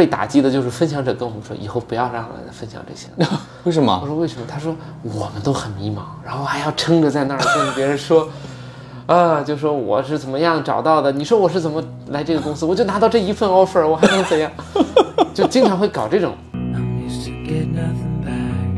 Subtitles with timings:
[0.00, 3.28] 被打击的就是分享者跟我们说，以后不要让人分享这些了。
[3.64, 3.98] 为什么？
[4.00, 4.46] 我说为什么？
[4.48, 8.26] 他说我们都很迷茫，然后还要撑着在那儿跟别人说，
[9.04, 11.12] 啊，就说我是怎么样找到的？
[11.12, 12.64] 你说我是怎么来这个公司？
[12.64, 14.50] 我就拿到这一份 offer，我还能怎样？
[15.34, 16.32] 就经常会搞这种。
[16.54, 18.70] I'm used to get nothing back.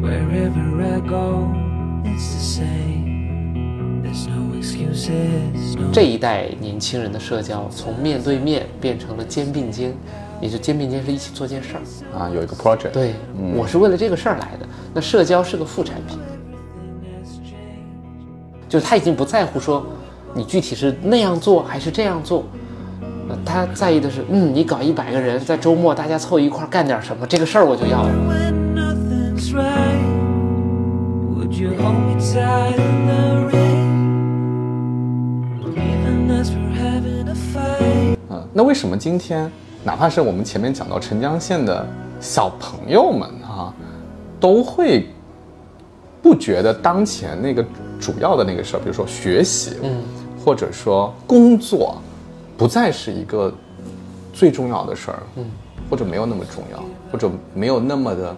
[0.00, 1.52] Wherever I go,
[2.04, 4.00] it's the same.
[4.02, 5.57] There's no excuses,
[5.92, 9.94] 这一代年轻人的社交从面对面变成了肩并肩，
[10.40, 11.80] 也就肩并肩是一起做件事儿。
[12.18, 13.14] 啊，有一个 project。，对，
[13.56, 14.66] 我是为了这个事儿来的。
[14.92, 16.18] 那社交是个副产品，
[18.68, 19.86] 就是他已经不在乎说
[20.34, 22.44] 你具体是那样做还是这样做，
[23.28, 28.10] 呃他在意的是，嗯，你搞一百个人在周末大家凑一块儿干点什么，这个事儿我就要了。
[38.58, 39.48] 那为什么今天，
[39.84, 41.86] 哪怕是我们前面讲到澄江县的
[42.20, 43.72] 小朋友们啊，
[44.40, 45.06] 都会
[46.20, 47.64] 不觉得当前那个
[48.00, 50.02] 主要的那个事儿，比如说学习，嗯，
[50.44, 51.98] 或者说工作，
[52.56, 53.54] 不再是一个
[54.32, 55.44] 最重要的事儿，嗯，
[55.88, 58.36] 或者没有那么重要，或者没有那么的，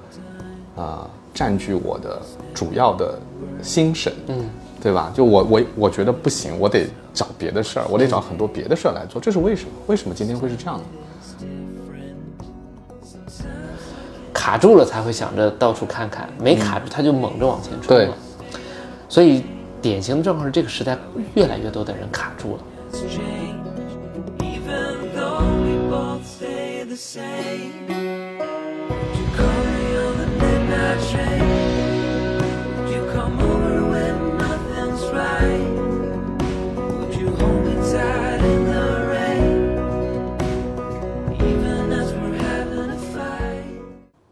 [0.77, 2.21] 呃，占据我的
[2.53, 3.19] 主要的
[3.63, 4.45] 心神，嗯，
[4.83, 5.13] 对吧？
[5.15, 9.71] 就我我我觉得不行，我得找别的事儿，我得找很多别的事儿来做，这是为什么？
[9.87, 10.85] 为什么今天会是这样的？
[14.33, 18.17] 卡住了才会想着到处看看，没卡住他就猛着往前冲对了。
[19.09, 19.45] 所以
[19.83, 20.97] 典型的状况是，这个时代
[21.35, 22.63] 越来越多的人卡住了。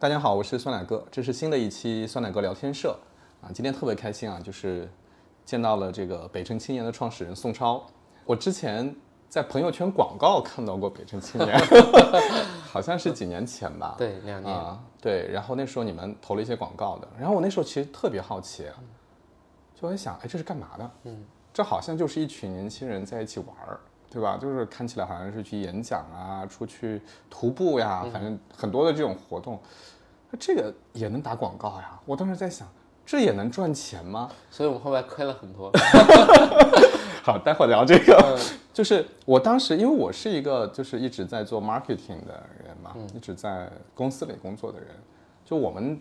[0.00, 2.96] 大家好，我是酸奶哥，这是新的一期酸奶哥聊天社
[3.42, 3.50] 啊。
[3.52, 4.88] 今天特别开心啊，就是
[5.44, 7.84] 见到了这个北辰青年的创始人宋超。
[8.24, 8.94] 我之前
[9.28, 11.60] 在朋友圈广告看到过北辰青年，
[12.62, 13.96] 好像是几年前吧。
[13.98, 14.54] 对，两年。
[14.54, 15.28] 啊，对。
[15.32, 18.66] 然后那时候你们投了一些广告的，然后我那时候其实特别好奇，
[19.74, 20.90] 就在想，哎，这是干嘛的？
[21.06, 23.80] 嗯，这好像就是一群年轻人在一起玩儿，
[24.10, 24.38] 对吧？
[24.40, 29.60] 就是看起来好像是去演讲啊，出去徒步呀，反正很多的这种活动。
[30.30, 31.98] 那这个也能打广告呀？
[32.04, 32.68] 我当时在想，
[33.04, 34.30] 这也能赚钱吗？
[34.50, 35.70] 所以我们后来亏了很多。
[37.22, 38.38] 好，待会儿聊这个。
[38.72, 44.88] 就是我当时，因为我是一个就是一直在做 marketing 的人嘛，一直在公司里工作的人，
[45.44, 46.00] 就我们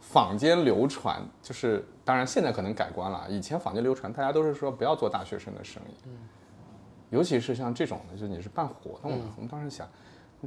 [0.00, 5.94] 坊间流传，就是当然现在可能改观了，以前坊间流传，大家都是说不要做大学生的生意，
[7.10, 9.88] 尤其是像这种的，就是你是办活动的，我们当时想，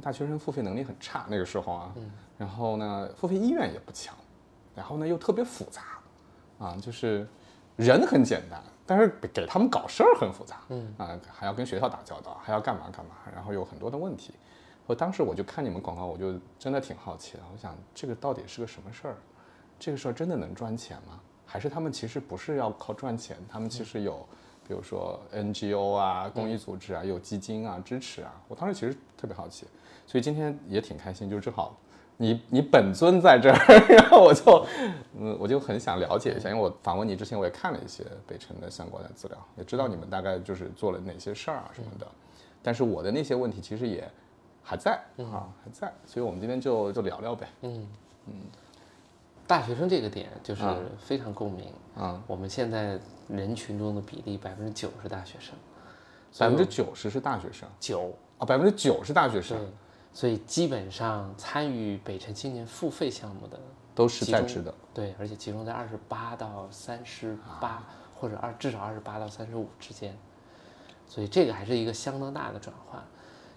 [0.02, 1.94] 大学生付费能力很差那个时候啊，
[2.38, 4.14] 然后呢，付费意愿也不强，
[4.74, 5.82] 然后呢又特别复杂，
[6.58, 7.26] 啊，就是
[7.76, 14.34] 人很简单，但是给给他们搞事儿很复杂，嗯啊，还要跟学校打交道，还要干嘛干嘛，然后有很多的问题。
[14.86, 19.16] 我当时我就看你们广告，我就真的挺好奇的，我想这个到底是个什么事儿？
[19.78, 21.20] 这个事儿真的能赚钱吗？
[21.46, 24.26] 还是他们其实不是要靠赚钱，他们其实有，
[24.70, 28.32] 比如说 NGO 啊、公益组织啊、有基金啊支持啊。
[28.46, 29.66] 我当时其实特别好奇，
[30.06, 31.76] 所以今天也挺开心，就正好
[32.18, 33.58] 你你本尊在这儿，
[33.90, 34.64] 然后我就
[35.18, 42.06] 嗯我就很想了解一下，因为我访问你之前我也看了一些北辰的相关的资料，也知道你们大概就是做了哪些事儿啊什么的，
[42.62, 44.08] 但是我的那些问题其实也
[44.62, 47.48] 还在啊还在，所以我们今天就就聊聊呗。
[49.50, 51.66] 大学生这个点就是啊非常共鸣。
[51.96, 52.96] 啊，我们现在
[53.26, 55.56] 人群中的比例百分之九是大学生，
[56.38, 59.66] 百分之九十是大学生九啊，百分之九是大学生对，
[60.12, 63.58] 所以基本上参与北辰青年付费项目的
[63.92, 64.72] 都是在职的。
[64.94, 67.82] 对，而且集中在二十八到三十八，
[68.14, 70.16] 或者二至少二十八到三十五之间，
[71.08, 73.02] 所以这个还是一个相当大的转换，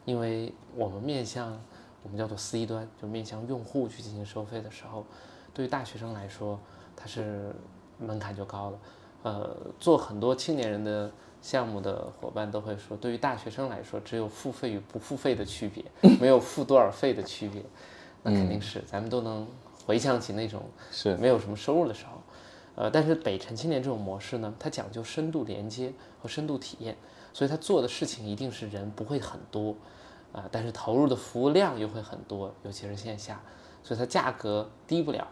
[0.05, 1.55] 因为我们面向
[2.01, 5.05] 我们叫做 C 端，就面向用户去进行收费的时候，
[5.53, 6.59] 对于大学生来说，
[6.95, 7.53] 它是
[7.97, 8.79] 门槛就高了。
[9.23, 11.09] 呃，做很多青年人的
[11.41, 15.83] 项目的伙伴都会说，对于大学生来说，只有付费与不付费的区别，
[16.19, 17.63] 没有付多少费的区别。
[18.23, 19.47] 那肯定是，咱们都能
[19.85, 22.21] 回想起那种是没有什么收入的时候，
[22.75, 26.97] 呃，但是北辰青年这种模式呢，它讲究深度连接和深度体验，
[27.33, 29.75] 所以它做的事情一定是人不会很多，
[30.31, 33.41] 啊、但是投入的服务量又会很多，尤其是线下，
[33.83, 35.27] 所以它价格低不了，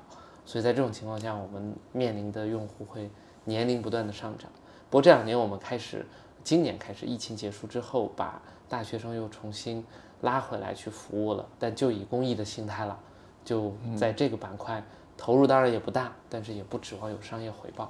[0.51, 3.09] 所以在这种情况下，我们面临的用户会
[3.45, 4.51] 年龄不断的上涨。
[4.89, 6.06] 不过这两年我们开始，
[6.44, 9.86] 今年开始疫情结束之后，把大学生又重新
[10.19, 13.00] 拉回来去服务了，但就以公益的心态了，
[13.45, 14.83] 就在这个板块
[15.15, 17.89] 投入当然也不大，但是也不指望有商业回报，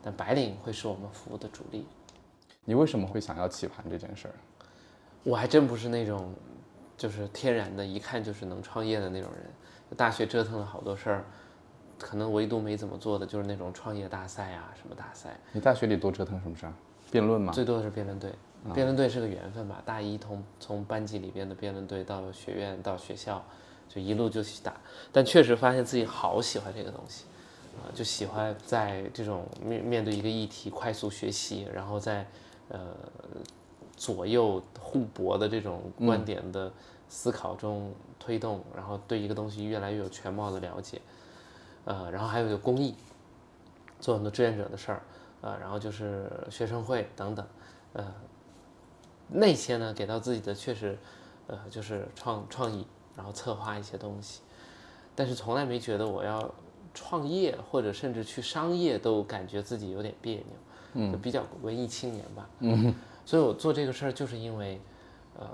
[0.00, 1.88] 但白领会是我们服务的主力。
[2.64, 4.34] 你为什么会想要棋盘这件事儿？
[5.24, 6.32] 我还真不是那种，
[6.96, 9.50] 就是天然的，一看就是能创业的那种人。
[9.96, 11.24] 大学折腾了好多事儿，
[11.98, 16.72] 可能唯独没怎么做的就是那种创业大赛啊，什么大赛，你大学里多折腾什么事儿？
[17.10, 17.52] 辩论吗？
[17.52, 18.32] 最多的是辩论队。
[18.74, 23.44] 辩论队是个缘分吧，大一从从班级里边的辩论队到学院到学校，
[23.88, 24.74] 就一路就去打。
[25.12, 27.26] 但确实发现自己好喜欢这个东西，
[27.76, 32.26] 啊、就喜欢在这种面面对一个议题快速学习，然后在
[32.68, 32.96] 呃
[33.96, 36.72] 左右互搏的这种观点的
[37.08, 41.00] 思考中推动，然后对一个东西越来越有全貌的了解，
[41.86, 42.94] 呃，然后还有就公益，
[43.98, 45.02] 做很多志愿者的事儿，
[45.40, 47.46] 呃，然后就是学生会等等，
[47.94, 48.14] 呃，
[49.28, 50.98] 那些呢给到自己的确实，
[51.46, 52.86] 呃，就是创创意，
[53.16, 54.42] 然后策划一些东西，
[55.14, 56.52] 但是从来没觉得我要
[56.92, 60.44] 创业或者甚至去商业都感觉自己有点别扭，
[60.94, 62.94] 嗯，就比较文艺青年吧，嗯，
[63.24, 64.80] 所以我做这个事儿就是因为，
[65.38, 65.46] 呃，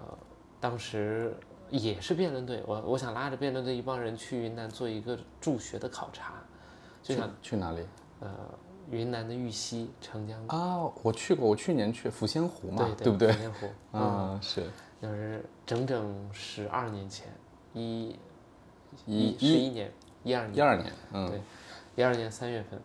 [0.61, 1.35] 当时
[1.73, 6.35] 也是辩论队，我我想拉着辩论队一帮人去云南做一个助学的考察，
[7.03, 7.81] 就想去哪里？
[8.21, 8.31] 呃
[8.91, 13.39] 云南的玉溪、澄江，啊，我去过，我去年去抚仙湖嘛，对不对抚？
[13.39, 14.65] 仙湖，啊，是
[15.01, 17.33] 就是整整十二年前，
[17.73, 18.15] 一
[19.07, 19.91] 一十一年，
[20.25, 21.41] 一二年，一二年，嗯，对，
[21.97, 22.79] 一二年三月份，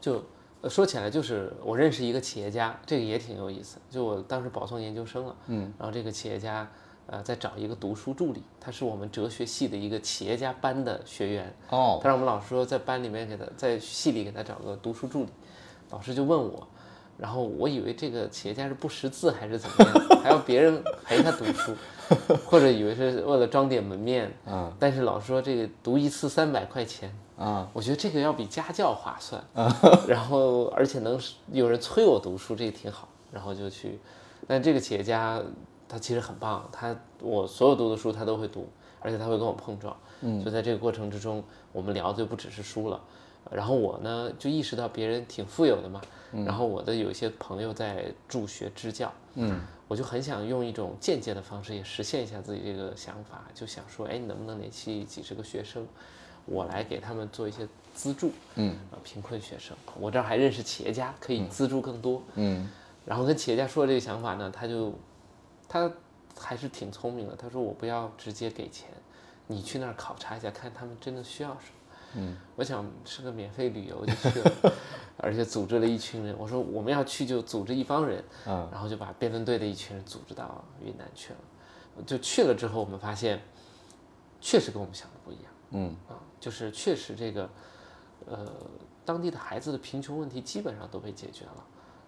[0.00, 0.22] 就
[0.60, 3.78] 呃说起来就是我认识一个企业家，这个也挺有意思。
[3.90, 6.70] 就我当时保送研究生了，嗯，然后这个企业家
[7.10, 15.30] 呃在找一个读书助理，他是我们哲学系的一个企业家班的学员，哦，他让我们老师说在班里面给他在系里给他找个读书助理，
[15.90, 16.66] 老师就问我，
[17.18, 21.74] 然后我以为这个企业家是不识字还是怎么样， 还要别人陪他读书，
[22.46, 29.42] 或者以为是为了装点门面，嗯，但是老师说这个读一次三百块钱，啊，我觉得这个要比家教划算，
[30.06, 31.20] 然后而且能
[31.50, 33.98] 有人催我读书，这个挺好，然后就去，
[34.46, 35.42] 但这个企业家
[35.90, 38.68] 他其实很棒，他我所有读的书他都会读，
[39.00, 41.42] 而且他会跟我碰撞，嗯，就在这个过程之中，
[41.72, 43.00] 我们聊的就不只是书了，
[43.50, 46.00] 然后我呢就意识到别人挺富有的嘛，
[46.46, 55.84] 然后我的有一些朋友在助学支教，嗯，我就很想用一种间接的方式也实现一下自己这个想法，就想说，哎，你能不能联系几十个学生，
[56.46, 62.70] 我来给他们做一些资助，嗯，啊，贫困学生，我这儿还认识企业家，可以资助更多，嗯，
[63.04, 64.94] 然后跟企业家说这个想法呢，他就
[65.72, 65.88] 他
[66.36, 68.88] 还是挺聪明的，他说我不要直接给钱，
[69.46, 71.96] 你去那儿考察一下，看他们真的需要什么。
[72.16, 74.72] 嗯，我想是个免费旅游就去了，
[75.18, 76.34] 而且组织了一群人。
[76.36, 81.38] 我说我们要去就组织一帮人，嗯，然后就把辩论队的一群人组织到云南去了。
[82.04, 83.40] 就去了之后，我们发现
[84.40, 85.44] 确实跟我们想的不一样。
[85.70, 87.48] 嗯啊，就是确实这个，
[88.26, 88.52] 呃，
[89.04, 91.64] 当地的孩子的贫穷问题基本上都被解决了。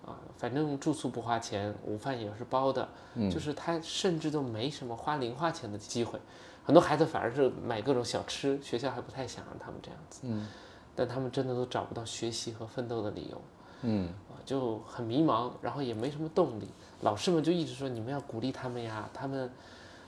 [0.07, 2.89] 啊，反正住宿不花钱，午饭也是包的，
[3.31, 6.19] 就是他甚至都没什么花零花钱的机会，
[6.65, 10.49] 很多孩子反而是买各种小吃，学校还不太想让他们这样子，嗯，
[10.95, 13.41] 但他们真的都找不到学习和奋斗的理由，
[13.83, 14.09] 嗯。
[14.29, 16.67] 啊，就很迷茫，然后也没什么动力，
[17.03, 19.49] 老师们就一直说你们要鼓励他们呀，他们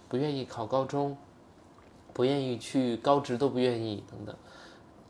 [0.08, 1.16] 不愿意考高中，
[2.12, 4.34] 不愿意去高职都不愿意等等，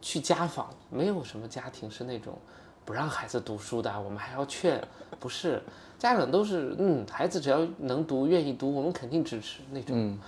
[0.02, 2.36] 去家访，没有什么家庭是那种
[2.84, 4.82] 不让孩子读书的，我们还要劝，
[5.18, 5.62] 不是，
[5.98, 10.18] 家长都是嗯，孩子只要能读，愿意读，我们肯定支持那种。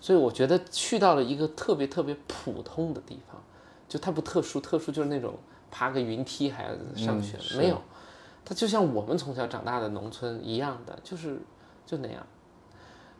[0.00, 3.38] 所以我觉得去到了一个特别特别普通的地方，
[3.86, 5.34] 就它不特殊，特殊就是那种
[5.70, 7.78] 爬个云梯还要上学，没有，
[8.44, 11.38] 它就像我们从小长大的农村一样的，就是
[11.84, 12.26] 就那样。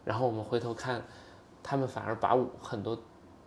[0.06, 1.02] 然后我们回头看，
[1.62, 2.98] 他们反而把我很多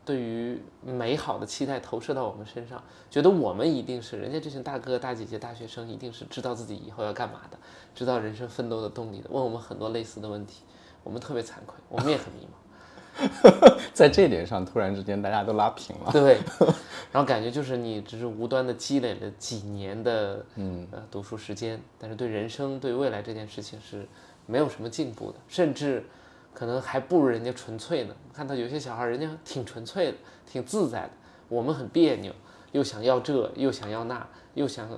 [0.05, 7.57] 对于美好的期待投射到我们身上，觉得我们一定是人家这群大哥大姐姐大学生，一定是知道自己以后要干嘛的，
[7.95, 10.63] 知道人生奋斗的动力的，问我们很多类似的问题，
[11.03, 12.57] 我们特别惭愧，我们也很迷茫。
[13.93, 16.09] 在这点上，突然之间大家都拉平了。
[16.13, 16.39] 对，
[17.11, 24.07] 然后感觉就是你只是无端的积累了几年的嗯呃读书时间，但是对人生对未来这件事情是
[24.47, 26.03] 没有什么进步的，甚至
[26.53, 28.15] 可能还不如人家纯粹呢。
[28.33, 31.11] 看到有些小孩人家挺纯粹的，挺自在的，
[31.49, 32.33] 我们很别扭，
[32.71, 34.89] 又想要这又想要那，又想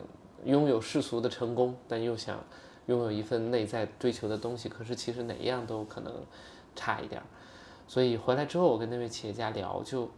[0.44, 2.38] 拥有世俗的成功，但又想
[2.86, 6.14] 拥有一份内在追求的东西，可是其实哪一样都可能
[6.76, 7.26] 差一点儿。
[7.88, 10.10] 所以回来之后，我跟那位企业家聊，就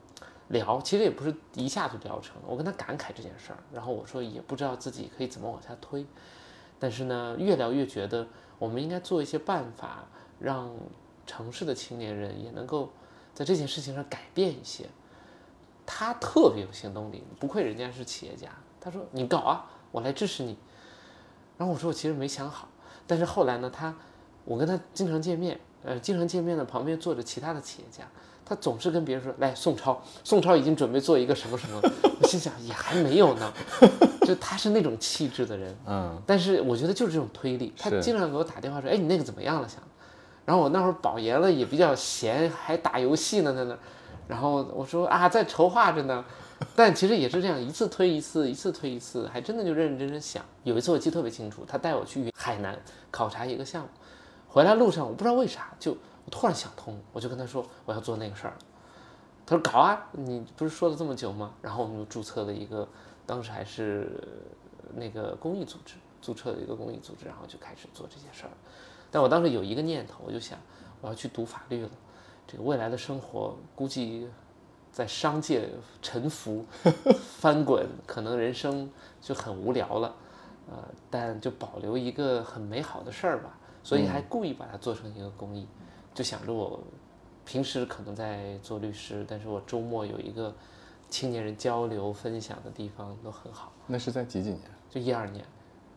[0.50, 2.44] 聊，其实也不是一下就聊成了。
[2.48, 6.06] 我跟他感慨这件事儿，然后我说也不知道自己可以怎么往下推，
[6.80, 8.28] 但是呢，越聊越觉得
[8.60, 10.06] 我们应该做一些办法，
[10.40, 10.70] 让
[11.28, 12.92] 城市的青年人也能够
[13.36, 14.86] 在这件事情上改变一些。
[15.86, 18.48] 他特别有行动力，不愧人家是企业家。
[18.82, 20.58] 他说：“你搞啊，我来支持你。”
[21.58, 22.68] 然后我说：“我其实没想好。”
[23.08, 23.96] 但是后来呢，他
[24.44, 28.04] 我跟他经常见面，呃，经常见面的，旁边坐着其他的企业家，
[28.46, 31.80] 他总是跟别人说：“来，宋超，宋超已经准备做一个什么什么。”
[32.22, 33.54] 我心想也还没有呢，
[34.24, 35.74] 就他是那种气质的人。
[35.86, 39.82] 嗯，但是我觉得就是这种推力，他经常给我打电话说：“哎，你那个怎么样了？”想，
[40.48, 43.80] 然后我那会儿保研了，也比较闲，还打游戏呢，在那儿。
[44.30, 46.24] 然后我说啊，在筹划着呢，
[46.74, 50.42] 但其实也是这样，一次推一次，一次推一次，还真的就认认真真想。
[50.64, 52.80] 有一次我记得特别清楚，他带我去海南
[53.12, 53.90] 考察一个项目，
[54.48, 58.54] 回来路上我不知道为啥，就我突然想通，我就跟他说我要做那个事儿。
[59.46, 61.54] 他说搞啊，你不是说了这么久吗？
[61.62, 62.88] 然后我们就注册了一个，
[63.26, 64.10] 当时还是
[64.96, 68.52] 那个公益组织，注册了一个公益组织，然后就开始做这些事儿。
[69.12, 70.58] 但我当时有一个念头，我就想
[71.02, 71.90] 我要去读法律了，
[72.46, 74.28] 这个未来的生活估计
[74.92, 75.70] 在商界
[76.02, 76.66] 沉浮、
[77.40, 78.90] 翻滚，可能人生
[79.22, 80.16] 就很无聊了。
[80.70, 85.66] 呃，但就保留一个很美好的事儿吧，所以还故意把它做成一个公益，
[86.14, 86.84] 就想着我
[87.46, 90.54] 平时可能在做律师，但是我周末有一个
[91.10, 93.72] 青年人交流分享的地方都很好。
[93.86, 94.62] 那是在几几年？
[94.90, 95.46] 就一二年，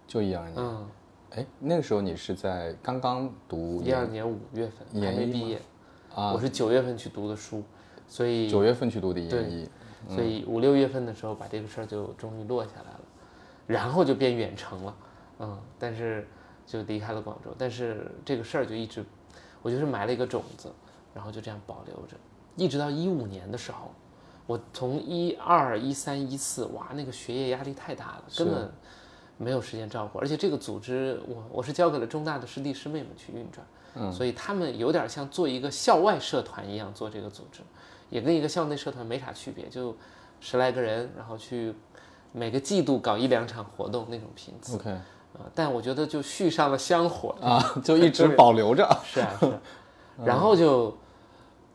[0.07, 0.55] 就一二年。
[0.57, 0.88] 嗯，
[1.31, 5.61] 哎，那个时候你是在刚刚读一二年五月份还没毕业，
[6.13, 7.63] 啊我是九月份去读的书，
[8.09, 9.69] 所以九月份去读的研一，
[10.09, 13.01] 所以五六月份的时候把这个事儿就终于落下来了，
[13.67, 14.97] 然后就变远程了，
[15.39, 16.27] 嗯，但是
[16.67, 19.05] 就离开了广州，但是这个事儿就一直，
[19.63, 20.69] 我就是埋了一个种子，
[21.15, 22.17] 然后就这样保留着，
[22.57, 23.93] 一直到一五年的时候，
[24.49, 28.69] 我从一二一三一四，哇，那个学业压力太大了，根本
[29.43, 37.63] 没有时间照顾，而且这个组织我我是交给了中大的师弟师妹们去运转，嗯，所以他们有点像做一个校外社团一样做这个组织，
[38.11, 39.97] 也跟一个校内社团没啥区别，就
[40.41, 41.75] 十来个人，然后去
[42.33, 44.91] 每个季度搞一两场活动那种频次，OK。
[45.33, 48.87] 呃，但我觉得就续上了香火，啊，就一直保留着。
[49.03, 49.61] 是啊是啊，
[50.25, 50.95] 然后就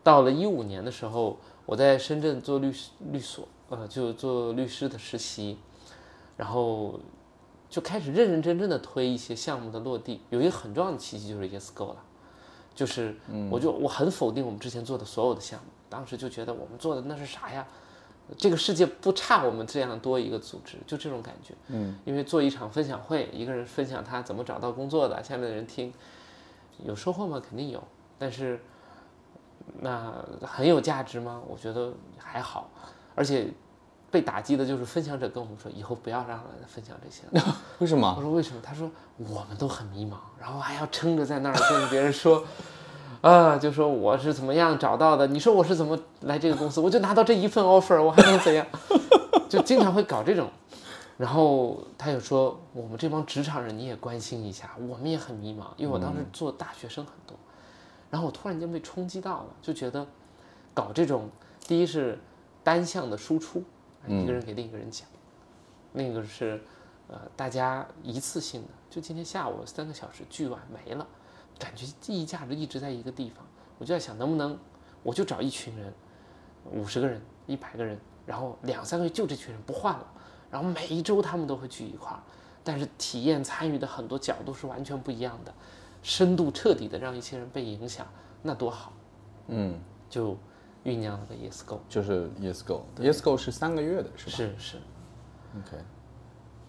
[0.03, 5.57] 到了一五年的时候，我在深圳做律师律所，呃，就做律师的实习，
[6.35, 6.99] 然后
[7.69, 10.21] 就开始认认真真的推一些项目的落地。
[10.29, 11.97] 有一个很重要的契机就是 YesGo 了，
[12.73, 13.15] 就是
[13.49, 17.65] 我就我很否定我们之前做的所有的项目，当时就觉得我们做的那是啥呀？
[18.37, 21.53] 这个世界不差我们这样多一个组织，就这种感觉。
[21.67, 25.93] 嗯，因为做一场分享会，一个人分享他怎么找到工作的，下面的人听，
[26.83, 27.39] 有收获吗？
[27.39, 27.83] 肯定有，
[28.17, 28.59] 但是
[29.79, 31.39] 那很有价值吗？
[31.47, 32.67] 我觉得还好，
[33.13, 33.47] 而且
[34.15, 37.57] 被打击的就是分享者跟我们说，以后不要让人分享这些了。
[37.79, 38.21] 为什么我？
[38.21, 38.61] 说为什么？
[38.63, 42.41] 他说我们都很迷茫，然后还要撑着在那儿跟别人说，
[43.19, 48.65] 啊，就说我是怎么样找到的，你说我是怎么来这个公司，我就拿到这一份 offer，我还能怎样？
[49.49, 50.49] 就经常会搞这种。
[51.17, 57.35] 然后他又说，我们这帮职场人你也关心一下，我们也很迷茫，因为我当时做大学生很多，
[58.09, 60.07] 然后我突然间被冲击到了，就觉得
[60.73, 61.29] 搞这种，
[61.67, 62.17] 第一是
[62.63, 63.61] 单向的输出，
[64.09, 65.07] 一个人给另一个人讲，
[65.93, 66.61] 另一个是
[67.07, 71.07] 呃大家一次性的，就今天下午三个小时聚完没了，
[71.57, 73.45] 感觉记忆价值一直在一个地方，
[73.77, 74.57] 我就在想能不能
[75.03, 75.93] 我就找一群人，
[76.71, 80.05] 五十个人、一百个人，然后两三个月就这群人不换了，
[80.49, 82.21] 然后每一周他们都会聚一块儿，
[82.63, 85.53] 但是体验参与的很多角度是完全不一样的，
[86.01, 88.07] 深度彻底的让一些人被影响，
[88.41, 88.91] 那多好，
[89.47, 90.37] 嗯，就
[90.85, 92.85] 酝酿了个 Yes Go，就是 Yes Go。
[92.97, 94.31] Yes Go 是三个月的，是吧？
[94.31, 94.77] 是是
[95.57, 95.83] ，？OK。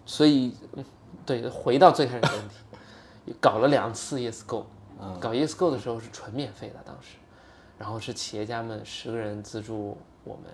[0.07, 0.85] 所以嗯
[1.25, 4.67] 对，回到最开始的问题， 搞了两次 Yes Go，
[5.21, 7.17] 搞 Yes Go 的时候是纯免费的，当时，
[7.79, 10.45] 然后是企业家们十个人资助我们，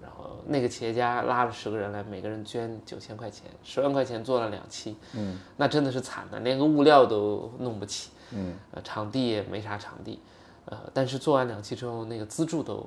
[0.00, 10.20] 然后那个企业家拉了十个人来，每个人捐九千块钱，十万块钱做了两期，嗯，那真的是惨的，连个物料都弄不起，嗯，呃，场地也没啥场地，
[10.66, 12.86] 呃，但是做完两期之后，那个资助都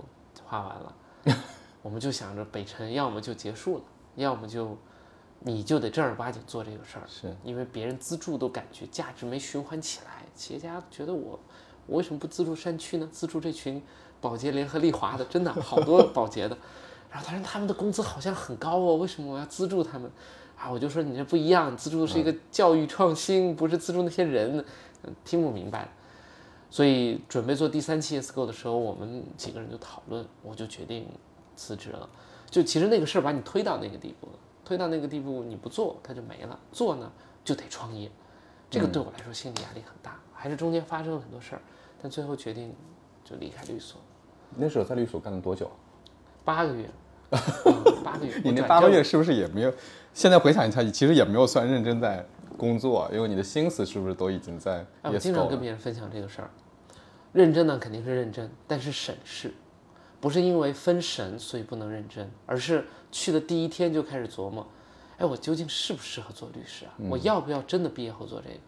[0.53, 0.95] 花完了，
[1.81, 3.83] 我们就想着北辰要么就结束了，
[4.15, 4.77] 要么就
[5.39, 11.39] 你就得正儿八经做这个事儿，是因为别人资助都感觉价值没循环起来，企业家觉得我
[11.87, 13.09] 我为什么不资助山区呢？
[13.11, 13.81] 资助这群
[14.21, 16.55] 保洁联合利华的，真的好多保洁的，
[17.09, 20.11] 然后他说他们的工资好像很高哦，为什么我要资助他们？
[20.55, 24.63] 啊，我就说你这不一样，资助的是一个教育创新，不是资助那些人，
[25.01, 25.89] 嗯听不明白。
[26.73, 31.05] 所以准备做第三期 SGO 的时候，我们几个人就讨论，我就决定
[31.55, 32.09] 辞职了。
[32.49, 34.33] 就其实那个事儿把你推到那个地步了，
[34.65, 37.11] 推到那个地步你不做它就没了，做呢
[37.45, 38.09] 就得创业。
[38.71, 41.61] 这个对我来说心理压力很大，还是中间发生了很多事儿，
[42.01, 42.73] 但最后决定
[43.23, 44.01] 就离开律所，
[44.55, 45.69] 那时候在律所干了多久？
[46.43, 46.89] 八个月，
[47.67, 49.71] 嗯八个月，你那八个月是不是也没有？
[50.11, 52.25] 现在回想一下，其实也没有算认真在
[52.57, 55.47] 工作，因为你的心思是不是都已经在哎，我经常？
[55.47, 56.49] 跟别人分享这个事儿，
[57.33, 59.53] 认真呢肯定是认真，但是审视，
[60.21, 64.65] 不是因为分神所以不能认真，而是去的第一天就开始琢磨，
[65.17, 66.93] 哎，我究竟适不适合做律师啊？
[67.09, 68.59] 我要不要真的毕业后做这个？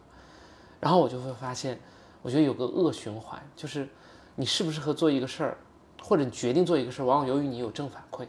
[0.80, 1.80] 然后我就会发现，
[2.22, 3.88] 我觉得有个恶循环，就是
[4.36, 5.58] 你适不适合做一个事儿，
[6.02, 8.26] 或者你决定做一个事儿，往往由于你有正反馈，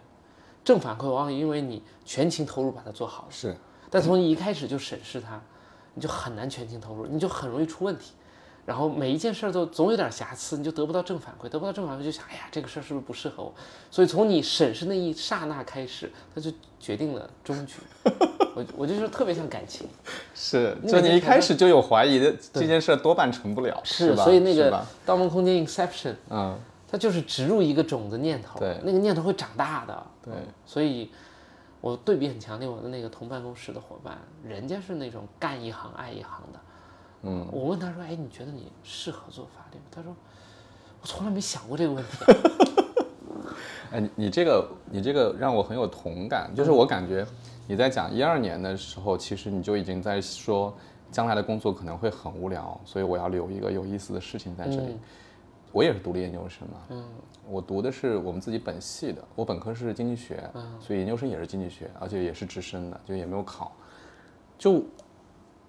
[0.63, 3.29] 正反馈往往因为你全情投入把它做好了。
[3.31, 3.57] 是
[3.89, 5.41] 但从你一开始就审视它，
[5.95, 8.13] 你就很难全情投入，你就很容易出问题。
[8.67, 13.55] 然后每一件事儿都总有点瑕疵，你就得不到正反馈，得不到正反馈就想，哎呀，这个事儿是不是不适合我？
[13.93, 17.75] 所以从你审视那一刹那开始，它就决定了终局。
[18.57, 19.87] 我我就是特别像感情，
[20.35, 24.25] 是，就你一开始就有怀疑的这件事多半成不了，是吧？
[24.25, 24.73] 所以那个
[25.05, 26.59] 《盗梦空间》Inception，嗯，
[26.91, 30.07] 它就是植入一个种子念头，对那个念头会长大的。
[30.25, 31.09] 对嗯所以
[31.81, 36.59] 我对比很强烈，我的那个同办公室的伙伴，人家是那种干一行爱一行的。
[37.23, 40.15] 嗯，我问他说：“哎，你觉得你适合做法律吗？”他说
[41.01, 42.11] ：“我从来没想过这个问题。
[43.93, 47.27] 哎，你你这个你这个让我很有同感，就是我感觉
[47.67, 50.75] 你在讲一二年的时候，其实你就已经在说
[51.11, 54.97] 将来的工作可能会很无聊，所以我要留一个有意思的事情在这里。
[55.73, 57.05] 我也是读了研究生嘛，嗯，
[57.47, 63.73] 我读的是我们自己本系的，我本科是经济学，嗯所以研究生也是经济学，而且也是直升的，就也没有考。
[64.57, 64.83] 就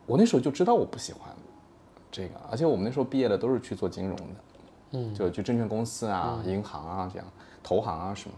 [0.07, 1.21] 我那时候就知道我不喜欢
[2.09, 4.23] 这个，而且我们那时候毕业的都是去做金融的，
[4.93, 7.27] 嗯，就去证券公司啊、银行啊这样，
[7.61, 8.35] 投行啊什么。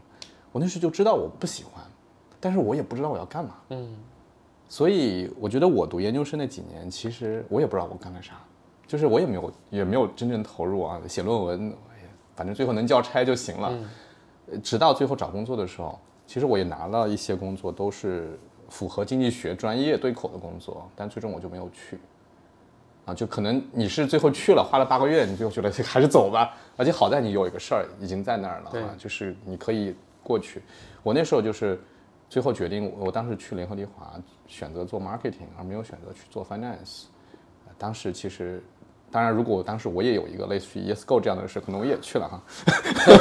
[0.52, 1.82] 我那时候就知道我不喜欢，
[2.40, 3.96] 但是我也不知道我要干嘛，嗯，
[4.68, 8.34] 所以我觉得我读研究生那几年，其实我也不知道我干了啥，
[8.88, 11.74] 就是我也没有也没有真正投入啊，写论文，
[12.36, 13.70] 反正最后能交差就行了。
[14.52, 22.00] 呃直到最后找工作的时候，其实我也拿了一些工作，都是符合经济学专业对口的工作，但最终我就没有去。
[23.06, 26.56] 啊，就可能你是最后去了，花了八个月，你就觉得还是走吧。
[26.78, 30.62] 而且好在你有一个事儿已经在那儿了啊，就是你可以过去。
[31.02, 31.80] 我那时候就是
[32.30, 34.14] 最后决定，我当时去联合利华
[34.46, 37.06] 选择做 marketing，而没有选择去做 finance。
[37.66, 38.62] 呃当时其实，
[39.12, 42.42] 当然如果当时我也有一个类似于 Yes Go 这样的事，可能我也去了哈。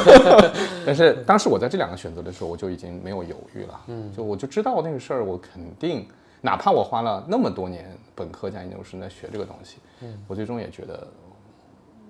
[0.85, 3.81] 但是当时我在这两个选择的时候，我就已经没有犹豫了。
[3.87, 6.07] 嗯，就我就知道那个事儿，我肯定，
[6.41, 11.07] 哪怕我花了那么多年本科加研究生在学这个东西，嗯，我最终也觉得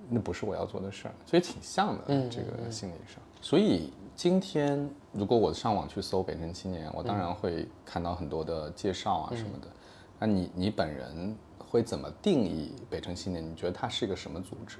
[0.10, 3.22] 那不是我要做的事儿，所以挺像的，嗯这个心理上。
[3.42, 9.68] 所以今天如果我上网去搜北辰青年，我当然会看到很多的介绍啊什么的。
[10.20, 11.34] 那你你本人
[11.69, 13.47] 会怎么定义北辰青年？
[13.47, 14.77] 你觉得它是一个什么组织？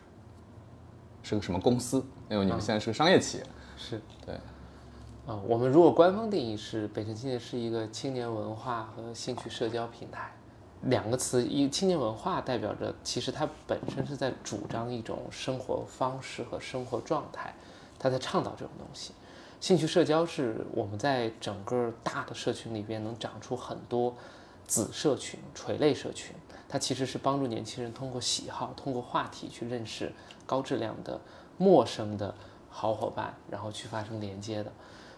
[1.22, 2.04] 是个什么公司？
[2.30, 3.46] 因为你们现在是个商业企业，
[3.78, 4.36] 是对，
[5.28, 10.32] 啊、我们如果官方定义是北辰青年是一个青年文化和兴趣社交平台，
[10.84, 17.54] 两个词，一青年文化代表着其实它本身是在主张一种生活方式和生活状态，
[18.00, 19.14] 它在倡导这种东西。
[19.60, 24.16] 兴趣社交是我们在整个大的社群里边能长出很多
[24.66, 26.34] 子社群、垂类社群，
[26.70, 30.12] 它其实是帮助年轻人通过喜好、通过话题去认识
[30.46, 31.20] 高质量的
[31.58, 32.34] 陌生的
[32.70, 34.72] 好伙伴，然后去发生连接的。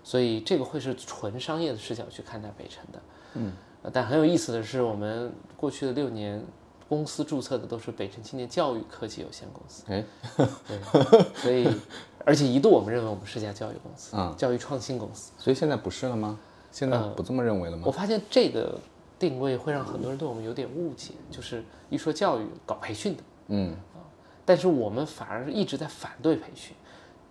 [0.03, 2.99] 所以这个会是纯商业的视角去看待北辰的。
[3.33, 3.53] 嗯，
[3.93, 6.43] 但很有意思的是，我们过去的六年，
[6.89, 9.83] 公司注册的都是北辰青年教育科技有限公司。
[9.87, 10.03] 哎，
[10.37, 11.67] 对，所以
[12.25, 15.31] 而且一度我们认为我们是家教育公司，嗯教育创新公司。
[15.37, 16.39] 所以现在不是了吗？
[16.71, 17.83] 现在不这么认为了吗？
[17.85, 18.79] 我发现这个
[19.21, 24.01] 定位会让很多人对我们有点误解，就是一说教育搞培训的，嗯啊，
[24.43, 26.75] 但是我们反而一直在反对培训，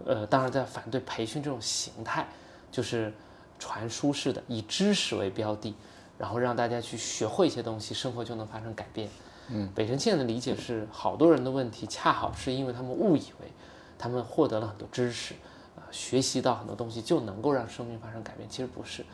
[0.07, 2.29] 呃，当然在反对培训这种形态，
[2.71, 3.13] 就是
[3.59, 5.75] 传输式的，以知识为标的，
[6.17, 9.09] 然后让大家去学会一些东西，生活就能发生改变。
[9.49, 13.51] 嗯，北辰现在的理解是，好多人的问题恰好是因为他们误以为
[13.99, 15.35] 他们获得了很多知识，
[15.75, 19.05] 啊、学习到很多东西就能够让生命发生改变，其实不是，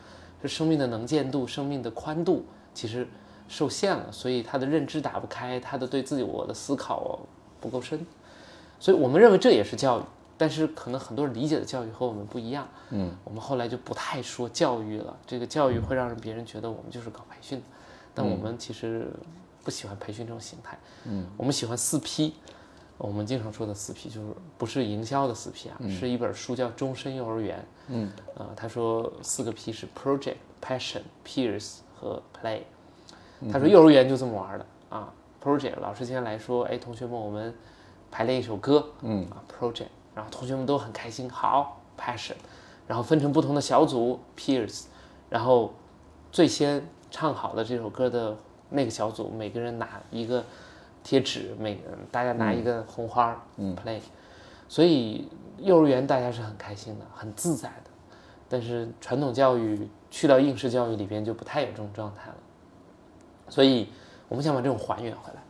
[0.43, 2.45] 是生命的能见度、生命的宽度
[2.77, 3.09] 其实
[3.49, 7.19] 受限了，所以他的认知打不开，他的对自己我的思考
[7.59, 8.07] 不够深，
[8.79, 10.03] 所以我们认为这也是教育，
[10.37, 12.69] 但是可能很多人理解的教育和我们不一样。
[12.91, 17.65] 嗯，我们后来就不太说教育了，这个教育会让别人觉得我们就是搞培训的，
[18.15, 19.09] 但我们其实
[19.65, 20.79] 不喜欢培训这种形态。
[21.05, 22.35] 嗯，我们喜欢四 P。
[22.99, 27.59] 我们经常说的四 P 就是不是营销的四 P 啊，是一本书叫《终身幼儿园》。
[27.89, 32.61] 嗯，呃，他说四个 P 是 Project、Passion、Peers 和 Play。
[33.51, 37.55] 他说幼儿园就这么玩的啊，project，老师今天来说，哎，同学们，我们
[38.11, 39.29] 排练一首歌，嗯。
[39.31, 42.33] 啊，project，然后同学们都很开心，好 passion，
[42.87, 44.85] 然后分成不同的小组 peers，
[45.29, 45.75] 然后
[46.33, 48.37] 最先唱好的这首歌的
[48.71, 50.43] 那个小组，每个人拿一个
[51.05, 54.01] 贴纸，每个人大家拿一个红花，嗯，play，
[54.67, 55.29] 所以
[55.59, 57.91] 幼儿园大家是很开心的，很自在的，
[58.49, 62.37] 但是传统教育去到应试教育里边就不太有这种状态了，
[63.51, 63.87] 所以
[64.29, 65.43] 我们想把这种还原回来，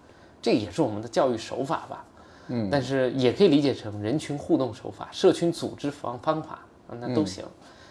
[0.42, 2.04] 这也是我们的教育手法吧，
[2.48, 7.44] 嗯，但是也可以理解成人群互动手法、社群组织方方法，啊那都行。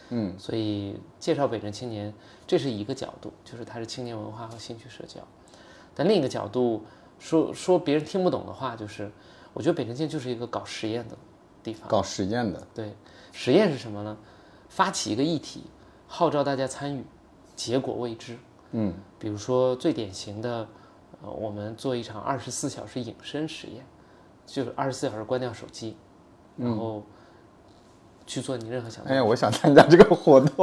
[0.10, 2.14] 嗯，所以介绍北辰青年，
[2.46, 5.22] 这是一个角度，就是它是青年文化和兴趣社交。
[5.96, 6.84] 但另一个角度
[7.20, 9.10] 说说别人听不懂的话，就是
[9.54, 11.16] 我觉得北辰青年就是一个搞实验的
[11.64, 11.88] 地方。
[11.88, 12.94] 搞实验的，对，
[13.32, 14.18] 实验是什么呢？
[14.68, 15.64] 发起一个议题，
[16.16, 17.04] 号召大家参与，
[17.58, 18.38] 结果未知。
[18.72, 20.66] 嗯，比如说最典型的，
[21.22, 23.86] 呃，我们做一场二十四小时隐身实验，
[24.46, 25.98] 就是二十四小时关掉手机，
[26.56, 27.04] 然后
[28.26, 30.56] 去做你任何想哎呀，我想参加这个活动。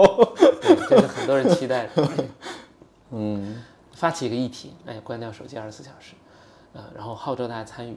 [0.62, 2.08] 对，这是很多人期待的。
[3.12, 3.62] 嗯，
[3.92, 6.14] 发起一个议题，哎，关掉手机二十四小时，
[6.72, 7.94] 呃，然后号召大家参与，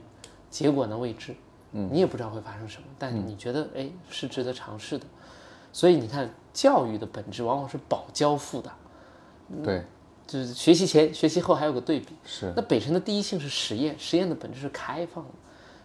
[0.50, 1.34] 结果呢未知，
[1.72, 5.06] 嗯，你也不知道会发生什么，但你觉得哎是值得尝试的，
[5.72, 8.72] 所以你看，教育的本质往往是保交付的，
[9.62, 9.84] 对，
[10.26, 12.14] 就是学习前、学习后还有个对比。
[12.24, 15.30] 是那北辰的第一性是实验，实验的本质是开放的，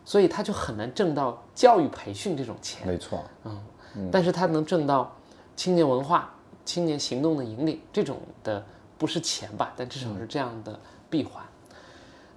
[0.05, 2.87] 所以他就很难挣到教育培训这种钱。
[2.87, 3.21] 没错。
[3.43, 5.13] 嗯但是他能挣到
[5.57, 8.65] 青年文化、青年行动的引领这种的，
[8.97, 9.73] 不是钱吧？
[9.75, 10.79] 但至少是这样的
[11.09, 11.43] 闭环。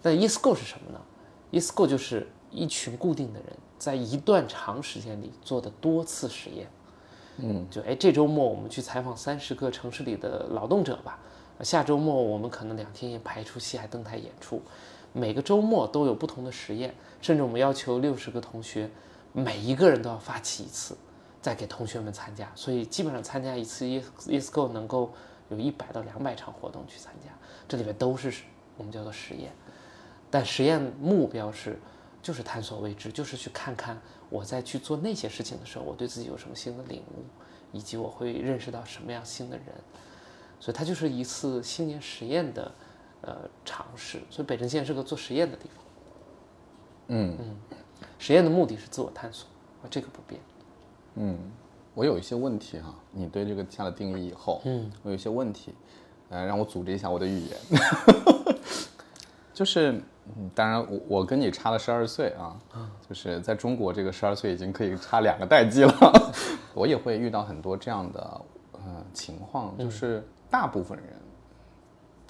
[0.03, 1.01] 那 eSchool 是什么呢
[1.53, 6.69] ？eSchool 就是一群固定的人在一段长时间里做的多次实验。
[7.39, 11.19] 嗯，就哎，这周末我们去采访三十个城市里的劳动者吧。
[11.61, 14.61] 下周末我们可能两天也排出西海登台演出。
[15.13, 18.91] 每个周末都有不同的实验，甚至我们要求六十个同学，
[19.33, 20.97] 每一个人都要发起一次。
[21.41, 25.13] 再给同学们参加，所以基本上参加一次 Yes Yes Go 能够
[25.51, 27.29] 有一百到两百场活动去参加，
[27.69, 28.33] 这里面都是
[28.79, 29.53] 我们叫做实验，
[30.31, 31.79] 但实验目标是
[32.23, 34.01] 就是探索未知，就是去看看
[34.35, 37.23] 我在去做那些事情的时候，我对自己有什么新的领悟，
[37.71, 39.67] 以及我会认识到什么样新的人，
[40.59, 42.73] 所以它就是一次新年实验的
[43.21, 45.85] 呃尝试，所以北辰现在是个做实验的地方，
[47.09, 47.57] 嗯嗯
[48.19, 49.47] 实验的目的是自我探索，
[49.83, 50.41] 啊这个不变。
[51.15, 51.39] 嗯，
[51.95, 55.73] 我有一些问题哈，你对这个下了定义以后，嗯，我有一些问题，
[56.29, 57.57] 呃，让我组织一下我的语言。
[59.55, 60.03] 就是，
[60.37, 62.57] 嗯当然我我跟你差了十二岁啊，
[63.09, 66.33] 就是在中国这个十二岁已经可以差两个代际了。
[66.75, 68.41] 我也会遇到很多这样的
[68.73, 71.07] 呃情况，就是大部分人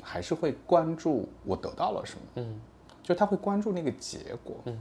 [0.03, 2.61] 还是会关注我得到了什么，嗯，
[3.03, 4.79] 就他会关注那个结果，嗯，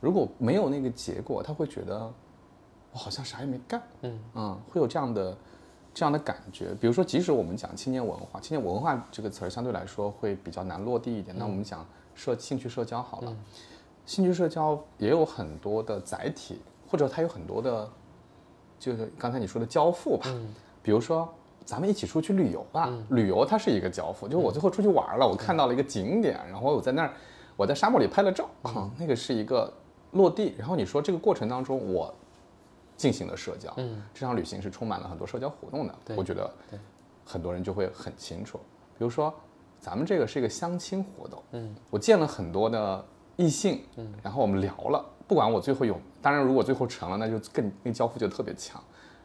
[0.00, 2.12] 如果没有那个结果，他会觉得
[2.92, 3.82] 我好像啥也没干，
[4.34, 5.36] 嗯会有这样的
[5.92, 6.74] 这样的感觉。
[6.80, 11.36] 比如说，即使我们讲青年文化，青年文化这个词儿相对来说会比较难落地一点。
[11.36, 11.84] 那我们讲
[12.14, 13.36] 社兴趣社交好了，
[14.04, 17.88] 兴趣社交也有很多的载体，或者它有很多的，
[18.78, 20.28] 就是刚才你说的交付吧。
[20.82, 21.32] 比如说，
[21.64, 27.12] 咱们一起出去旅游吧，旅游它是一个交付，就是我最后出去玩了，我看到了一个景点，然后我在那儿，
[27.56, 29.72] 我在沙漠里拍了照，啊，那个是一个
[30.10, 30.54] 落地。
[30.58, 32.12] 然后你说这个过程当中，我
[32.96, 36.52] 进行了社交，嗯，这场旅行是充满了很多社交活动的，我觉得
[37.24, 38.58] 很多人就会很清楚。
[38.98, 39.32] 比如说，
[39.82, 48.80] 咱们这个是一个相亲活动，嗯，我见了很多的异性，嗯，然后我们聊了，不管我最后有，当然如果最后成了，那就更那个交付就特别强。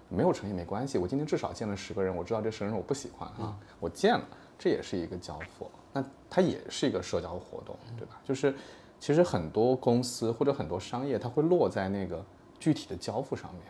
[0.09, 4.25] 没有成也没关系，我今天至少见了十个人，我知道这十个人我不喜欢啊，我见了，
[4.57, 8.19] 这也是一个交付，那它也是一个社交活动，对吧？
[8.23, 8.55] 就是
[8.99, 12.25] 其实很多公司或者很多商业，它会落在那个
[12.57, 13.63] 具体的交付上面，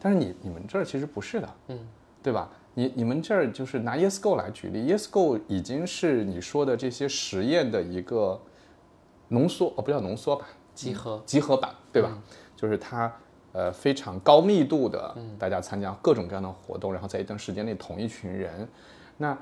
[0.00, 1.88] 但是你你们这儿其实不是的，嗯，
[2.22, 2.50] 对吧？
[2.74, 8.40] 你你们这儿就是拿 YesGo 来举例，YesGo 已经是你说的这些实验的一个
[9.28, 11.22] 浓缩，哦，不叫浓缩吧，集合。
[11.24, 12.18] 集合版，对吧？
[12.56, 13.12] 就是它
[13.52, 18.68] 呃非常高密度的，大家参加各种各样的活动，然后在一段时间内同一群人，
[19.16, 19.38] 那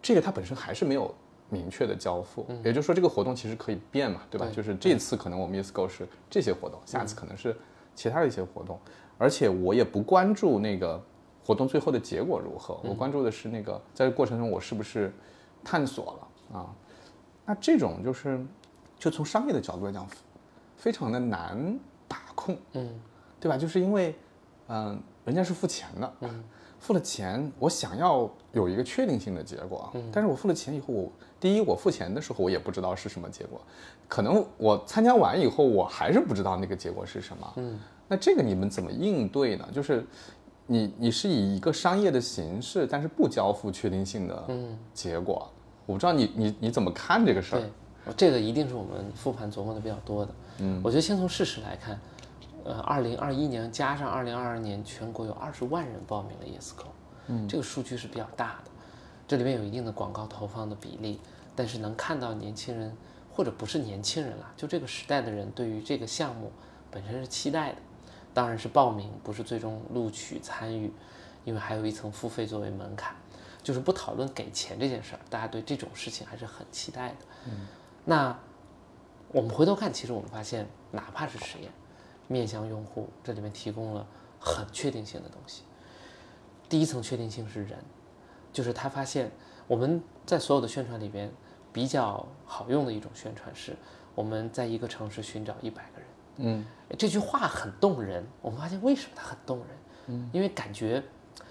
[0.00, 1.14] 这个它本身还是没有
[1.50, 4.46] 明确的交付，也就是说这个活动其实可以变嘛，对吧？
[4.46, 4.54] 对。
[4.54, 7.54] 就是这次可能我们 YesGo 是这些活动，下次可能是
[7.94, 8.78] 其他的一些活动，
[9.18, 11.02] 而且我也不关注那个
[11.44, 15.12] 活动最后的结果如何，我关注的是那个在这过程中我是不是
[15.62, 16.16] 探索
[16.52, 16.74] 了啊？
[17.44, 18.44] 那这种就是
[18.98, 20.06] 就从商业的角度来讲，
[20.76, 21.78] 非常的难
[22.08, 22.88] 把控，嗯，
[23.38, 23.58] 对吧？
[23.58, 24.14] 就是因为
[24.68, 26.12] 嗯，人家是付钱的，
[26.78, 33.60] 付了钱，我想要有一个确定性的结果，但是我付了钱以后，我第一我付钱的时候我也不知道是什么结果，
[34.08, 37.78] 可能我参加完以后我还是不知道那个结果是什么，嗯，
[38.08, 39.68] 那这个你们怎么应对呢？
[39.72, 40.06] 就是
[40.66, 44.48] 你你是以一个商业的形式，但是不交付确定性的
[44.92, 45.48] 结果，
[45.86, 47.62] 我不知道你你你怎么看这个事儿
[48.06, 50.32] 对？，这个一定是我们复盘琢磨的比较多的。
[50.58, 52.00] 嗯，我觉得先从事实来看，
[52.64, 56.86] 呃，二零二一年加上二零二二年，全国有二十万人报名了 ESCO，
[57.26, 58.70] 嗯，这个数据是比较大的，
[59.28, 61.20] 这里面有一定的广告投放的比例，
[61.54, 62.90] 但是能看到年轻人
[63.30, 66.50] 或者不是年轻人啦，就这个时代的人对于这个项目
[66.90, 67.76] 本身是期待的，
[68.34, 70.92] 当然是报名，不是最终录取参与，
[71.44, 73.14] 因为还有一层付费作为门槛。
[73.62, 77.16] 就是不讨论给钱这件事儿，大家对这种事情还是很期待的。
[77.46, 77.66] 嗯，
[78.04, 78.38] 那
[79.32, 81.70] 我们回头看，其实我们发现，哪怕是实验，
[82.28, 84.06] 面向用户，这里面提供了
[84.38, 85.62] 很确定性的东西。
[86.68, 87.78] 第一层确定性是人，
[88.52, 89.32] 就是他发现
[89.66, 91.32] 我们在所有的宣传里边
[91.72, 93.74] 比较好用的一种宣传是，
[94.14, 95.88] 我们在一个城市寻找一百。
[96.36, 96.64] 嗯，
[96.98, 98.24] 这句话很动人。
[98.42, 99.66] 我们发现为什么它很动人？
[100.08, 101.02] 嗯，因为感觉，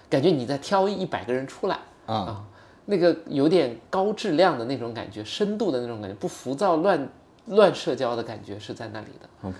[0.08, 2.44] 感觉你在挑一百个人出来啊
[2.86, 7.08] 那个有点高质量的那种感觉，深度的那种感觉，不浮躁乱
[7.46, 9.28] 乱社交的感觉是在那里的。
[9.48, 9.56] OK，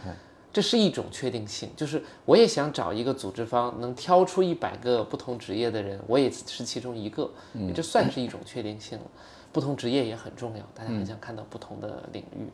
[0.53, 9.05] 这是一种确定性，就是我也想找一个组织方能挑出一百个不同职业的人，我也是其中一个，嗯这算是一种确定性了。
[9.53, 12.51] 不同职业也很重要，大家很想看到不同的领域。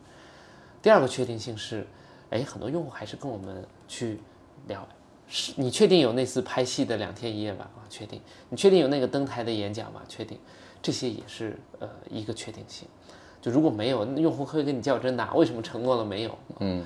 [0.82, 1.86] 第二个确定性是，
[2.30, 4.18] 哎，很多用户还是跟我们去
[4.68, 4.86] 聊，
[5.28, 7.70] 是你确定有那次拍戏的两天一夜吧？
[7.76, 8.20] 啊，确定。
[8.48, 10.00] 你确定有那个登台的演讲吗？
[10.08, 10.38] 确定。
[10.82, 12.88] 这些也是呃一个确定性。
[13.42, 16.38] 就如果没有，用户会跟你较真的，为什么承诺了没有？
[16.60, 16.84] 嗯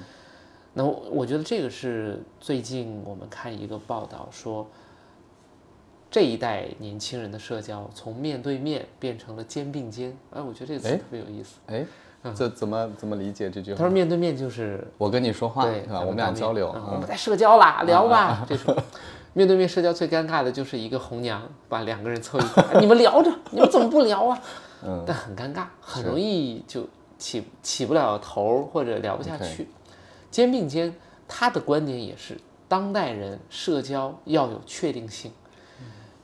[0.76, 4.66] 那我我觉得这个是最近我们看一个报道说，
[6.10, 10.16] 这一代年轻人的社交从面对面变成了肩并肩。
[10.32, 11.60] 哎，我觉得这个词哎特别有意思。
[11.66, 11.86] 哎，
[12.32, 13.90] 这怎么怎么理解这句话他说？
[13.90, 16.00] 面对面就是我跟你说话，对是吧？
[16.00, 18.46] 我们俩交流，我们在社交啦，聊吧。
[18.48, 18.74] 这种
[19.34, 24.40] 面对面社交最尴尬的就是一个红娘把两个人凑一块儿， 你们聊着，你们怎么不聊啊？
[24.86, 26.86] 嗯 但很尴尬，很容易就
[27.18, 29.68] 起起不了头儿或者聊不下去。
[30.30, 30.94] 肩并肩，
[31.28, 32.36] 他的观点也是，
[32.68, 35.30] 当代人社交要有确定性，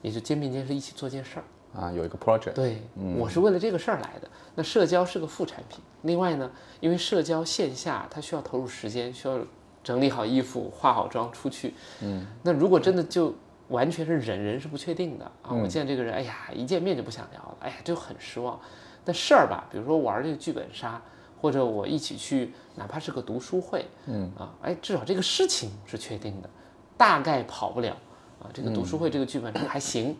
[0.02, 1.44] 也就肩并肩是一起做件事儿。
[1.80, 2.82] 啊，有一个 project，对，
[3.16, 4.28] 我是为了这个事儿来的。
[4.56, 5.78] 那社交是个副产品。
[6.02, 9.38] 另外呢，因为社交线下它需要投入时间，需要
[9.82, 11.74] 整理好衣服、化好妆出去。
[12.02, 13.34] 嗯，那如果真的就
[13.68, 15.52] 完全是人，人是不确定的啊。
[15.52, 18.58] 我见这个人，哎呀，一见面就不想聊了，哎呀，就很失望。
[19.04, 21.00] 但事儿吧，比如说玩这个剧本杀，
[21.40, 26.50] 或者我一起去，哪怕是个读书会，嗯啊，哎，至少这个事情是确定的，
[26.96, 27.96] 大概跑不了
[28.42, 28.50] 啊。
[28.52, 30.16] 这个读书会这个剧本还行。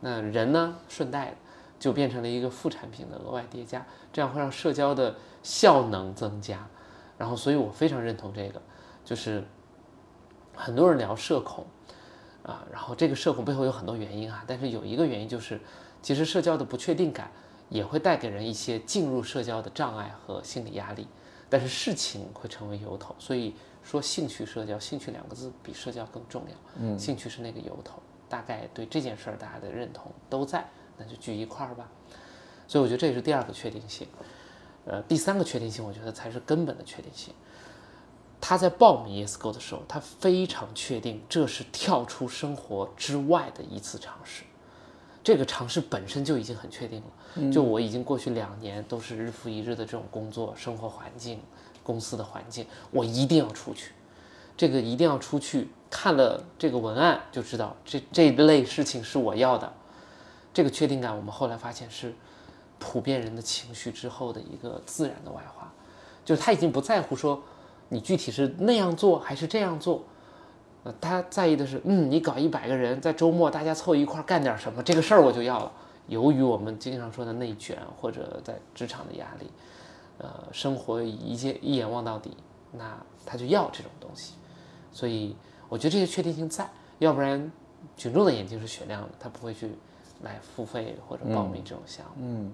[0.00, 1.36] 那人呢，顺带的
[1.84, 6.66] 就变成了一个副产品的额外叠加，这样会让社交的效能增加。
[7.18, 8.62] 然后，所以我非常认同这个，
[9.04, 9.44] 就是
[10.56, 11.66] 很多人聊社恐
[12.42, 15.60] 啊，然后这个社恐背后有很多原因啊，但是有一个原因就是，
[16.00, 17.30] 其实社交的不确定感
[17.68, 21.06] 也会带给人一些进入社交的障碍和心理压力，
[21.50, 28.00] 但是事情会成为由头，所以说兴趣社交，兴趣两个字比社交更重要，嗯，兴趣是那个由头。
[28.26, 31.88] 大概对这件事儿大家的认同都在，那就聚一块儿吧。
[32.66, 34.06] 所以我觉得这也是第二个确定性。
[34.86, 37.32] 呃，第三个确定性，我觉得才是根本的确定性。
[38.40, 44.44] 他在报名 ESGO 的时候，他非常确定这是跳出生活之外的一次尝试。
[45.22, 47.50] 这个尝试本身就已经很确定了。
[47.50, 51.40] 就我已经过去两年都是日复一日的这种工作、生活环境、
[51.82, 53.92] 公司的环境，我一定要出去。
[54.56, 59.72] 这个一定要出去看了这个文案就知道这这类事情是我要的。
[60.54, 62.14] 这个确定感，我们后来发现是
[62.78, 65.70] 普遍人的情绪之后的一个自然的外化，
[66.24, 67.42] 就是他已经不在乎说
[67.88, 70.04] 你具体是那样做还是这样做，
[70.84, 75.72] 呃，他在意的是，嗯，你搞一百个人在周末大家凑一块干点什么，这个事儿我就要了。
[76.06, 79.50] 由于我们经常说的内卷或者在职场的压力，
[80.18, 82.36] 呃，生活一切一眼望到底，
[82.72, 84.34] 那他就要这种东西。
[84.92, 85.34] 所以
[85.68, 87.50] 我觉得这些确定性在，要不然
[87.96, 89.70] 群众的眼睛是雪亮的，他不会去
[90.22, 92.12] 来付费或者报名这种项目。
[92.20, 92.52] 嗯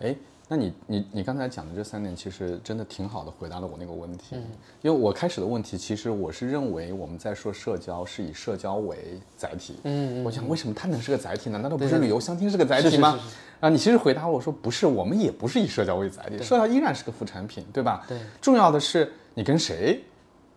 [0.00, 0.14] 哎，
[0.48, 4.36] 那你你你刚才讲的这三点，其实真的挺好的，回答了我那个问题。
[4.82, 9.76] 因为我开始的问题，其实我是认为我们在说社交是以社交为载体。
[9.84, 11.58] 嗯我想为什么它能是个载体呢？
[11.58, 13.12] 难道不是旅游相亲是个载体吗？
[13.22, 18.04] 是是啊，你其实回答我说不是，我们也不是以社交为载体，社交依然是个副产品，对吧？
[18.08, 20.02] 对，重要的是你跟谁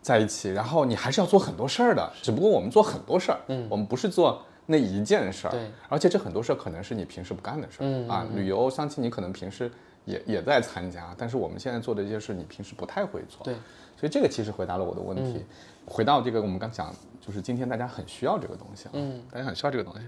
[0.01, 9.69] 在一起，然后你还是要做很多事儿的，只不过我们做很多事儿，嗯，我们不是做那一件事儿，对，而且这很多事儿可能是你平时不干的事儿，嗯啊，旅游、相亲你可能平时
[10.05, 13.53] 也也在参加，但是我们现在做的一些事你平时不太会做，对，
[13.97, 15.45] 所以这个其实回答了我的问题。
[15.85, 20.07] 回到这个我们刚讲，就是今天大家很需要这个东西啊，嗯，大家很需要这个东西，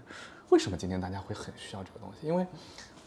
[0.49, 2.25] 为什么今天大家会很需要这个东西？
[2.25, 2.47] 因为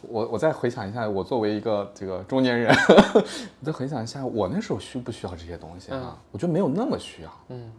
[0.02, 2.70] 我我再回想一下，我作为一个这个中年人，
[3.58, 6.16] 我再回想一下，我那时候需不需要这些东西啊？
[6.30, 7.32] 我觉得没有那么需要。
[7.48, 7.72] 嗯。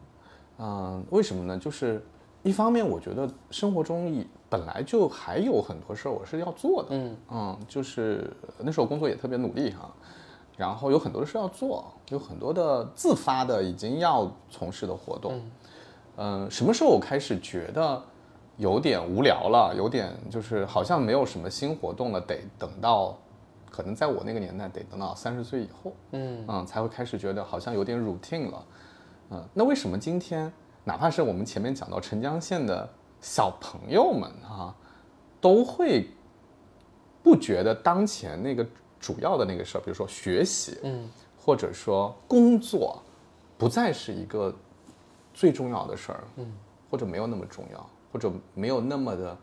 [0.62, 1.58] 嗯，为什么呢？
[1.58, 2.04] 就是
[2.44, 6.90] 一方面，我觉得生活中本来就还有很多事儿我是要做的。
[7.30, 9.94] 嗯就是那时候工作也特别努力哈、
[10.58, 15.42] 然后有很多的事要做，有很多的自发的已经要从事的活动。
[16.18, 18.02] 嗯，什么时候我开始觉得
[18.58, 23.18] 有点无聊了，有点就是好像没有什么新活动了，得等到
[23.70, 28.66] 可能在我那个年代得等到三十岁以后，嗯嗯，才会开始觉得好像有点 routine 了。
[29.32, 30.52] 嗯，那为什么今天
[30.90, 32.90] 哪怕是我们前面讲到澄江县的
[33.22, 34.74] 小朋友们哈、
[35.40, 36.10] 都会
[37.22, 38.66] 不觉得当前那个
[39.00, 43.00] 主要的那个事儿，比如说学习，嗯或者说工作，
[43.56, 44.52] 不再是一个
[45.32, 46.52] 最重要的事儿，嗯，
[46.90, 49.38] 或者没有那么重要，或者没有那么的，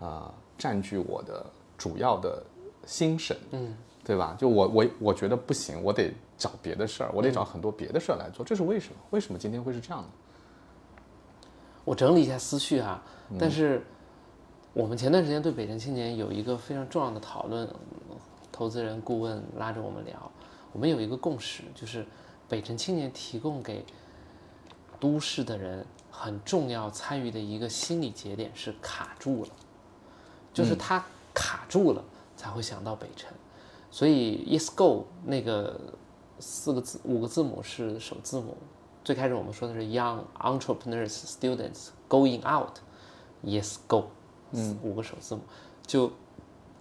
[0.00, 1.46] 呃，占据我的
[1.78, 2.42] 主要的
[2.84, 4.34] 心神，嗯对吧？
[4.36, 8.96] 就我我我觉得不行，我得找别的事儿，我得找很多别的事儿来做，这是为什么？
[9.10, 10.08] 为什么今天会是这样的？
[11.84, 13.36] 我整理一下思绪哈、嗯。
[13.38, 13.84] 但是
[14.72, 17.68] 我们前段时间对北辰青年有一个非常重要的讨论，
[18.50, 20.30] 投资人顾问拉着我们聊，
[20.72, 22.04] 我们有一个共识，就是
[22.48, 23.84] 北辰青年提供给
[24.98, 29.50] 都市的人很重要参与的一个心理节点是卡住了，
[30.52, 32.02] 就是他卡住了
[32.36, 33.28] 才会想到北辰，
[33.90, 35.78] 所以 Yes Go 那个
[36.38, 38.56] 四个字五个字母是首字母，
[39.04, 44.06] 最开始我们说的是 Young Entrepreneurs Students Going Out，Yes Go，
[44.52, 45.42] 嗯，五个首字母，
[45.86, 46.10] 就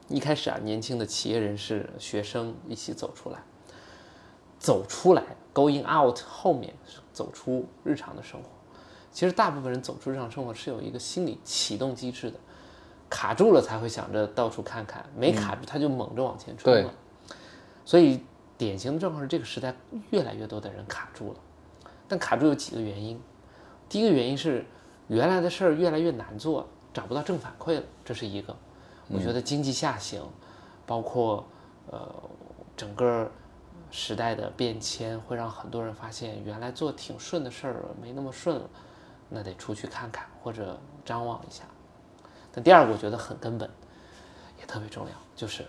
[0.08, 3.40] 一开始啊，年轻的企业人士、学生一起走出来，
[4.58, 5.22] 走出来
[5.54, 8.48] ，Going Out 后面是走出日常的生活。
[9.12, 12.40] 其实大部分人走出日常生活是有一个心理启动机制的，
[13.10, 16.84] 卡住了才会想着到处看看，没卡住他就猛着往前冲对。
[16.84, 16.94] 了。
[17.84, 18.24] 所以
[18.58, 19.76] 典型的状况是这个时代
[20.12, 21.40] 越来越多的人卡住了，
[22.14, 23.20] 但卡住有几个原因。
[23.90, 24.64] 第一个原因是
[25.08, 28.56] 原来的事儿越来越难做，找不到正反馈了，这是一个。
[29.10, 30.22] 我觉得经济下行，
[30.86, 31.44] 包括
[31.90, 32.08] 呃
[32.78, 33.32] 整个
[33.90, 38.70] 时代的变迁，会让很多人发现原来做挺顺的事儿没那么顺了，
[39.28, 41.64] 那得出去看看或者张望一下。
[42.52, 43.68] 但第二个我觉得很根本，
[44.60, 45.66] 也特别重要，就是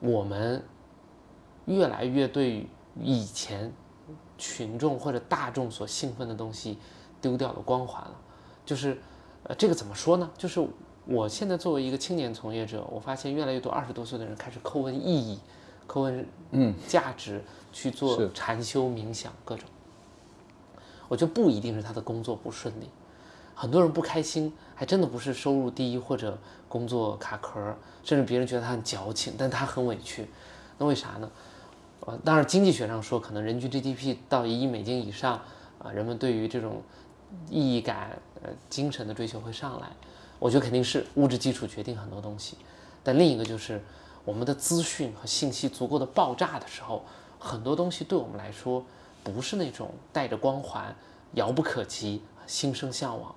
[0.00, 0.60] 我们
[1.66, 2.68] 越来越对于
[3.00, 3.72] 以前
[4.42, 6.76] 群众或者大众所兴奋的东西
[7.20, 8.16] 丢掉了光环了。
[8.66, 9.00] 就是，
[9.44, 10.28] 呃，这个怎么说呢？
[10.36, 10.66] 就是
[11.06, 15.38] 我现在作为一个青年从业者，我发现越来越多二十多岁的人开始叩问意义、
[15.86, 17.40] 叩问嗯价值，
[17.72, 19.68] 去做禅修、冥想各种。
[21.06, 22.88] 我觉得不一定是他的工作不顺利，
[23.54, 26.36] 很多人不开心，还真的不是收入低或者
[26.68, 30.28] 工作卡壳，甚至别人觉得他很矫情，但他很委屈。
[30.78, 31.30] 那为啥呢？
[32.04, 35.40] 呃，当然经济学上说，可能人均 GDP 到一亿美金以上，
[35.78, 36.82] 啊、人们对于这种
[37.48, 39.88] 意义感、呃精神的追求会上来。
[40.38, 42.56] 我觉得肯定是物质基础决定很多东西，
[43.04, 43.80] 但另一个就是
[44.24, 47.04] 我们的资讯和信息足够的爆炸的时候，
[47.38, 48.84] 很多东西对我们来说
[49.22, 50.92] 不是那种带着光环、
[51.34, 53.32] 遥不可及、心生向往。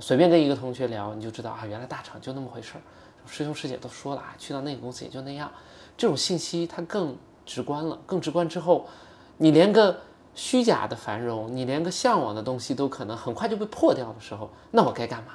[0.00, 2.80] 随便跟一个同学聊，你就知道啊，原来大厂就那么回事儿。
[3.26, 5.52] 师兄师姐都说了啊，去到那个公司也就那样。
[5.98, 8.86] 这种信息它更直观了，更直观之后，
[9.38, 10.00] 你连个
[10.34, 15.32] 虚假的繁荣，你连个向往的东西都可能很快就被破掉的时候，那我该干嘛？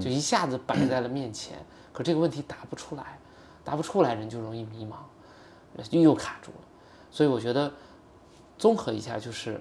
[0.00, 3.18] 就一下子摆在了面前，可这个问题答不出来，
[3.64, 4.96] 答不出来，人就容易迷茫，
[5.90, 6.58] 又又卡住了。
[7.10, 7.72] 所以我觉得
[8.58, 9.58] 综合一下，就是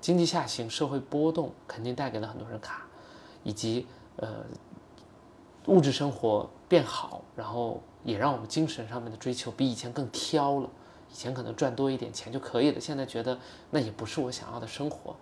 [0.00, 2.82] 经济下行、社会波动肯定带给了很多人卡，
[3.44, 4.44] 以及呃
[5.66, 10.68] 物质生活变好，然后也让我们精神上面的追求比以前更挑了。
[11.12, 13.38] 以前可能赚多一点钱就可以了，现在觉得
[13.70, 15.14] 那也不是我想要的生活。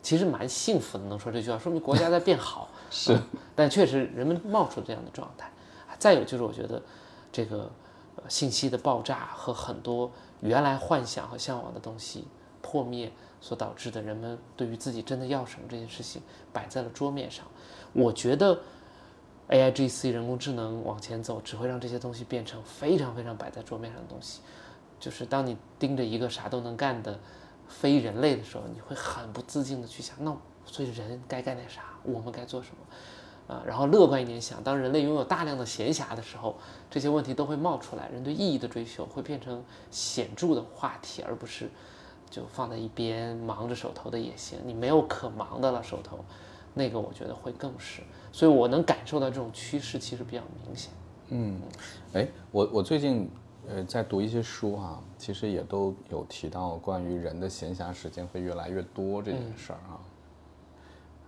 [0.00, 2.68] 其实蛮幸福的，能说这句话，说明国家在变好。
[2.88, 3.18] 是、
[3.54, 5.50] 但确实人们冒出这样的状态。
[5.98, 6.80] 再有就是，我觉得
[7.32, 7.70] 这个
[8.16, 10.10] 呃信息的爆炸和很多
[10.40, 12.24] 原来幻想和向往的东西
[12.62, 17.44] 破灭所导致的，人们对于自己真的要什么这件事情摆在了桌面上。
[17.92, 18.60] 我觉得
[19.48, 24.40] AIGC 人工智能往前走，只会让这些东西变成非常非常摆在桌面上的东西。
[25.00, 27.18] 就是当你盯着一个啥都能干的
[27.68, 33.54] 非人类的时候，你会很不自禁的去想，那所以人该干点啥，我们该做什么？
[33.54, 36.54] 啊，然后乐观一点想，当人类拥有大量的闲暇的时候，
[36.90, 41.70] 这些问题都会冒出来，人对意义的追求会变成显著的话题，而不是
[42.28, 44.58] 就放在一边忙着手头的也行。
[44.66, 46.22] 你没有可忙的了，手头
[46.74, 50.92] 那个我觉得会更是，所以我能感受到这种趋势其实比较明显。
[51.30, 51.58] 嗯
[52.12, 53.30] 哎，我我最近
[53.68, 60.00] 呃在读一些书哈、其实也都有提到关于人的闲暇时间会越来越多这件事儿啊。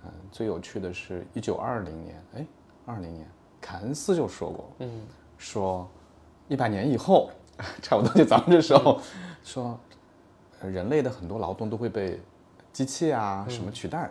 [0.04, 2.46] 嗯，最有趣的是，一九二零年，哎，
[2.86, 3.28] 二零年，
[3.60, 5.02] 凯恩斯就说过，嗯，
[5.36, 5.86] 说
[6.48, 7.30] 一百年以后，
[7.82, 8.98] 差不多就咱们这时候，
[9.44, 9.78] 说
[10.60, 12.18] 呃人类的很多劳动都会被
[12.72, 14.10] 机器啊什么取代，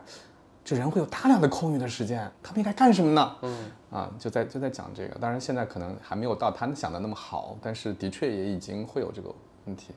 [0.70, 3.36] 这人会有大量的空余的时间，他们应该干什么呢？
[3.42, 9.34] 嗯，啊，就在就在讲这个，当然现在可能还没有到他们想的那么好，但是的确也已经会有这个
[9.66, 9.96] 问题。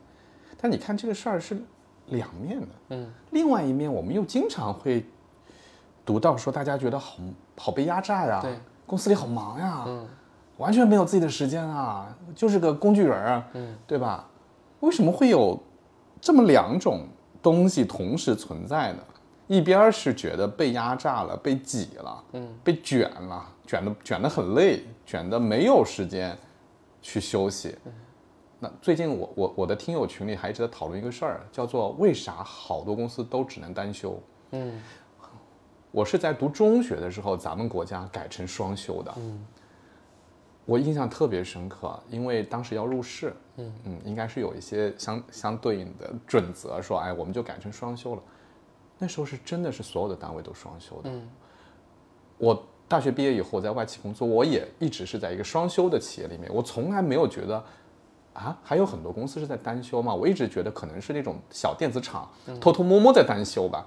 [0.59, 1.61] 但你看这个事儿是
[2.07, 5.05] 两面的，嗯，另外一面我们又经常会
[6.03, 7.17] 读到说大家觉得好
[7.55, 8.57] 好被压榨呀，对，
[8.87, 10.07] 公司里好忙呀，嗯，
[10.57, 14.27] 完全没有自己的时间啊，就是个工具人儿啊，嗯，对吧？
[14.79, 15.61] 为什么会有
[16.19, 17.05] 这么两种
[17.43, 19.03] 东西同时存在呢？
[19.47, 26.37] 一边是觉得被压榨了、被挤了，嗯，被卷了，卷的卷的很累，卷的没有时间
[27.01, 27.77] 去休息。
[28.59, 34.17] 那最近我我我的听友群里还一直在讨论一个事儿，叫做为啥好多公司都只能单休？
[34.51, 34.81] 嗯
[35.91, 39.13] 我是在读中学的时候，咱们国家改成双休的。
[39.17, 39.45] 嗯
[40.65, 48.21] 我印象特别深刻，因为当时要入试，嗯应该是有一些相相对应的准则，说，哎，我们就改成双休了。
[49.03, 51.09] 那时候是真的是所有的单位都双休的。
[51.09, 51.29] 嗯
[52.37, 57.63] 我大学毕业以后在外企工作，我也一直是在一个双休的企业里面，我从来没有觉得。
[58.33, 60.11] 啊，还有很多公司是在单休嘛？
[60.11, 62.27] 我一直觉得可能是那种小电子厂
[62.59, 63.85] 偷偷摸摸在单休吧。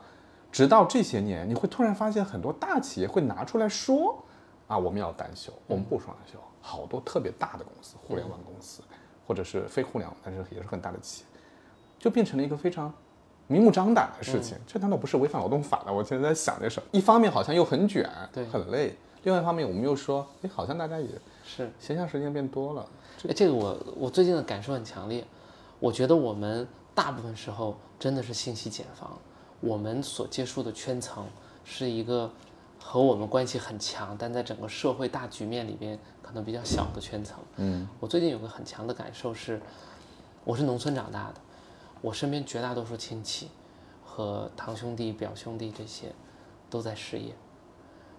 [0.53, 4.17] 直到这些年，你会突然发现很多大企业会拿出来说，
[4.69, 6.39] 啊，我们要单休，我们不双休。
[6.61, 8.83] 好多特别大的公司，互联网公司，
[9.27, 11.41] 或者是非互联网，但是也是很大的企业，
[11.99, 12.95] 就变成了一个非常
[13.47, 14.57] 明目张胆的事情。
[14.67, 15.93] 这难道不是违反劳动法的？
[15.93, 18.91] 我现在在想这事儿，一方面好像又很卷，对很累；
[19.23, 21.09] 另外一方面，我们又说，哎，好像大家也
[21.45, 21.71] 是。
[21.79, 22.87] 闲暇时间变多了。
[23.29, 25.25] 哎，这个我我最近的感受很强烈，
[25.79, 29.19] 我觉得我们大部分时候真的是信息茧房，
[29.61, 31.25] 我们所接触的圈层
[31.65, 32.31] 是一个
[32.83, 37.39] 和我们关系很强，但在整个社会大局面里边可能比较小的圈层。
[37.57, 39.61] 嗯我最近有个很强的感受是，
[40.45, 41.35] 我是农村长大的，
[42.01, 43.51] 我身边绝大多数亲戚
[44.05, 46.13] 和堂兄弟、表兄弟这些
[46.71, 47.35] 都在失业，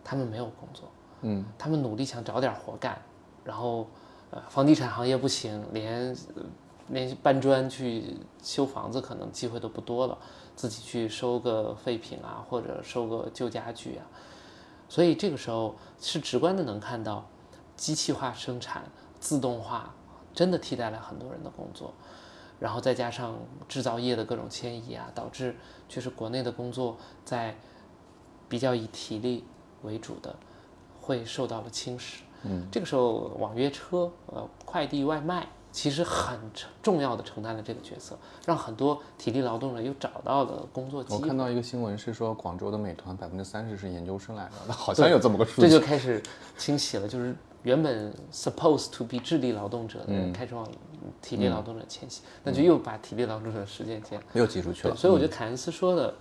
[0.04, 0.90] 他们没有工作，
[1.22, 3.02] 嗯他们努力想找点活干，
[3.44, 3.88] 然后
[4.32, 6.44] 呃房地产行业不行，连呃
[6.90, 10.18] 连搬砖去修房子可能机会都不多了，
[10.56, 14.06] 自己去收个废品啊，或者收个旧家具啊，
[14.90, 17.26] 所以这个时候是直观的能看到
[17.76, 18.84] 机器化生产、
[19.20, 19.94] 自动化
[20.34, 21.94] 真的替代了很多人的工作。
[22.60, 23.36] 然后再加上
[23.68, 25.56] 制造业的各种迁移啊，导致
[25.88, 27.56] 确实国内的工作在
[28.50, 29.44] 比较以体力
[29.84, 30.36] 为主的，
[31.00, 32.20] 会受到了侵蚀。
[32.44, 36.40] 嗯，这个时候网约车、呃快递外卖其实很
[36.82, 41.16] 重要的承担了这个角色，让很多体力劳动者又找到了工作机会。
[41.16, 45.86] 我看到一个新闻是说，广州的美团百分之三十是研究生来的，好像有这么个数据这就。
[45.86, 46.22] 开始
[46.58, 47.36] 清洗了，就是
[47.68, 50.66] 原本 supposed to be 智力劳动者的人，开始往
[51.22, 54.96] 体力劳动者迁徙，那就又把体力劳动者的时间线又挤出去，了。
[54.96, 56.16] 所以我觉得凯恩斯说的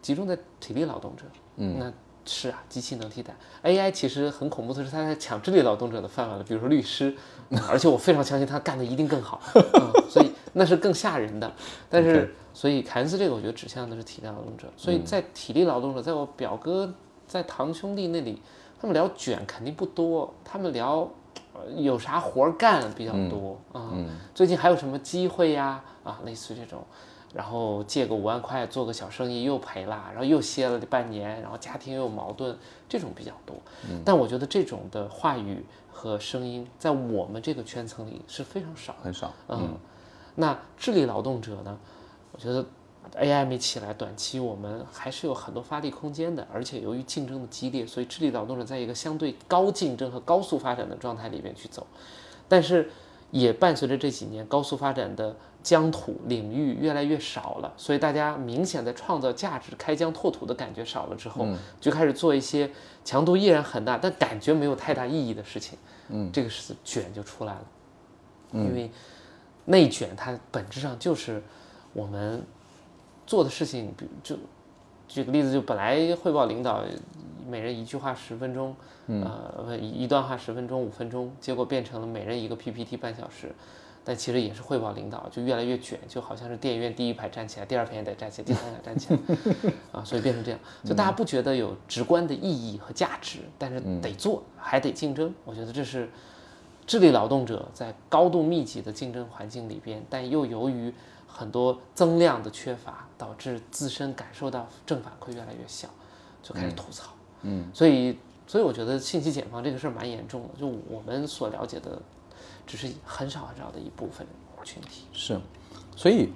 [0.00, 1.24] 集中在体力劳动者，
[1.56, 1.92] 嗯，那
[2.24, 3.34] 是啊，机器能替代。
[3.64, 7.12] AI，其实很恐怖的是它在抢智力劳动者的饭碗了，比如说律师，
[7.48, 11.52] 嗯 而且我非常相信他干的一定更好， 嗯，所以那是更吓人的。
[11.90, 16.94] 但是，所以凯恩斯这个我觉得指向的是体力劳动者，所以在体力劳动者，在我表哥
[17.26, 18.40] 在堂兄弟那里，
[18.86, 21.08] 他们聊卷肯定不多，他们聊。
[21.52, 23.90] 呃有啥活儿干比较多啊、
[24.34, 25.82] 最近还有什么机会呀？
[26.04, 26.84] 啊，类似于这种，
[27.32, 32.54] 然后借个五万块做个小生意又赔了，然后又歇了半年，然后家庭又有矛盾，
[32.86, 33.56] 这种比较多。
[34.04, 38.94] 但我觉得这种的话语和声音在我们这个圈层里是非常少。
[39.02, 39.32] 很少。
[39.48, 39.78] 嗯，
[40.34, 41.78] 那智力劳动者呢？
[42.32, 42.62] 我觉得
[43.14, 46.46] AI 没起来，短期我们还是有很多发力空间的。
[46.52, 51.86] 而且由于竞争的激烈，所以智力劳动者在一个相对高竞争和高速发展的状态里面去走。
[52.48, 52.90] 但是
[53.30, 61.46] 也伴随着这几年高速发展的疆土领域越来越少了，所以大家明显在创造价值、开疆拓土的感觉少了之后，
[61.80, 62.70] 就开始做一些
[63.04, 65.76] 强度依然很大，但感觉没有太大意义的事情。
[66.08, 67.64] 嗯，这个是卷就出来了。
[68.52, 68.88] 因为
[69.64, 71.42] 内卷它本质上就是
[71.92, 72.40] 我们
[73.26, 74.36] 做的事情，比就
[75.08, 76.82] 举个例子，就本来汇报领导
[77.48, 78.74] 每人一句话十分钟，
[79.06, 83.54] 呃，一一段话十分钟五分钟，结果变成了每人一个 PPT 半小时。
[84.08, 95.34] 但其实也是汇报领导，就越来越卷，就好像是电影院第一排站起来，第二排也得站起来，第三排站起来， 啊，所以变成这样，就大家不觉得有直观的意义和价值，但是得做，还得竞争。
[95.44, 96.08] 我觉得这是
[96.86, 100.94] 智力劳动者在高度密集的竞争环境里边，但又由于
[101.36, 105.88] 很多增量的缺乏，导致自身感受到正反馈越来越小，
[106.42, 107.12] 就开始吐槽。
[107.42, 112.00] 嗯，所以，所以我觉得信息茧房这个事儿蛮严重的，就我们所了解的。
[112.66, 114.26] 只是很少很少的一部分
[114.64, 115.04] 群体。
[115.12, 115.40] 是，
[115.94, 116.32] 所以，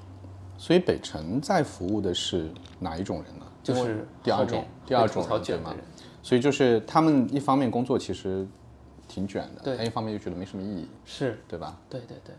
[0.56, 2.48] 所以北辰在服务的是
[2.78, 3.44] 哪一种人呢？
[3.64, 5.84] 就是第二种，第二种吐槽人对吗卷的人。
[6.22, 8.46] 所以就是他们一方面工作其实
[9.08, 11.76] 挺卷的，对但一方面又觉得没什么意义，是，对吧？
[11.90, 12.32] 对对对。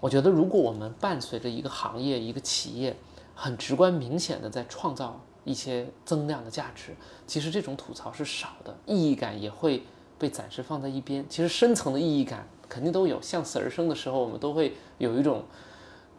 [0.00, 2.96] 我觉得如果我们伴随着一个行业、一个企业，
[3.34, 6.94] 很直观明显的在创造一些增量的价值，
[7.26, 9.82] 其实这种吐槽是少的，意义感也会
[10.18, 11.24] 被暂时放在一边。
[11.28, 15.44] 其实深层的意义感肯定都有，向死而生的时候，我们都会有一种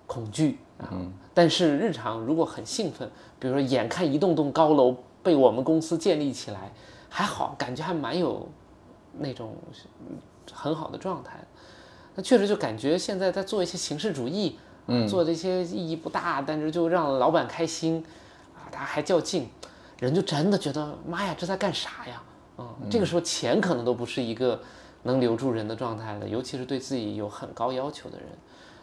[0.07, 0.89] 恐惧啊。
[1.33, 6.73] 但是日常如果很兴奋，比如说眼看一栋栋高楼被我们公司建立起来，
[7.09, 8.47] 还好，感觉还蛮有
[9.17, 9.55] 那种
[10.07, 10.17] 嗯
[10.51, 11.39] 很好的状态。
[12.15, 14.57] 那确实就感觉现在在做一些形式主义，
[14.87, 18.03] 嗯，做这些意义不大，但是就让老板开心，
[18.55, 19.49] 啊，大家还较劲，
[19.99, 22.21] 人就真的觉得妈呀，这在干啥呀？
[22.57, 24.61] 嗯，这个时候钱可能都不是一个
[25.01, 28.27] 能留住人的状态了，尤其是对自己有很高要求的人，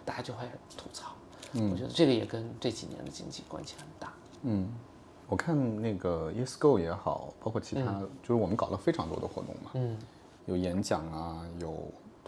[0.04, 0.44] 大家就会
[0.76, 1.12] 吐槽。
[1.52, 4.12] 嗯，我觉得这个也跟这几年的经济关系很大。
[4.42, 4.68] 嗯
[5.28, 9.96] 我看那个 YesGo 也好，包括其他，就是我们搞了非常多的活动嘛，嗯，
[10.46, 11.76] 有演讲啊，有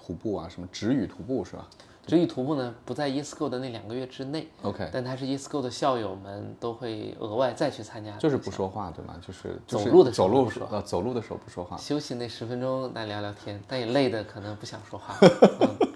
[0.05, 1.68] 徒步啊，什么止语徒步是吧？
[2.05, 9.14] 止语徒步呢不在 ESCO 的那两个月之内，？OK，但它是 ESCO 的校友们都会额外再去参加，就是不说话对吗？
[9.24, 15.16] 就是就是走路的时候走路说呃走路的时候不说话，休息那十分钟来聊聊天，但也累的可能不想说话。
[15.61, 15.92] 嗯。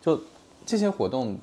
[0.00, 0.20] 就
[0.64, 1.36] 这些活动，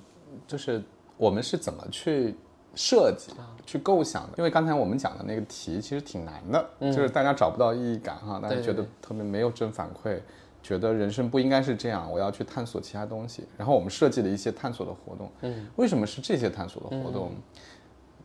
[0.47, 0.81] 就是
[1.17, 2.33] 我们是怎么去
[2.75, 3.33] 设计、
[3.65, 4.37] 去构想的？
[4.37, 10.17] 因为刚才我们讲的那个题其实挺难的，就是大家找不到意义感哈，大家觉得特别没有正反馈，
[10.65, 13.43] 觉得人生不应该是这样，我要去探索其他东西。
[13.55, 17.31] 然后我们设计了一些探索的活动，嗯，为什么是这些探索的活动？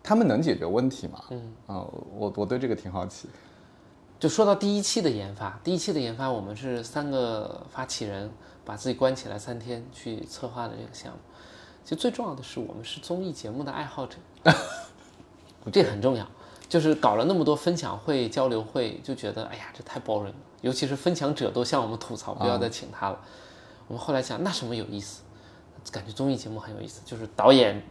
[0.02, 1.22] 他们能解决问题吗？
[1.28, 1.86] 嗯啊、
[2.16, 3.28] 我我对这个挺好奇。
[4.18, 8.30] 就说到第一期的研发，第一期的研发，我们是三个发起人
[8.64, 11.18] 把自己关起来三天去策划的这个项目。
[11.84, 14.16] 其实最重要的是，我们是综艺节目的爱好者，
[15.70, 16.26] 这很重要。
[16.70, 20.34] 就是搞了那么多分享会、交流会，就觉得哎呀，这太 boring 了。
[20.60, 23.18] 尤其是分享者都向我们吐槽，不要再请他了。
[23.88, 25.22] 我们后来想，那什么有意思？
[25.90, 27.82] 感觉综艺节目很有意思，就是导演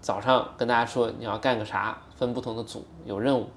[0.00, 3.48] 早上跟大家说你要干个啥，分不同的组，有任务。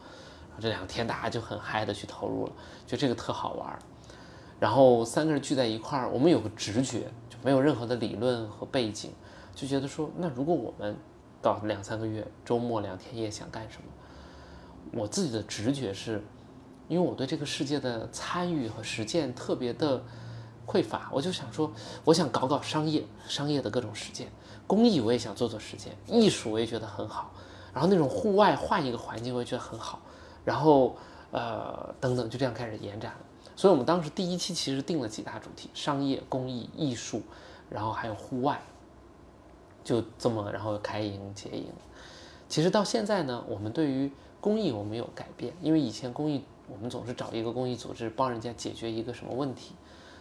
[0.49, 2.51] 然后这两天大家就很嗨的去投入了，
[2.87, 3.79] 觉得这个特好玩儿。
[4.59, 9.13] 然后三个人聚在一块儿，我们有个直觉，就没有任何的理论和背景，
[9.53, 10.97] 就觉得说，那如果我们
[11.41, 13.83] 到两三个月周末两天夜想干什么？
[14.99, 16.23] 我自己的直觉是，
[16.87, 20.01] 因为我对这个世界的参与和实践特别的
[20.65, 21.71] 匮乏，我就想说，
[22.03, 24.27] 我想搞搞商业，商业的各种实践，
[24.65, 27.31] 公益我也想做做实践，艺术我也觉得很好，
[27.73, 29.99] 然后那种户外换一个环境我也觉得很好，
[30.43, 30.95] 然后
[31.31, 33.19] 呃等等就这样开始延展了。
[33.55, 37.21] 所以我们当时第一期其实定了几大主题：商业、公益、艺术，
[37.69, 38.61] 然后还有户外，
[39.83, 41.67] 就这么然后开营结营。
[42.47, 49.73] 其实到现在呢，我们对于公益我们有改变，因为以前公益我们总是找一个公益组织帮人家解决一个什么问题，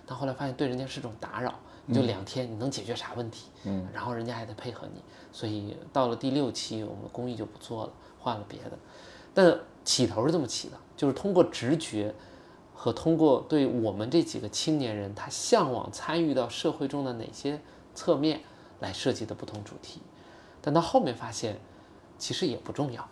[0.07, 3.51] 但后来发现对人家是种打扰，你就两天你能解决啥问题？
[3.65, 8.79] 嗯，然后人家还得配合你，所以到了第六期我们公益就不做了，换了别的。
[9.35, 12.15] 但起头是这么起的，就是通过直觉
[12.75, 17.61] 和通过对我们这几个青年人他向往参与到社会中的哪些
[17.95, 18.41] 侧面
[18.81, 20.01] 来设计的不同主题，
[20.61, 21.59] 但到后面发现
[22.19, 23.09] 其实也不重要，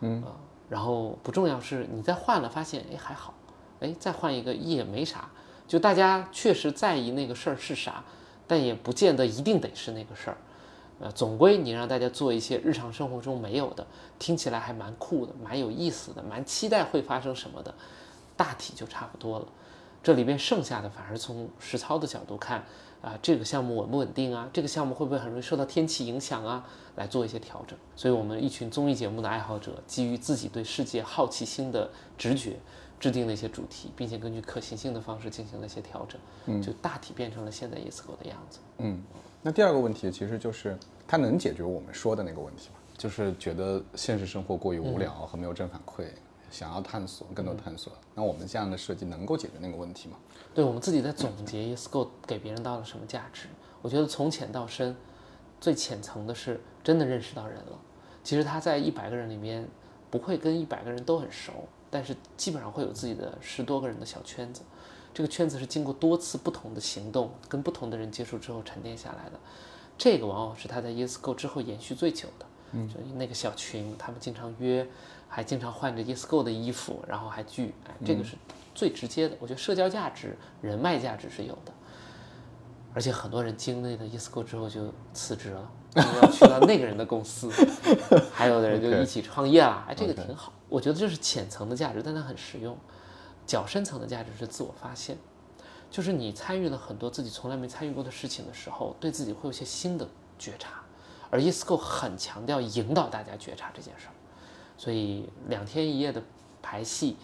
[0.00, 0.24] 嗯、
[0.68, 3.34] 然后不重要是你再换了发现哎还好，
[3.80, 5.28] 哎再换一个也没啥，
[5.68, 8.02] 就大家确实在意那个事儿是啥，
[8.46, 10.36] 但也不见得一定得是那个事儿。
[10.98, 13.86] 呃，总归你让大家做一些日常生活中没有的，
[14.18, 17.74] 听起来还蛮酷的、蛮有意思的、蛮期待会发生什么的，
[18.34, 19.46] 大体就差不多了。
[20.06, 22.64] 这里边剩下的反而从实操的角度看，
[23.02, 24.48] 啊，这个项目稳不稳定啊？
[24.52, 26.64] 这个项目会不会很容易受到天气影响啊？
[26.94, 27.76] 来做一些调整。
[27.96, 32.54] 所以，我们一群综艺节目的爱好者，基于自己对世界好奇心的直觉，
[33.00, 38.60] 制定了一些主题，并且根据可行性的方式进行了一些调整，嗯就大体变成了现在 ESCO 的样子。
[38.78, 39.02] 嗯，
[39.42, 40.78] 那第二个问题其实就是
[41.08, 42.76] 它能解决我们说的那个问题吗？
[42.96, 46.04] 就是觉得现实生活过于无聊和没有正反馈，
[46.56, 47.92] 想要探索更多探索。
[48.14, 50.16] 那我们这样的设计能够解决那个问题吗？
[50.54, 53.48] 对我们自己在总结 ESCO 给别人到了什么价值，
[53.82, 54.96] 我觉得从浅到深，
[55.60, 57.78] 最浅层的是真的认识到人了。
[58.24, 59.68] 其实他在一百个人里面
[60.10, 64.62] 不会跟一百个人都很熟，但是基本上会有自己的十多个人的小圈子。
[65.12, 69.38] 这个圈子是经过多次不同的行动跟不同的人接触之后沉淀下来的。
[69.96, 72.46] 这个往往是他在 ESCO 之后延续最久的。
[72.72, 74.86] 嗯，就那个小群，他们经常约，
[75.36, 78.36] 还经常换着 ESCO 的衣服，然后还聚，哎，这个是
[78.74, 79.36] 最直接的。
[79.38, 81.70] 我觉得社交价值、人脉价值是有的。
[82.94, 85.70] 而且很多人经历了 ESCO 之后就辞职了，
[86.32, 87.50] 去到那个人的公司，
[88.32, 90.50] 还有的人就一起创业了，哎，这个挺好。
[90.70, 92.74] 我觉得这是浅层的价值，但它很实用。
[93.46, 95.18] 较深层的价值是自我发现，
[95.90, 100.08] 就是你参与了很多自己从来没参与过的事情的时候，对自己会有些新的
[100.38, 100.80] 觉察。
[101.28, 104.14] 而 ESCO 很强调引导大家觉察这件事儿，
[104.76, 106.22] 所以两天一夜的
[106.62, 107.16] 排戏，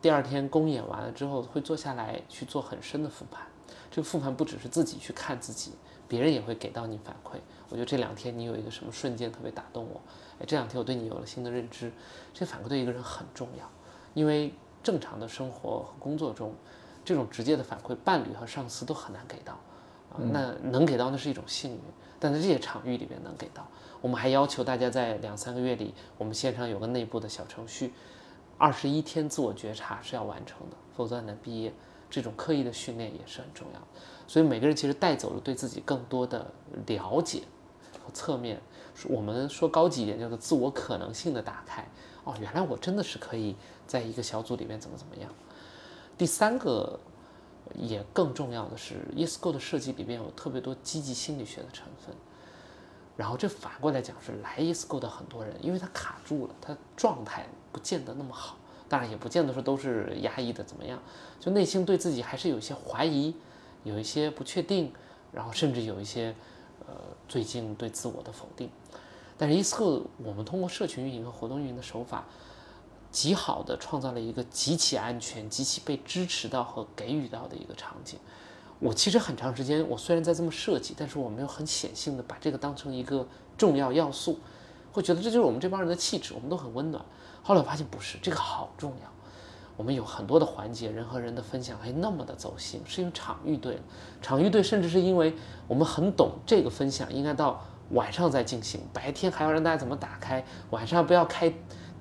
[0.00, 3.46] 第二天公演完了之后会坐下来去做很深的复盘。
[3.90, 5.72] 这个复盘不只是自己去看自己，
[6.08, 7.36] 别人也会给到你反馈。
[7.68, 10.00] 我觉得这两天你有一个什么瞬间特别打动我，
[10.40, 11.92] 哎，这两天我对你有了新的认知，
[12.32, 13.70] 这反馈对一个人很重要，
[14.14, 14.52] 因为
[14.82, 16.52] 正常的生活和工作中，
[17.04, 19.52] 这种直接的反馈，伴侣和上司都很难给到。
[20.12, 21.80] 啊，那能给到那是一种幸运，
[22.20, 23.66] 但在这些场域里边能给到，
[24.04, 27.94] 我们还要求大家在两三个月里，我们线上有个内部的小程序，
[28.58, 31.72] 二十一天自我觉察是要完成的，否则很难毕业。
[32.10, 33.86] 这种刻意的训练也是很重要的，
[34.26, 36.46] 所以每个人其实带走了对自己更多的
[36.86, 37.44] 了解
[38.04, 38.60] 和侧面，
[39.08, 41.82] 我们说高级一点叫做自我可能性的打开。
[42.24, 45.32] 哦，原来我真的是可以在一个小组里面怎么怎么样。
[46.18, 47.00] 第三个
[47.74, 52.14] 也更重要的是，ESCO 的设计里面有特别多积极心理学的成分。
[53.16, 58.56] 然后这反过来讲是来 ESCO 的很多人，因为他卡住了，他状态不见得那么好，
[58.88, 61.00] 当然也不见得说都是压抑的怎么样，
[61.38, 63.34] 就内心对自己还是有一些怀疑，
[63.84, 64.92] 有一些不确定，
[65.30, 66.34] 然后甚至有一些
[66.88, 66.94] 呃
[67.28, 68.68] 最近对自我的否定。
[69.38, 72.24] 但是 ESCO 我们通过社群运营和活动运营的手法，
[73.12, 78.18] 极好的创造了一个极其安全、极其被支持到和给予到的一个场景。
[78.84, 83.26] 我其实很长时间，我虽然在这么设计，但是我没有很显性的把这个当成一个
[83.56, 84.38] 重要要素，
[84.92, 87.02] 会觉得这就是我们这帮人的气质，我们都很温暖。
[87.42, 89.10] 后来我发现不是，这个好重要。
[89.78, 93.80] 我们有很多的环节，人和人的分享，还那么的走心，是因为场域对了。
[94.20, 95.34] 场域对，甚至是因为
[95.66, 101.50] 我们很懂这个分享应该到晚上再进行，白天还要让大家怎么打开，晚上不要开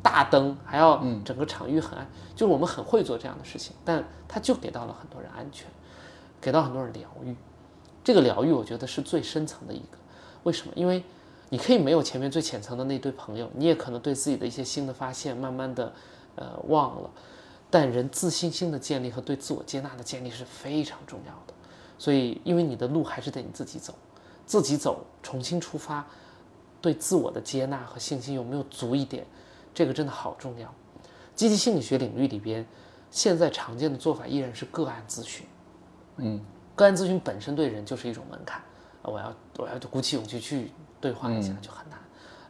[0.01, 2.05] 大灯，还要整个场域很暗，
[2.35, 5.67] 就是我们很会做这样的事情，但它就给到了很多人安全，
[6.43, 7.33] 给到很多人疗愈。
[8.03, 9.97] 这个疗愈，我觉得是最深层的一个。
[10.43, 10.73] 为什么？
[10.75, 11.01] 因为
[11.47, 15.93] 你可以没有前面最浅层的那堆朋友，你也可能对自己的一些新的发现，慢慢的
[16.35, 17.09] 呃忘了。
[17.69, 21.53] 但人自信心的建立和对自我接纳的建立是非常重要的。
[21.97, 23.95] 所以，因为你的路还是得你自己走，
[24.45, 26.05] 自己走，重新出发，
[26.81, 29.25] 对自我的接纳和信心有没有足一点，
[29.73, 30.71] 这个真的好重要。
[31.33, 32.65] 积极心理学领域里边，
[33.09, 35.47] 现在常见的做法依然是个案咨询。
[36.17, 36.39] 嗯，
[36.75, 38.59] 个案咨询本身对人就是一种门槛，
[39.01, 41.99] 啊我要我要鼓起勇气去对话一下就很难。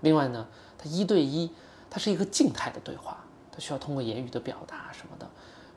[0.01, 0.47] 另外呢，
[0.77, 1.49] 它一对一，
[1.89, 5.27] 它是一个静态的对话，它需要通过言语的表达什么的，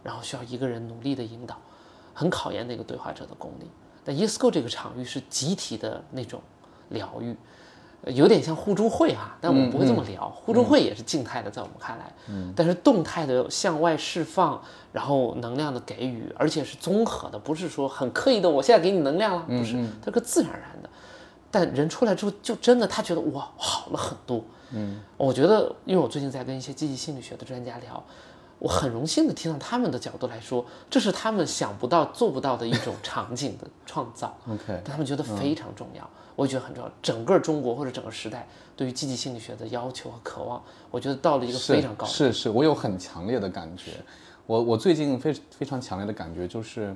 [0.03, 1.59] 然后需要一个人努力的引导，
[2.13, 3.71] 很考验那个对话者的功力。
[4.05, 6.41] 但 ESCO 这个场域是集体的那种
[6.91, 7.37] 疗愈，呃
[8.05, 10.29] 有点像互助会哈、但我们不会这么聊。
[10.29, 12.13] 互助会也是静态的，在我们看来，
[12.55, 20.89] 但是动态的向外释放，然后能量的给予，而且是综合的，不是说很刻意的，我现在给你能量了，不是，它是个自然而然的。
[21.51, 24.45] 但人出来之后，就真的他觉得哇好了很多。
[24.73, 28.03] 嗯，我觉得，因为我最近在跟一些积极心理学的专家聊，
[28.59, 34.37] 我很荣幸的听到他们的角度来说，这是他们想不到、做不到的一种场景的创造。
[34.51, 36.91] OK 但他们觉得非常重要，我觉得很重要。
[37.03, 42.07] 整个中国或者整个时代对于积极心理学的要求和渴望，我觉得到了一个非常高。
[42.07, 43.93] 是是是，我有很强烈的感觉。
[44.47, 46.95] 我我最近非非常强烈的感觉就是，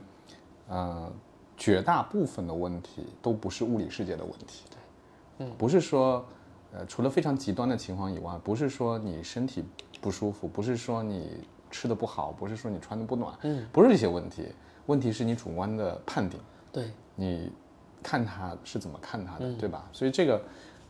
[0.69, 1.11] 呃，
[1.57, 4.63] 绝大部分的问题都不是物理世界的问题。
[4.71, 6.25] 对，嗯，不是说，
[6.73, 9.65] 呃，除了非常极端的情况以外，不是说你身体
[10.01, 14.47] 不舒服，不是说你吃的不好，不是说你穿的不暖，嗯，不是这些问题，
[14.87, 16.39] 问题是你主观的判定。
[16.71, 17.51] 对，你
[18.03, 19.89] 看他是怎么看他的，对吧？
[19.93, 20.43] 所以这个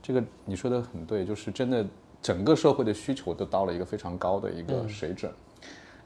[0.03, 1.85] 这个你说的很对，就是真的
[2.23, 5.33] 整个社会的需求都到了一个非常高的一个水准。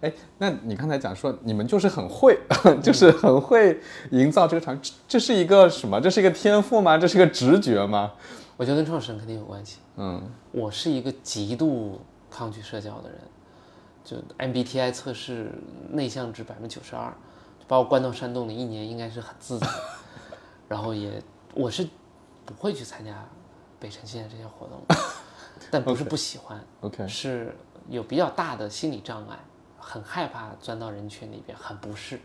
[0.01, 2.39] 哎、那你刚才讲说你们就是很会，
[2.83, 3.81] 就是很会
[4.11, 5.99] 营造这个场，这这是一个什么？
[6.01, 6.99] 这是一个天赋吗？
[6.99, 8.13] 这是一个直觉吗？
[8.57, 9.79] 我觉得跟创始人肯定有关系。
[9.97, 12.01] 嗯我是一个极度
[12.31, 13.19] 抗拒社交的人，
[14.05, 15.51] 就 MBTI 测试
[15.91, 17.13] 内向值百分之九十二，
[17.67, 19.73] 把我关到山洞里一年应该是很自在的。
[20.69, 21.23] 然后也
[21.55, 21.87] 我是
[22.45, 23.25] 不会去参加
[23.79, 24.81] 北辰现在这些活动，
[25.71, 27.55] 但不是不喜欢 OK 是
[27.89, 29.39] 有比较大的心理障碍，
[29.79, 32.19] 很害怕钻到人群里边，很不适。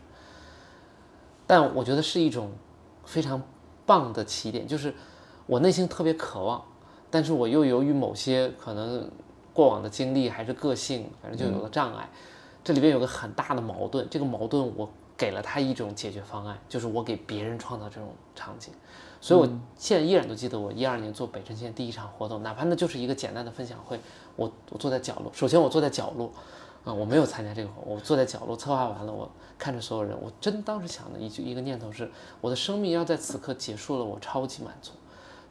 [1.46, 2.52] 但我觉得是一种
[3.04, 3.42] 非常
[3.84, 4.94] 棒的起点，就是
[5.46, 6.64] 我内心特别渴望，
[7.10, 9.10] 但是我又由于某些可能
[9.52, 12.08] 过往的经历还是个性，反正就有了障碍。
[12.62, 14.88] 这里边有个很大的矛盾，这个矛盾我
[15.20, 18.72] 给了他一种解决方案，就是我给别人创造这种场景。
[19.20, 19.46] 所以我
[19.76, 24.00] 现在依然都记得我一二年做北辰县第一场活动，哪怕那就是一个简单的分享会，
[24.34, 26.32] 我我坐在角落，首先我坐在角落，
[26.86, 32.10] 啊、我没有参加这个活，我坐在角落策划完了，我看着所有人，我真当时想的一句一个念头是，
[32.40, 34.92] 我的生命要在此刻结束了，我超级满足。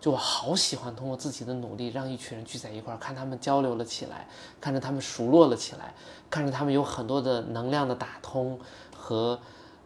[0.02, 4.28] 就我好喜欢通过自己的努力，让一群人聚在一块儿，看他们交流了起来，
[4.62, 5.94] 看着他们熟络了起来，
[6.30, 8.58] 看着他们有很多的能量的打通
[8.96, 9.38] 和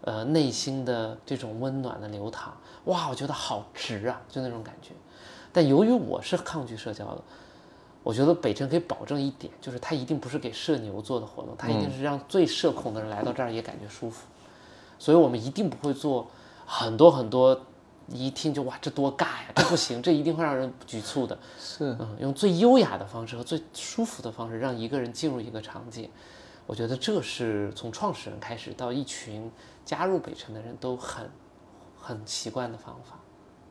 [0.06, 2.54] 呃内心的这种温暖的流淌，
[2.86, 4.92] 哇，我觉得好值啊，就那种感觉。
[5.52, 7.22] 但由于我是抗拒社交的，
[8.04, 14.26] 我觉得北辰可以保证一点，就是他一定不是给社牛做的活动，他一定是让最社恐的人来到这儿也感觉舒服。
[15.00, 16.28] 所以我们一定不会做
[16.66, 17.60] 很多很多，
[18.08, 21.38] 一听就哇这多尬呀，这不行，这一定会让人局促的。
[21.60, 26.10] 是嗯，用最优雅的方式和最舒服的方式让一个人进入一个场景，
[26.66, 29.52] 我觉得这是从创始人开始到一群
[29.86, 31.30] 加入北辰的人都很
[31.98, 33.18] 很习惯的方法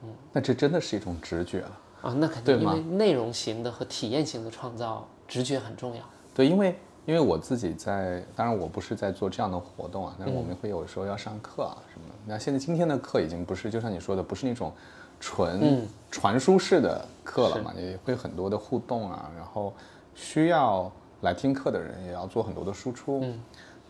[0.03, 1.79] 嗯那这真的是一种直觉了。
[2.03, 2.13] 啊。
[2.19, 6.03] 那肯定，因为内容型的和体验型的创造，直觉很重要。
[6.35, 12.15] 对，因为因为我自己在，当然我不是在做这样的活动啊，但是我嗯们会有时候要上课啊什么的。
[12.27, 14.73] 那现在今天的课已经不是，就像你说的，不是那种
[15.21, 19.73] 纯嗯传输式的课了嘛，也会很多的互动啊，然后
[20.15, 20.91] 需要
[21.21, 23.21] 来听课的人也要做很多的输出。
[23.23, 23.41] 嗯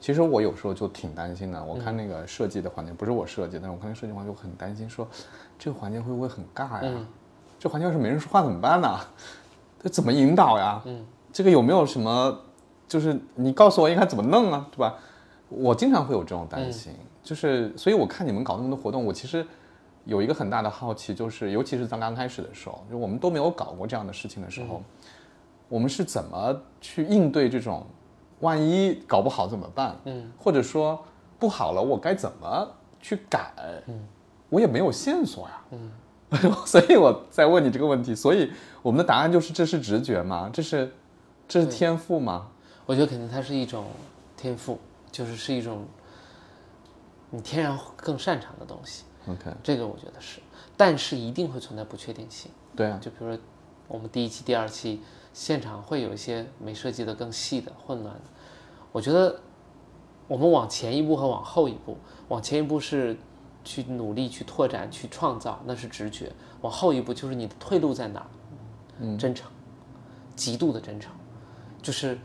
[0.03, 5.07] 其实我有时候就挺担心的，我看那个设计的环节，不是我设计，但是我看那个设计环节，我很担心说，
[5.57, 6.81] 这个环节会不会很尬呀？
[6.83, 7.07] 嗯
[7.57, 8.99] 这环节要是没人说话怎么办呢？
[9.81, 10.83] 这怎么引导呀？
[10.87, 12.37] 嗯，这个有没有什么，
[12.89, 14.99] 就是你告诉我应该怎么弄啊，对吧？
[15.49, 16.93] 我经常会有这种担心，
[17.23, 19.47] 就是所以我看你们搞那么多活动，我其实
[20.05, 24.83] 有一个很大的好奇，就是尤其是在刚开始的时候，就我们都没有搞过这样的事情的时候，
[25.69, 27.87] 我们是怎么去应对这种
[28.43, 29.97] 万一搞不好怎么办？
[30.05, 31.05] 嗯，或者说
[31.39, 32.71] 不好了，我该怎么
[33.01, 33.53] 去改？
[33.87, 34.07] 嗯，
[34.49, 35.63] 我也没有线索呀。
[35.71, 35.91] 嗯，
[36.67, 38.15] 所以我在问你这个问题。
[38.15, 38.51] 所以
[38.83, 40.51] 我们的答案就是：这是直觉吗？
[40.53, 40.93] 这是
[41.49, 42.49] 这是天赋吗？
[42.85, 43.87] 我觉得肯定它是一种
[44.37, 44.79] 天赋，
[45.11, 45.85] 就是是一种
[47.31, 49.05] 你天然更擅长的东西。
[49.29, 50.41] OK，这个我觉得是，
[50.77, 52.51] 但是一定会存在不确定性。
[52.75, 53.39] 对啊，就比如说
[53.87, 55.01] 我们第一期、第二期
[55.33, 58.23] 现场会有一些没设计的更细的、混乱的。
[58.93, 59.41] 我觉得
[60.29, 61.97] 我们往前一步和往后一步，
[62.29, 63.17] 往前一步是
[63.65, 66.27] 去努力去拓展、去创造，那是直觉；
[66.61, 68.27] 往后一步就是你的退路在哪儿？
[68.99, 69.51] 嗯，真诚，
[70.37, 71.13] 极度的真诚，
[71.83, 72.19] 就是。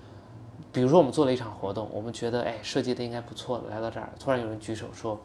[0.74, 5.20] 比如说，我们做了一场活动，我们觉得哎设计的应该不错了，来到这儿，突然有人举手说，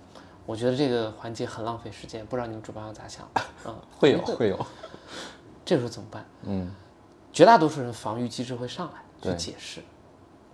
[0.47, 3.29] 我觉得这个环节很浪费时间，不知道你们主办方咋想？
[3.67, 4.67] 嗯，会有会有，
[5.63, 6.25] 这时候怎么办？
[6.45, 6.71] 嗯，
[7.33, 9.83] 绝大多数人防御机制会上来去解释，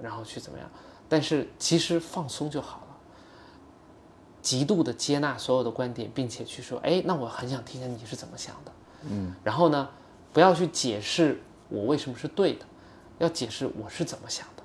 [0.00, 0.70] 然后去怎么样？
[1.08, 2.96] 但是其实放松就好了，
[4.42, 8.72] 极度的接纳所有的观点，并且去说，哎，那我很想听听你是怎么想的，
[9.10, 9.88] 嗯，然后呢，
[10.32, 12.64] 不要去解释我为什么是对的，
[13.18, 14.62] 要解释我是怎么想的。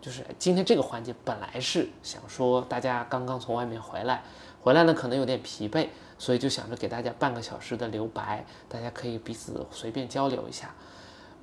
[0.00, 4.22] 就是哎今天这个环节本来是想说大家刚刚从外面回来，
[4.60, 5.88] 回来呢可能有点疲惫，
[6.18, 10.74] 所以就想着给大家半个小时的留白，大家可以彼此随便交流一下。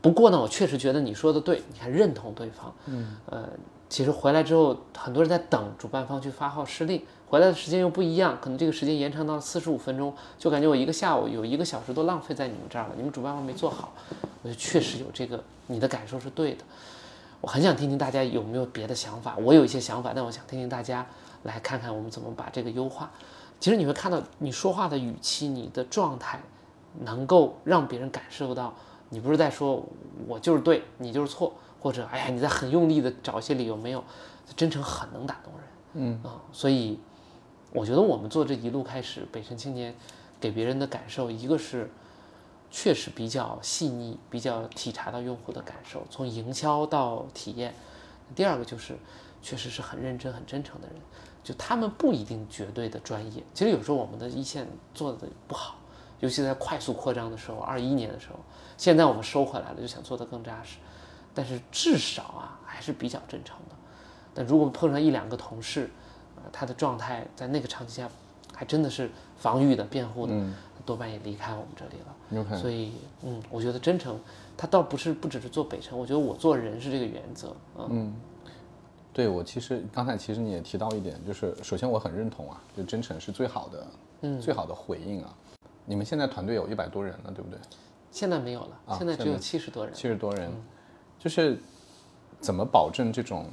[0.04, 2.76] 不过呢，我确实觉得你说的对，你还认同对方。
[2.88, 3.48] 嗯，呃，
[3.88, 13.94] 其实回来之后，很多人在等主办方去发号施令，回来的时间又不一样，可能这个时间延长到了四十五分钟，就感觉我一个下午有一个小时都浪费在你们这儿了，你们主办方没做好。
[14.42, 16.66] 我就确实有这个，你的感受是对的。
[17.40, 21.06] 我很想听听大家有没有别的想法，我有一些想法，但我想听听大家
[21.44, 23.10] 来看看我们怎么把这个优化。
[23.62, 26.42] 其实你会看到你说话的语气、你的状态，
[27.06, 28.74] 能够让别人感受到
[29.14, 29.86] 你不是在说
[30.28, 34.04] 我就是对，你就是错，或者哎呀你在很用力的找一些理由，没有，
[34.58, 35.64] 真诚很能打动人。
[35.94, 37.00] 嗯啊、所以
[37.72, 39.94] 我觉得我们做这一路开始，北辰青年
[40.40, 41.92] 给别人的感受，一个是
[42.72, 47.76] 确实比较细腻，比较体察到用户的感受，从营销到体验。
[48.34, 48.98] 第二个就是，
[49.44, 50.98] 确实是很认真、很真诚的人，
[51.44, 53.44] 就他们不一定绝对的专业。
[53.54, 55.76] 其实有时候我们的一线做的不好，
[56.22, 58.40] 尤其在快速扩张的时候，二一年的时候，
[58.78, 60.78] 现在我们收回来了，就想做得更扎实，
[61.34, 63.76] 但是至少啊还是比较正常的。
[64.34, 65.90] 但如果碰上一两个同事，
[66.38, 68.10] 呃，他的状态在那个场景下
[68.54, 70.34] 还真的是防御的、辩护的，
[70.86, 72.58] 多半也离开我们这里了。
[72.58, 74.20] 所以，嗯，我觉得真诚，
[74.58, 77.56] 他倒不是不只是做北辰，我觉得我做人是这个原则，
[77.90, 78.14] 嗯
[79.14, 83.88] 对我其实刚才其实你也提到一点，就是首先我很认同啊，就真诚是最好的，
[84.22, 85.32] 嗯，最好的回应啊。
[85.86, 87.60] 你们现在团队有一百多人了，对不对？
[88.14, 89.94] 现在没有了，啊现在只有七十多人。
[89.94, 90.52] 七十多人，
[91.18, 91.60] 就是
[92.40, 93.48] 怎么保证这种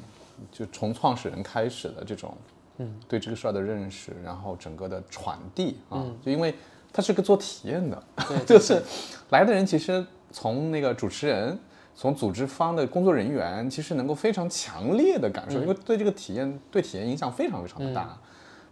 [0.52, 2.36] 就从创始人开始的这种，
[2.76, 6.54] 嗯，对这个事儿的认识，然后整个的传递啊，就因为
[6.92, 8.82] 它是个做体验的，对 就是
[9.30, 11.58] 来的人其实从那个主持人。
[11.92, 18.16] 从组织方的工作人员，其实能够非常强烈的感受，因为对这个体验对体验影响非常非常的大。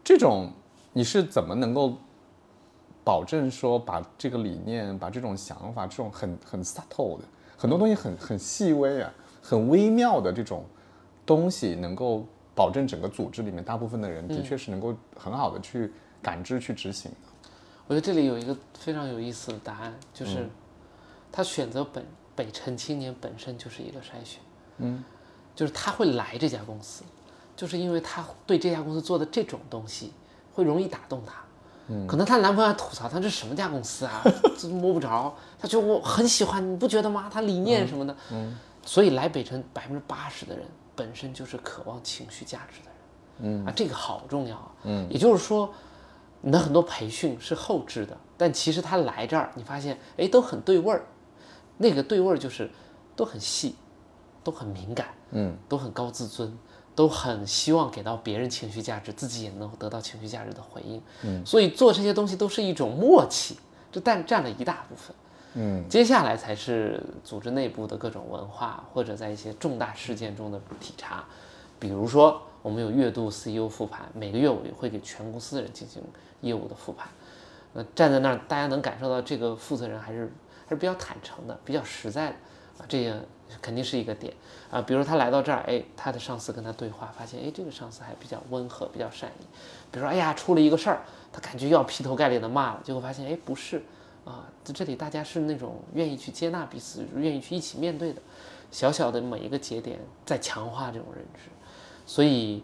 [0.03, 0.51] 这种
[0.95, 1.99] 你是怎么能够
[3.09, 7.25] 保证说把这个理念、把这种想法、这种很很 subtle 的
[7.57, 10.63] 很多东西很很细微啊、很微妙的这种
[11.25, 15.91] 东西，能够保证整个组织里面大部分的人的确是能够很好的去
[16.21, 17.49] 感知、去执行的。
[17.87, 20.51] 我觉得这里有一个非常有意思的答案，就是嗯
[21.33, 22.05] 他选择本
[22.37, 24.43] 北辰青年本身就是一个筛选，
[24.77, 25.03] 嗯，
[25.55, 27.05] 就是他会来这家公司，
[27.57, 30.13] 就是因为他对这家公司做的这种东西
[30.53, 31.43] 会容易打动他。
[31.89, 34.23] 嗯，可能她男朋友还吐槽她这什么家公司啊，
[34.59, 35.35] 这摸不着。
[35.59, 37.29] 她觉得我很喜欢，你不觉得吗？
[37.33, 40.65] 她理念什么的，嗯，所以来北辰百分之八十的人
[40.95, 42.91] 本身就是渴望情绪价值的
[43.49, 43.67] 人，嗯。
[43.67, 45.73] 啊，这个好重要啊，嗯，也就是说，
[46.41, 51.05] 你的很多培训是后置的，但其实他来这儿，你发现哎都很对味儿，
[51.77, 52.71] 那个对味儿就是
[53.17, 53.77] 都很细，
[54.45, 56.57] 都很敏感，嗯，都很高自尊，
[56.99, 63.57] 都很希望给到别人情绪价值，自己也能得到情绪价值的回应，嗯，所以做这些东西都是一种默契，
[63.93, 65.15] 这占占了一大部分。
[65.55, 71.25] 嗯，接下来才是组织内部的各种文化，或者在一些重大事件中的体察，
[71.79, 76.03] 比如说我们有月度 CEO 复盘，每个月我也会给全公司的人进行
[76.41, 77.07] 业务的复盘。
[77.75, 80.29] 那站在那儿，大家能感受到这个负责人还是
[80.67, 82.37] 还是比较坦诚的，比较实在的
[82.79, 83.25] 啊，这个
[83.61, 84.33] 肯定是一个点
[84.71, 84.83] 啊。
[84.83, 89.45] 比如他来到这儿，哎，他的上司跟他对话，发现哎，这个上司还比较温和，比较善意。
[89.91, 93.83] 比如说，哎呀，出了一个事儿，他感觉又要劈头盖脸的骂了，结果发现哎，不是
[94.25, 98.21] 啊，在这里大家是那种愿意去接纳彼此，愿意去一起面对的。
[98.71, 101.49] 小小的每一个节点在强化这种认知，
[102.05, 102.63] 所以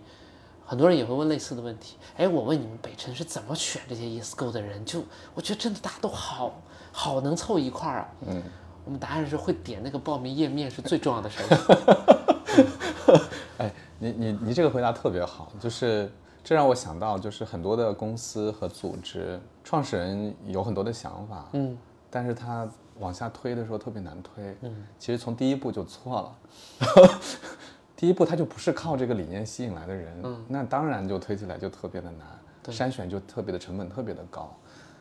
[0.66, 1.96] 很多人也会问类似的问题。
[2.18, 4.84] 哎，我问你们北辰是怎么选这些 ESGO 的人？
[4.84, 5.02] 就
[5.34, 6.60] 我觉得真的大家都好
[6.92, 8.08] 好能凑一块儿啊。
[8.26, 8.42] 嗯，
[8.84, 13.20] 我们答案是会点那个报名页面是最重要的筛选。
[13.58, 16.10] 哎，你你你这个回答特别好，就是
[16.42, 21.76] 这让我想到，就是很多的公司和组织创始人有很多的想法，嗯，
[22.10, 22.68] 但是他
[22.98, 27.18] 往下推的时候特别难推，嗯，其实从第一步就错了，
[27.96, 34.54] 第一步他就不是靠这个理念吸引来的人，嗯，那当然就推起来就特别的难，筛选就特别的成本特别的高，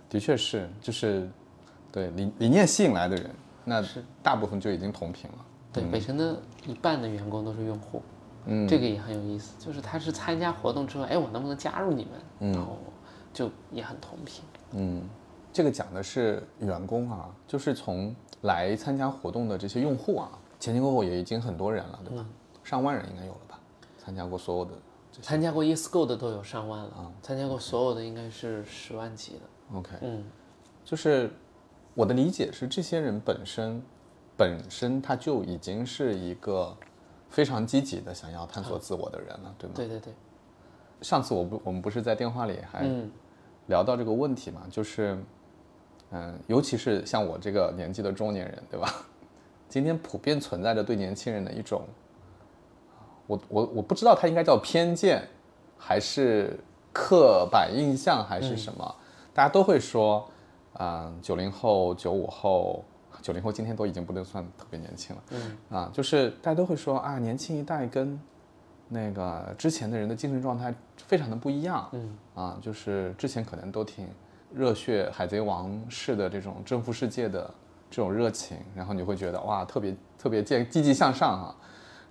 [0.09, 1.29] 的确是，就是
[1.91, 3.29] 对理理念吸引来的人，
[3.63, 3.83] 那
[4.21, 5.37] 大部分就已经同频了。
[5.71, 8.01] 对，北辰的一半的员工都是用户，
[8.45, 12.07] 嗯，这个也很有意思，就是他是参加活动之后，哎，我能不能加入你
[12.39, 12.53] 们？
[12.53, 12.77] 然后
[13.33, 14.43] 就也很同频。
[14.71, 15.01] 嗯，
[15.51, 22.25] 这个讲的是员工啊，就是从来参加活动的这些用户啊，前前后后也已经很多人了，对吧？
[22.63, 23.59] 上万人应该有了吧？
[23.97, 24.71] 参加过所有的。
[25.21, 29.77] 参加过 ESGO 的都有上万了，参加过所有的应该是十万级的。
[29.77, 30.23] OK，嗯，
[30.83, 31.31] 就是
[31.93, 33.81] 我的理解是，这些人本身
[34.35, 36.75] 本身他就已经是一个
[37.29, 39.73] 非常积极的想要探索自我的人了，对吗？
[39.75, 40.13] 对对对，
[41.01, 43.11] 上次我不我们不是在电话里还嗯
[43.67, 45.17] 聊到这个问题嘛，就是，
[46.11, 48.91] 嗯，尤其是像我这个年纪的中年人，对吧？
[49.69, 51.83] 今天普遍存在着对年轻人的一种，
[53.27, 55.27] 我我我不知道它应该叫偏见，
[55.77, 56.59] 还是
[56.91, 58.95] 刻板印象，还是什么？
[59.33, 60.29] 大家都会说，
[60.79, 62.83] 嗯，九零后、九五后，
[63.21, 65.57] 九零后今天都已经不能算特别年轻了，嗯。
[65.69, 68.19] 啊，就是大家都会说啊，年轻一代跟
[68.89, 70.73] 那个之前的人的精神状态
[71.07, 72.17] 非常的不一样，嗯。
[72.35, 74.07] 啊，就是之前可能都挺
[74.53, 77.49] 热血海贼王式的这种征服世界的
[77.89, 81.55] 这种热情，然后你会觉得哇，特别特别积积极向上啊、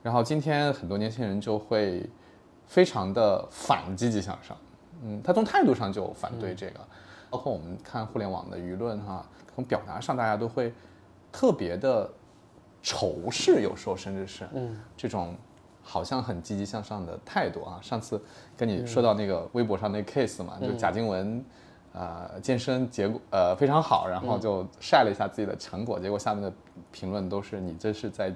[0.03, 2.09] 然后今天很多年轻人就会
[2.67, 4.57] 非常的反积极向上，
[5.03, 6.81] 嗯，他从态度上就反对这个，
[7.33, 10.71] 包括我们看互联网的舆论哈、从表达上大家都会
[11.33, 12.09] 特别的
[12.83, 15.35] 仇视，有时候甚至是嗯这种
[15.83, 17.81] 好像很积极向上的态度啊。
[17.81, 18.23] 上次
[18.55, 21.43] 跟你说到那个微博上那个 case 嘛，就贾静雯
[21.95, 26.53] 呃健身结果呃非常好，然后就晒了一下自己的成果，结果下面的
[26.91, 28.31] 评论都是你这是在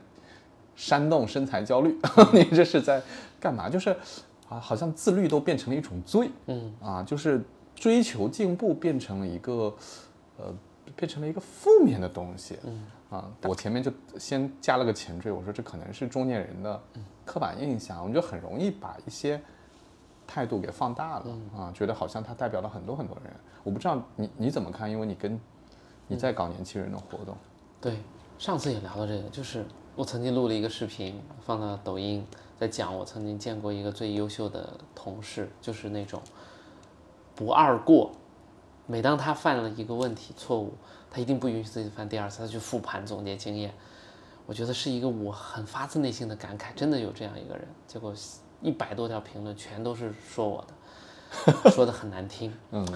[0.74, 1.94] 煽动身材焦虑，
[2.32, 3.02] 你这是在
[3.38, 3.68] 干嘛？
[3.68, 3.90] 就是
[4.48, 7.44] 啊，好像自律都变成了一种罪，嗯啊，就是
[7.76, 9.72] 追求进步变成了一个
[10.38, 10.52] 呃
[10.96, 12.86] 变成了一个负面的东西，嗯。
[13.08, 16.82] 啊，我前面就先加了个前缀，我说这可能是中年人的
[17.24, 19.40] 刻板印象，我们就很容易把一些
[20.26, 23.32] 态度给放大了、啊，觉得好像它代表了很多很多人。
[23.62, 25.38] 我不知道你你怎么看，因为你跟
[26.08, 27.36] 你在搞年轻人的活动，
[27.80, 27.96] 对，
[28.40, 29.64] 上次也聊到这个，就是
[29.94, 32.26] 我曾经录了一个视频放到抖音，
[32.58, 36.20] 在讲我曾经见过一个最优秀的同事，就是那种
[37.36, 38.10] 不二过。
[38.86, 40.72] 每当他犯了一个问题错误，
[41.10, 43.72] 他一定不允许自己犯第二次，他去复盘总结经验。
[44.46, 47.66] 我觉得是一个我很发自内心的感慨，真的有这样一个人。
[47.88, 48.14] 结果
[48.62, 50.64] 一百多条评论全都是说我
[51.64, 52.86] 的， 说的很难听，嗯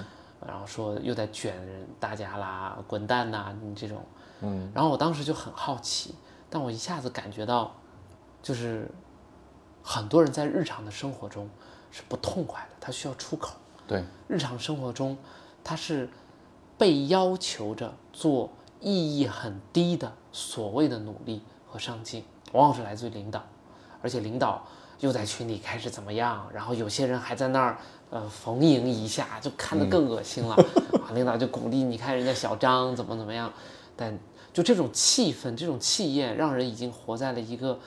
[0.47, 4.01] 然后说又在卷人大家啦，滚蛋呐，你这种，
[4.39, 6.15] 嗯，然后我当时就很好奇，
[6.49, 7.75] 但我一下子感觉到，
[8.41, 8.89] 就是
[9.83, 11.49] 很多人在日常的生活中
[11.91, 13.57] 是不痛快的，他需要出口。
[13.87, 15.17] 对，日常生活中，
[15.63, 16.09] 他是
[16.77, 22.23] 被要求着做意义很低的所谓的努力和上进，
[22.53, 23.43] 往往是来自于领导，
[24.01, 24.65] 而且领导
[24.99, 27.77] 又在群里开始怎么样，然后有些人还在那儿
[28.09, 30.55] 呃逢迎一下，就看得更恶心了。
[31.05, 33.51] 啊，领导就鼓励你看人家小张怎么怎么样，
[33.95, 34.17] 但
[34.53, 37.79] 就这种气氛、这种气焰，让人已经活在了一个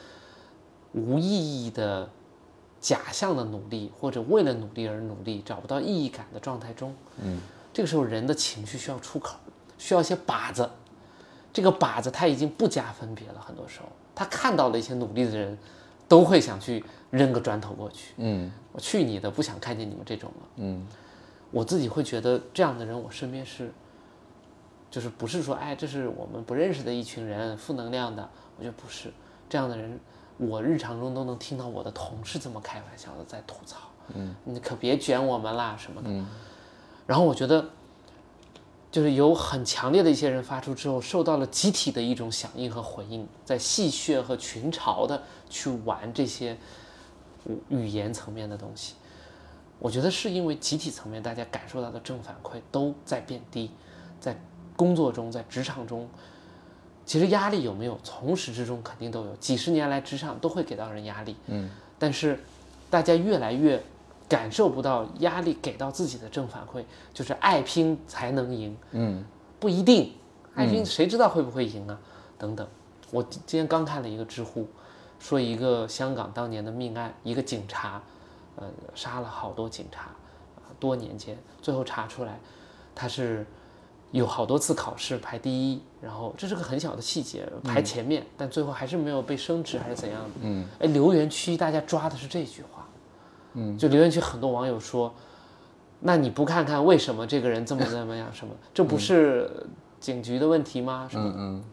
[0.93, 2.09] 无意义的
[2.85, 6.95] 假象的努力，或者为了努力而努力，找不到意义感的状态中。
[7.23, 7.41] 嗯，
[7.73, 9.39] 这个时候人的情绪需要出口，
[9.79, 10.69] 需要一些靶子。
[11.51, 15.57] 这个靶子他已经不加分别了，很多时候他看到了一些努力的人，
[16.07, 18.13] 都会想去扔个砖头过去。
[18.19, 20.49] 嗯我去你的，不想看见你们这种了。
[20.57, 20.87] 嗯
[21.51, 23.73] 我自己会觉得这样的人，我身边是，
[24.91, 28.29] 就是不是说，哎，这是我们不认识的一群人，负能量的。
[28.59, 29.11] 我觉得不是
[29.49, 29.99] 这样的人，
[30.37, 33.79] 我日常中都能听到我的同事这么开玩笑的在吐槽，
[34.15, 36.11] 嗯，你可别卷我们啦什么的。
[37.07, 37.65] 然后我觉得，
[38.91, 46.57] 就是有很强烈的一些人发出之后，受到了集体的一种响应和回应，在戏谑和群嘲的去玩这些
[47.69, 48.95] 语言层面的东西。
[49.79, 53.71] 我觉得是因为集体层面大家感受到的正反馈都在变低，
[54.19, 54.41] 在
[54.77, 56.09] 工作中，在职场中，
[57.07, 57.99] 其实压力有没有？
[58.03, 59.37] 从始至终肯定都有。
[59.37, 62.39] 几十年来，职场都会给到人压力，嗯，但是
[62.89, 63.83] 大家越来越
[64.29, 66.83] 感受不到压力给到自己的正反馈，
[67.13, 69.25] 就是爱拼才能赢，嗯
[69.61, 70.13] 不一定，
[70.55, 71.99] 爱拼谁知道会不会赢啊？
[72.39, 72.67] 等等，
[73.11, 74.67] 我今今天刚看了一个知乎，
[75.19, 78.03] 说一个香港当年的命案，一个警察，
[78.57, 80.05] 呃，杀了好多警察，
[80.57, 82.39] 啊，多年间，最后查出来，
[82.95, 83.47] 他是
[84.11, 90.31] 有好多次考试排第一，然后这是个很小的细节，排前面，但最后还是没有被升职还是怎样的？
[90.43, 92.89] 嗯，哎，留言区大家抓的是这句话，
[93.55, 95.13] 嗯，就留言区很多网友说。
[96.07, 98.29] 那你不看看为什么这个人这么怎么样？
[98.35, 98.55] 什么？
[98.75, 99.51] 这不是
[99.99, 101.09] 警局的问题吗？
[101.11, 101.31] 什么？
[101.31, 101.65] 嗯嗯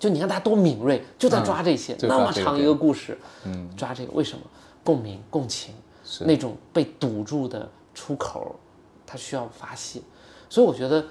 [0.00, 4.44] 就你看他多敏锐，就在抓这些，那么长一个故事，嗯，抓这个为什么？
[4.82, 5.72] 共鸣、共情，
[6.04, 8.56] 是那种被堵住的出口，
[9.06, 10.00] 他需要发泄。
[10.50, 11.06] 所以我觉得，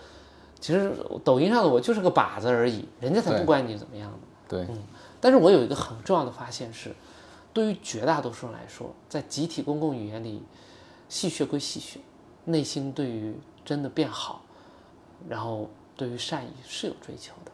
[0.61, 4.17] 其实抖音上的我就是个靶子而已，人家才不管你怎么样呢。
[4.47, 4.67] 对，
[5.19, 6.95] 但是我有一个很重要的发现是，
[7.51, 10.43] 对于绝大多数人来说，在集体公共语言里，
[11.09, 11.97] 戏谑归戏谑，
[12.45, 13.35] 内心对于
[13.65, 14.43] 真的变好，
[15.27, 17.51] 然后对于善意是有追求的，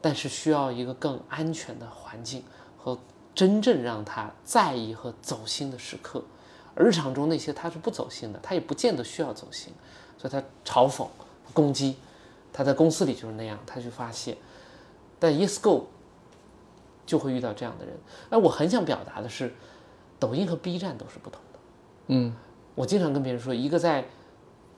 [0.00, 2.44] 但是需要一个更安全的环境
[2.76, 2.98] 和
[3.34, 6.22] 真正让他在意和走心的时刻。
[6.74, 9.72] 而日常中那些他是不走心的，他也不见得需要走心，
[10.18, 11.06] 所以他嘲讽、
[11.52, 11.96] 攻击，
[12.52, 14.36] 他在公司里就是那样，他去发泄。
[15.18, 15.88] 但 Yes Go
[17.04, 17.94] 就会遇到这样的人。
[18.30, 19.52] 哎，我很想表达的是，
[20.18, 21.58] 抖音和 B 站都是不同的。
[22.08, 22.34] 嗯
[22.74, 24.04] 我经常跟别人说，一个在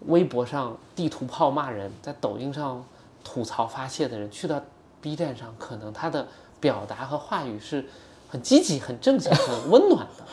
[0.06, 2.84] 微博上地图炮骂人，在抖音上
[3.22, 4.60] 吐槽发泄的人，去到
[5.00, 6.26] B 站上，可能他的
[6.58, 7.84] 表达和话语是
[8.28, 10.24] 很积极、很正向、很温暖的。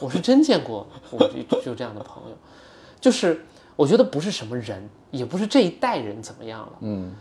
[0.00, 2.36] 我是真见过，我就就这样的朋友，
[3.00, 7.12] 就是我觉得不是什么人，也不是这一代人怎么样了，嗯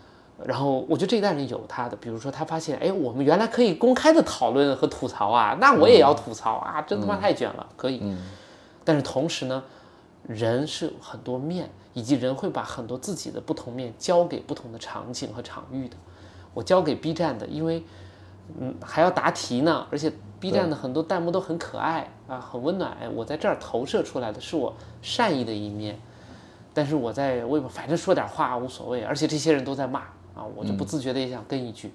[0.45, 7.99] 然后我觉得这一代人有他的，比如说他发现，哎，我们原来可以公开的讨论和吐槽啊，那我也要吐槽啊，真他妈太卷了，可以。
[8.01, 8.17] 嗯
[8.83, 9.63] 但是同时呢，
[10.27, 15.95] 人是很多面，以及人会把很多自己的不同面交给不同的场景和场域的。
[16.53, 17.81] 我交给 B 站的，因为
[18.59, 22.97] 嗯还要答题呢，而且 B 站的很多弹幕都很可爱啊，很温暖。
[22.99, 25.97] 哎，我在这儿投射出来的是我善意的一面。
[26.74, 30.01] 但是我在微博反正说点话无所谓，而且这些人都在骂
[30.36, 31.91] 啊，我就不自觉的也想跟一句，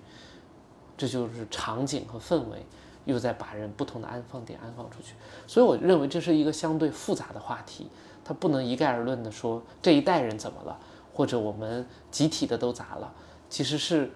[0.97, 2.65] 这就是场景和氛围，
[3.05, 5.15] 又在把人不同的安放点安放出去，
[5.47, 7.89] 所以我认为这是一个相对复杂的话题，
[8.25, 10.79] 它不能一概而论的说这一代人怎么了，
[11.13, 13.13] 或者我们集体的都咋了，
[13.49, 14.11] 其实是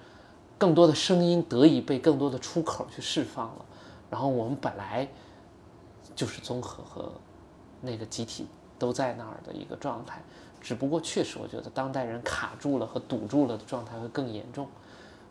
[0.59, 3.65] 更多的声音得以被更多的出口去释放了，
[4.09, 5.09] 然后我们本来
[6.15, 7.13] 就是综合和
[7.81, 8.47] 那个集体
[8.79, 10.23] 都在那儿的一个状态，
[10.63, 14.69] 只不过确实我觉得当代人卡住了和堵住了的状态会更严重，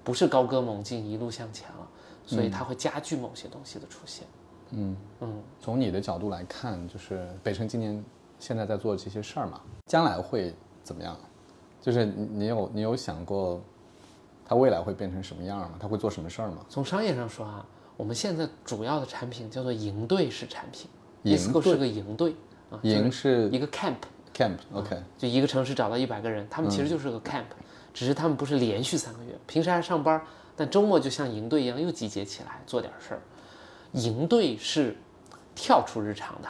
[0.03, 1.87] 不是高歌猛进一路向前了，
[2.27, 4.27] 所以它会加剧某些东西的出现。
[4.71, 8.03] 嗯嗯，从你的角度来看，就是北辰今年
[8.39, 10.53] 现在在做这些事儿嘛，将来会
[10.83, 11.17] 怎么样？
[11.79, 13.59] 就是你你有你有想过，
[14.45, 15.71] 它未来会变成什么样吗？
[15.79, 16.65] 它会做什么事儿吗？
[16.69, 17.65] 从商业上说啊，
[17.97, 20.89] 我们现在主要的产品叫做营队式产品
[21.23, 22.35] 营，ESCO 队是个营队
[22.69, 23.97] 啊，营就是是一个 camp，
[24.33, 27.45] camp，OK，、就一个城市找到一百个人，他们其实就是个 camp，、
[27.93, 30.21] 只是他们不是连续三个月，平时还上班，
[30.55, 33.21] 但周末就像营队一样又集结起来做点事儿。
[33.93, 34.95] 营队是
[35.53, 36.49] 跳出日常的，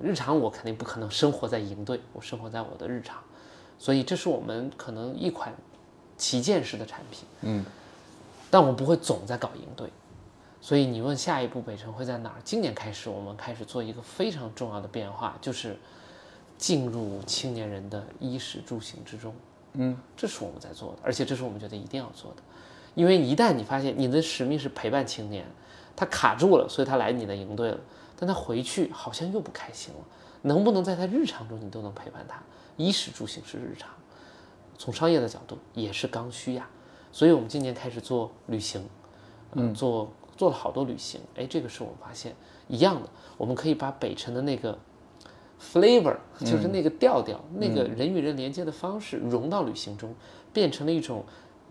[0.00, 3.22] 日常我肯定不可能生活在营队，我生活在我的日常，
[3.78, 5.54] 所以这是我们可能一款
[6.16, 7.24] 旗舰式的产品。
[7.42, 7.64] 嗯，
[8.50, 9.88] 但我不会总在搞营队。
[10.62, 12.34] 所以你问下一步北辰会在哪儿？
[12.44, 15.74] 今年开始，我们开始做一个非常重要的变化，就是
[16.60, 19.34] 进入青年人的衣食住行之中。
[19.72, 22.42] 嗯，这是我们在做的，而且这是我们觉得一定要做的。
[22.94, 25.46] 因为一旦你发现你的使命是陪伴青年，
[25.96, 27.78] 他卡住了，所以他来你的营队了，
[28.14, 30.00] 但他回去好像又不开心了。
[30.42, 32.42] 能不能在他日常中你都能陪伴他？
[32.76, 33.88] 衣食住行是日常，
[34.76, 36.68] 从商业的角度也是刚需呀。
[37.12, 38.84] 所以我们今年开始做旅行，
[39.52, 41.20] 嗯，做做了好多旅行。
[41.36, 42.34] 哎，这个是我们发现
[42.68, 44.78] 一样的，我们可以把北辰的那个
[45.60, 50.14] flavor，就是那个调调，那个人与人连接的方式融到旅行中，
[50.52, 51.24] 变成了一种，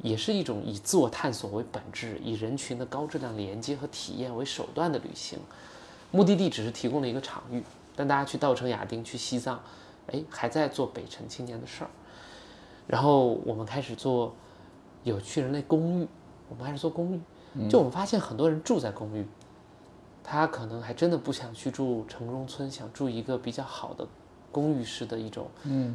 [0.04, 5.40] 也是一种以自我探索为本质，以人群的高质量连接和体验为手段的旅行。
[6.12, 7.64] 目的地只是提供了一个场域，
[7.96, 9.60] 但大家去稻城亚丁、去西藏，
[10.08, 11.90] 哎，还在做北辰青年的事儿。
[12.88, 14.34] 然后我们开始做
[15.04, 16.08] 有趣人类公寓，
[16.48, 19.26] 我们开始做公寓，就我们发现很多人住在公寓，
[20.32, 24.08] 他可能还真的不想去住城中村，想住一个比较好的
[24.52, 25.48] 公寓式的一种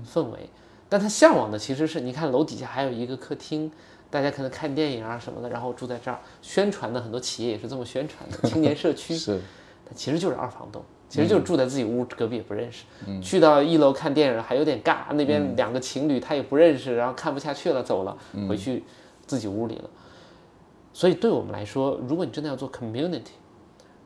[0.05, 0.51] 氛围，
[0.89, 3.71] 但他向往的其实是，你看楼底下还有一个客厅，
[4.11, 9.41] 大家可能看电影啊什么的，然后住在这儿，宣传的很多企业也是这么宣传的，青年社区， 是。
[9.87, 12.87] 他其实就是二房东，其实就是住在自己屋，隔壁也不认识。
[13.23, 18.19] 去到一楼看电影还有点尬，那边两个情侣他也不认识，然后看不下去了走了，
[18.49, 18.83] 回去
[19.27, 19.91] 自己屋里了。
[20.93, 23.35] 所以对我们来说，如果你真的要做 community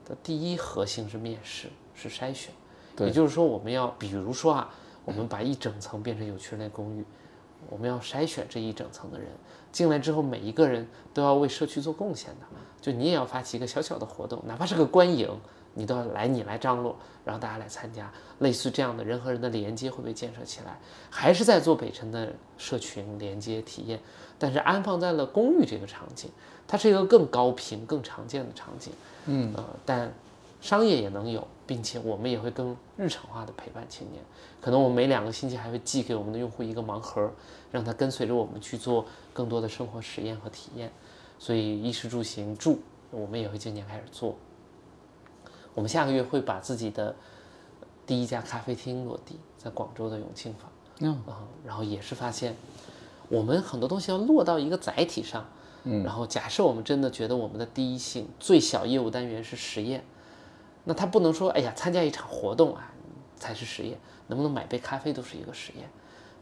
[0.09, 2.51] 的第一核心是面试，是筛选。
[2.97, 4.69] 也就是说，我们要比如说啊，
[5.05, 7.05] 我们把一整层变成有趣人类公寓，
[7.69, 9.29] 我们要筛选这一整层的人
[9.71, 12.45] 进来之后，每一个人都要为社区做贡献的。
[12.81, 15.29] 就你也要发起一个小小的活动，哪怕是个观影，
[15.79, 20.77] 你都要来，你来张罗，然后大家来参加，类似这样的人和人的连接会被建设起来，
[21.09, 23.97] 还是在做北辰的社群连接体验，
[24.37, 26.29] 但是安放在了公寓这个场景，
[26.67, 28.91] 它是一个更高频、更常见的场景，
[29.27, 30.13] 嗯，呃，但
[30.59, 34.21] 商业也能有，并且我们也会更日常化的陪伴青年，
[34.59, 37.31] 可能我们每两个星期还会寄给我们的用户一个盲盒，
[37.71, 40.91] 让他跟随着我们去做更多的生活实验和体验。
[41.39, 42.79] 所以衣食住行住，
[43.11, 44.35] 我们也会渐渐开始做。
[45.73, 47.15] 我们下个月会把自己的
[48.05, 50.69] 第一家咖啡厅落地，在广州的永庆坊。
[51.01, 52.55] 嗯啊，然后也是发现，
[53.29, 55.45] 我们很多东西要落到一个载体上。
[55.83, 60.03] 嗯，然后假设我们真的觉得我们的第一性最小业务单元是实验，
[60.83, 62.91] 那他不能说，哎呀，参加一场活动啊
[63.37, 65.89] 才是实验，能不能买杯咖啡都是一个实验。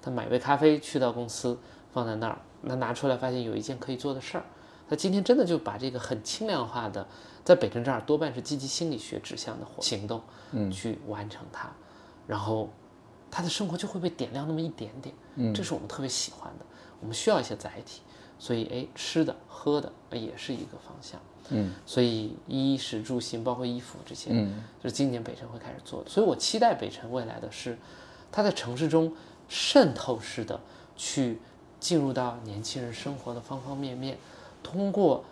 [0.02, 1.60] 他买杯咖啡去到公司
[1.92, 4.46] 放在那儿，那拿出来发现有一件可以做的事儿。
[4.90, 7.06] 他今天真的就把这个很轻量化的，
[7.48, 10.22] 在北辰这儿多半是积极心理学指向的活行动，
[10.52, 11.72] 嗯，去完成它，
[12.28, 12.70] 然后
[13.32, 16.66] 他的生活就会被点亮那么一点点，嗯，这是我们特别喜欢的。
[17.00, 18.02] 我们需要一些载体，
[18.38, 26.10] 所以哎，吃的喝的呃也是一个方向，嗯，所以衣食住行包括衣服这些，嗯，就是今年北辰会开始做的。
[26.10, 27.78] 所以我期待北辰未来的是，
[28.30, 29.16] 它在城市中
[29.48, 30.60] 渗透式的
[30.98, 31.40] 去
[31.80, 34.18] 进入到年轻人生活的方方面面。
[34.62, 35.24] 通过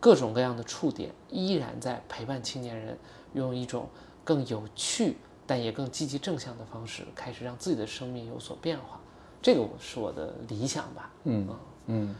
[0.00, 2.96] 各种各样的触点，依然在陪伴青年人，
[3.34, 3.88] 用一种
[4.24, 5.16] 更有趣
[5.46, 9.00] 但也更积极正向的方式，开始让自己的生命有所变化。
[9.40, 11.12] 这个我是我的理想吧。
[11.24, 11.48] 嗯
[11.86, 12.14] 嗯，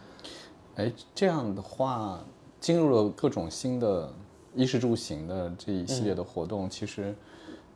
[0.76, 2.24] 哎，这样的话，
[2.60, 4.12] 进入了各种新的
[4.54, 7.14] 衣食住行的这一系列的活动，其实，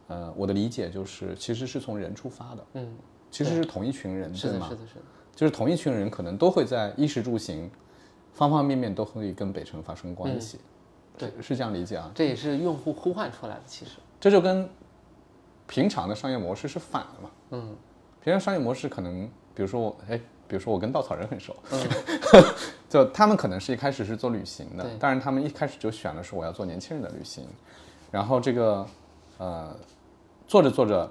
[0.08, 2.66] 呃，我的理解就是，其实是从人出发的。
[2.74, 2.96] 嗯
[3.30, 4.60] 其实是同一群人，是的，是？
[4.60, 5.00] 的，是的，
[5.34, 7.70] 就是同一群人，可能都会在衣食住行
[8.32, 10.58] 方方面面都可以跟北辰发生关系。
[10.58, 10.66] 嗯
[11.18, 11.42] 对。
[11.42, 12.10] 是，这样理解啊。
[12.14, 14.68] 这也是用户呼唤出来的，其实，这就跟
[15.66, 17.30] 平常的商业模式是反的嘛。
[17.50, 17.76] 嗯，
[18.22, 20.18] 平常商业模式可能，比如说我，哎，
[20.48, 21.80] 比如说我跟稻草人很熟，嗯。
[22.88, 27.46] 就他们可能是一开始是做旅行的对，当然他们一开始就选了说我要做年轻人的旅行，
[28.10, 28.86] 然后这个
[29.38, 29.74] 呃
[30.46, 31.10] 做着做着，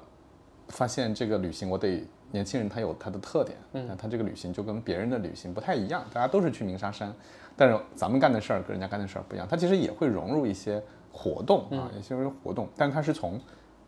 [0.67, 7.13] 发现这个旅行我得年轻人他有他的特点，嗯，他这个旅行就跟别人的旅行不太一样，大家都是去鸣沙山，
[7.55, 10.81] 但是咱们干的事儿跟人家干的事儿不一样，他其实也会融入一些
[11.11, 13.39] 活动啊，一些活动，但他是从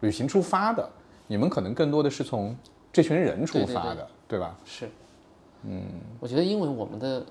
[0.02, 0.88] 旅行出发的，
[1.28, 2.56] 你们可能更多的是从
[2.92, 3.76] 这群人出对对对。
[3.76, 4.56] 发的，对吧？
[4.66, 4.90] 是，
[5.64, 5.84] 嗯，
[6.20, 7.26] 我觉得因为我们的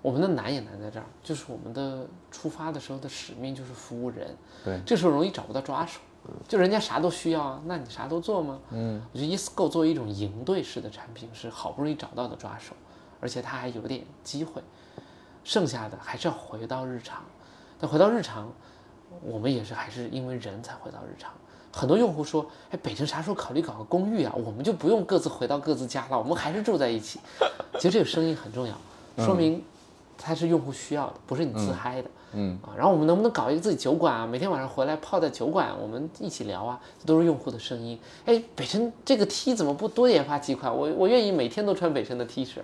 [0.00, 4.34] 我们的难也难在这儿，就是我们的出发的时候的使命就是服务人，
[4.64, 6.00] 对，这时候容易找不到抓手，
[6.48, 8.58] 就人家啥都需要啊，那你啥都做吗？
[8.70, 12.74] 嗯，我觉得 ESCO 作为一种营队式的产品是好不容易找到的抓手，
[13.20, 14.62] 而且它还有点机会，
[15.44, 17.22] 剩下的还是要回到日常，
[17.78, 18.50] 但回到日常，
[19.22, 21.30] 我们也是还是因为人才回到日常。
[21.72, 24.32] 很多用户说：“哎，北京啥时候考虑搞个公寓啊？
[24.36, 27.18] 我们就不用各自回到各自家了，我们还是住在一起。”
[27.74, 28.74] 其实这个声音很重要，
[29.24, 29.62] 说明
[30.16, 32.08] 它是用户需要的，不是你自嗨的。
[32.08, 32.12] 嗯
[32.62, 34.26] 啊，然后我们能不能搞一个自己酒馆啊？
[34.26, 37.98] 每天晚上回来泡在酒馆，我们一起聊啊，这都是用户的声音。
[38.26, 40.74] 哎，北辰这个 T 怎么不多研发几款？
[40.74, 42.58] 我我愿意每天都穿北辰的 T 恤，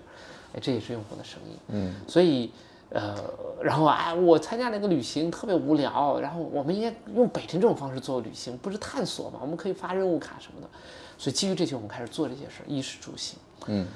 [0.55, 1.57] 哎，这也是用户的声音。
[1.69, 2.51] 嗯，所以
[2.91, 3.15] 呃，
[3.63, 9.39] 然后哎，我参加了一个旅行特别无聊，然后我们应该用北辰这种方式做旅行，不是探索嘛？
[9.41, 10.69] 我们可以发任务卡什么的。
[11.17, 13.39] 所以基于这些，我们开始做这些事儿，衣食住行。
[13.67, 13.87] 嗯，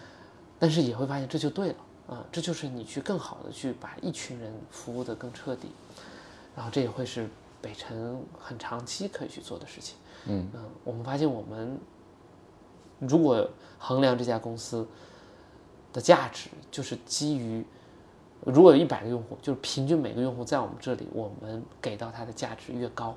[0.58, 1.74] 但是也会发现这就对了
[2.06, 5.68] 啊、这就是你去更好的去把一群人服务的更彻底，
[6.54, 7.28] 然后这也会是
[7.62, 9.96] 北辰很长期可以去做的事情。
[10.26, 10.48] 嗯
[10.84, 11.78] 我们发现我们
[12.98, 13.48] 如果
[13.78, 14.86] 衡量这家公司
[15.92, 17.64] 的价值，就是基于
[18.44, 23.16] 如果有一百个用户，就是平均每个用户在我们这里，我们给到他的价值越高，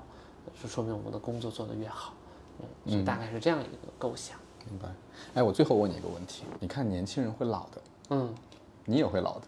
[0.61, 2.13] 就说明我们的工作做得越好。
[2.59, 4.37] 嗯，所以大概是这样一个构想。
[4.69, 4.87] 明白。
[5.33, 8.33] 哎，我最后问你一个问题，你看年轻人会老的，嗯
[8.89, 9.45] 你也会老的，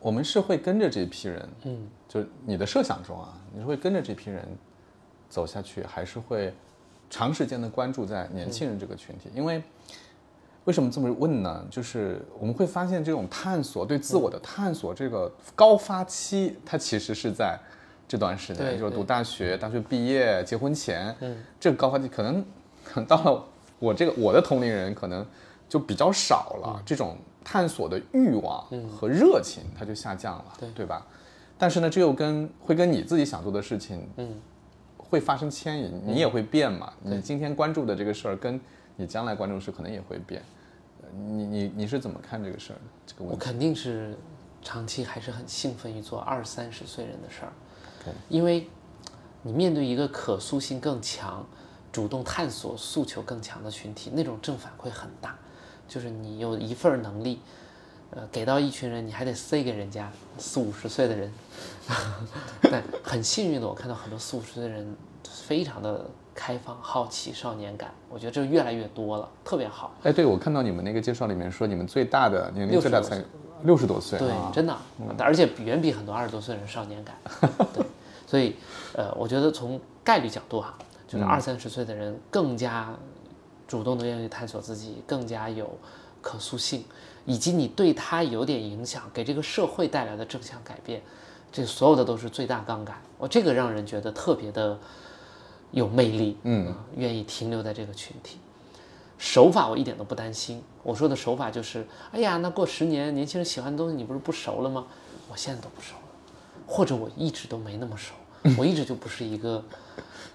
[0.00, 4.44] 我们是会跟着这批人，嗯，就是你的设想中啊，你是会跟着这批人
[5.28, 6.52] 走下去，还是会
[7.08, 9.30] 长时间的关注在年轻人这个群体？
[9.32, 9.62] 因为
[10.64, 11.64] 为什么这么问呢？
[11.70, 17.56] 就是我们会发现这种探索对自我的探索这个高发期，它其实是在
[18.08, 22.44] 这段时间，对就是读大学、大学毕业、结婚前，嗯，这个高发期可能
[22.84, 23.44] 可能 到了
[23.78, 25.24] 我这个我的同龄人可能
[25.68, 26.82] 就比较少了，嗯。
[26.84, 31.06] 这种探索的欲望和热情它就下降了，对对吧？
[31.58, 34.34] 但是呢，这又跟会跟你自己想做的事情，嗯，
[34.96, 36.92] 会发生牵引，你也会变嘛。
[37.02, 38.60] 你今天关注的这个事儿，跟
[38.96, 40.42] 你将来关注的事可能也会变。
[41.02, 42.82] 呃你你你是怎么看这个事儿的？
[43.06, 43.34] 这个问题？
[43.34, 44.16] 我肯定是
[44.62, 47.52] 长期还是很兴奋于做二三十岁人的事儿
[48.02, 48.68] OK 因为
[49.42, 51.44] 你面对一个可塑性更强、
[51.90, 55.36] 主动探索诉求更强的群体，那种正反馈很大。
[55.90, 57.40] 就是你有一份能力，
[58.10, 60.08] 呃，给到一群人，你还得塞给人家
[60.38, 61.32] 四五十岁的人。
[62.70, 64.96] 但很幸运的，我看到很多四五十岁的人
[65.28, 69.92] 非常的开放、好奇、少年感，我觉得这越来越多了，特别好。
[70.04, 73.20] 哎，对，我看到你们那个介绍里面说，你们最大的年龄60最大才
[73.64, 74.52] 六十多岁对，啊。
[74.54, 74.76] 真的，
[75.18, 77.16] 而且远比很多二十多岁人少年感。
[77.74, 77.84] 对，
[78.28, 78.54] 所以
[78.94, 82.94] 呃，我觉得从概率角度哈，就是二三十岁的人更加
[83.70, 85.70] 主动的愿意探索自己，更加有
[86.20, 86.82] 可塑性，
[87.24, 91.00] 以及你对他有点影响，给这个社会带来的正向改变，
[91.52, 93.00] 这所有的都是最大杠杆。
[93.16, 94.76] 我这个让人觉得特别的
[95.70, 98.38] 有魅力，嗯呃愿意停留在这个群体。
[99.18, 104.84] 手法我一点都不担心，我说的手法就是，哎呀，那过十年年轻人喜欢的东西你不是不熟了吗？
[105.30, 106.02] 我现在都不熟了，
[106.66, 108.14] 或者我一直都没那么熟，
[108.58, 109.62] 我一直就不是一个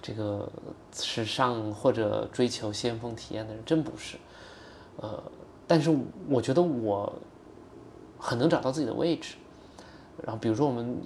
[0.02, 0.48] 这个
[0.92, 4.16] 时尚或者追求先锋体验的人，真不是。
[4.98, 5.22] 呃，
[5.66, 5.94] 但是
[6.28, 7.12] 我觉得我
[8.18, 9.34] 很能找到自己的位置。
[10.22, 10.96] 然后比如说我们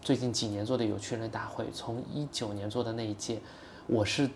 [0.00, 3.40] 最近几年做的有趣人类大会，从一九年做的那一届，
[3.86, 4.30] 我是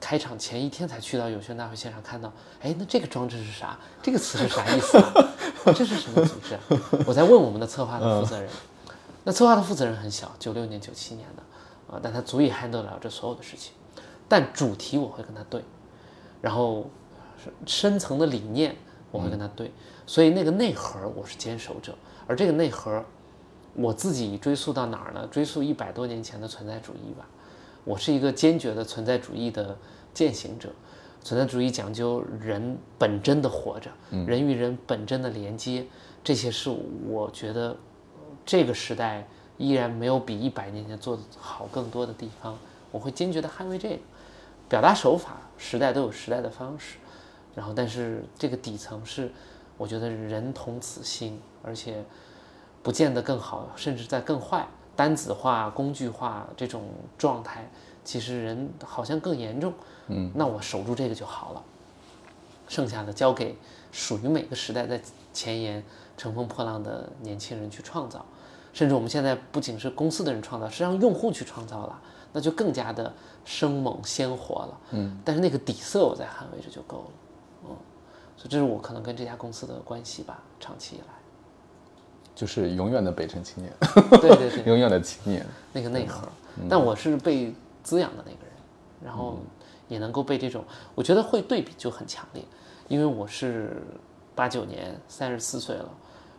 [0.00, 3.78] 开场前一天才去到有趣人大会现场看到，哎，那这个装置是啥？
[4.02, 5.12] 这个词是啥意思啊？
[5.76, 6.60] 这是什么组织啊？
[7.06, 8.48] 我在问我们的策划的负责人，
[9.24, 11.42] 那策划的负责人很小，九六年、九七年的
[11.88, 13.72] 啊，但他足以 handle 了这所有的事情。
[14.28, 15.62] 但主题我会跟他对，
[16.42, 16.90] 然后
[17.64, 18.74] 深层的理念
[19.10, 19.70] 我会跟他对，
[20.06, 21.96] 所以那个内核我是坚守者，
[22.26, 23.04] 而这个内核
[23.74, 25.28] 我自己追溯到哪儿呢？
[25.30, 27.26] 追溯一百多年前的存在主义吧。
[27.84, 29.76] 我是一个坚决的存在主义的
[30.12, 30.70] 践行者。
[31.22, 35.84] 存在主义讲究人本真的活着，人与人本真的连接，
[36.22, 36.70] 这些是
[37.08, 37.76] 我觉得呃
[38.44, 39.26] 这个时代
[39.58, 42.56] 依然没有比一百年前做的好更多的地方。
[42.90, 43.98] 我会坚决的捍卫这个。
[44.68, 46.96] 表达手法，时代都有时代的方式，
[47.54, 49.30] 然后但是这个底层是，
[49.78, 52.02] 我觉得人同此心，而且
[52.82, 54.66] 不见得更好，甚至在更坏，
[54.96, 56.82] 单子化、工具化这种
[57.16, 57.70] 状态，
[58.04, 59.72] 其实人好像更严重。
[60.08, 61.62] 嗯，那我守住这个就好了，
[62.66, 63.56] 剩下的交给
[63.92, 65.00] 属于每个时代在
[65.32, 65.84] 前沿
[66.16, 68.26] 乘风破浪的年轻人去创造，
[68.76, 71.98] 甚至我们现在不仅是公司的人创造，是让用户去创造了，
[72.30, 73.10] 那就更加的
[73.42, 74.80] 生猛鲜活了。
[74.90, 77.10] 嗯，但是那个底色我在捍卫着就够了。
[77.64, 77.68] 嗯，
[78.36, 81.06] 所以这是我可能跟这家公司的关系吧，长期以来。
[82.34, 83.72] 就是永远的北辰青年，
[84.20, 85.46] 对对对， 永远的青年。
[85.72, 86.28] 那个内核，
[86.68, 88.52] 但我是被滋养的那个人，
[89.02, 89.38] 然后
[89.88, 90.62] 也能够被这种，
[90.94, 92.44] 我觉得会对比就很强烈，
[92.88, 93.82] 因为我是
[94.34, 95.88] 八九年三十四岁了，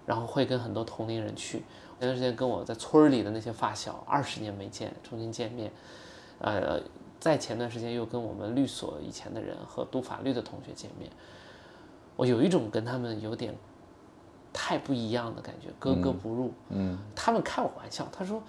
[0.06, 1.64] 然后会跟很多同龄人去，
[2.00, 5.72] 前段时间跟我在村里的那些发小，二十年没见，重新见面，
[6.40, 6.80] 呃，
[7.20, 11.10] 在前段时间又跟我们律所以前的人和读法律的同学见面，
[12.16, 13.56] 我有一种跟他们有点
[14.54, 16.54] 太不一样的感觉，格格不入。
[16.70, 18.44] 嗯，他们开我玩笑，他说：“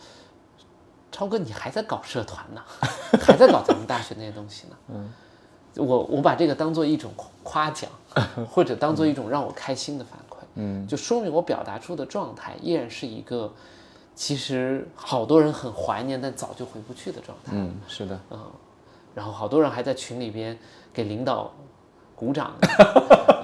[1.10, 2.62] 超哥，你还在搞社团呢，
[3.18, 5.10] 还在搞咱们大学那些东西呢。”嗯，
[5.76, 7.10] 我我把这个当做一种
[7.42, 7.90] 夸奖，
[8.50, 10.27] 或者当做一种让我开心的反馈。
[10.58, 13.52] 嗯，就说明我表达出的状态依然是一个，
[14.14, 17.52] 其实好多人很怀念但早就回不去的状态。
[17.54, 18.38] 嗯，是的，嗯，
[19.14, 20.58] 然后好多人还在群里边
[20.92, 21.52] 给领导
[22.16, 22.52] 鼓掌，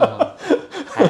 [0.01, 0.19] 嗯，
[0.87, 1.09] 还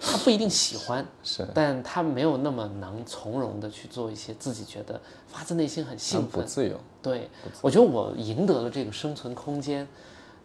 [0.00, 6.42] 他不一定喜欢，是但他没有那么能从容的去做一些自己觉得发自内心很兴奋。
[6.42, 6.78] 不自由。
[7.00, 7.30] 对，
[7.62, 9.88] 我觉得我赢得了这个生存空间，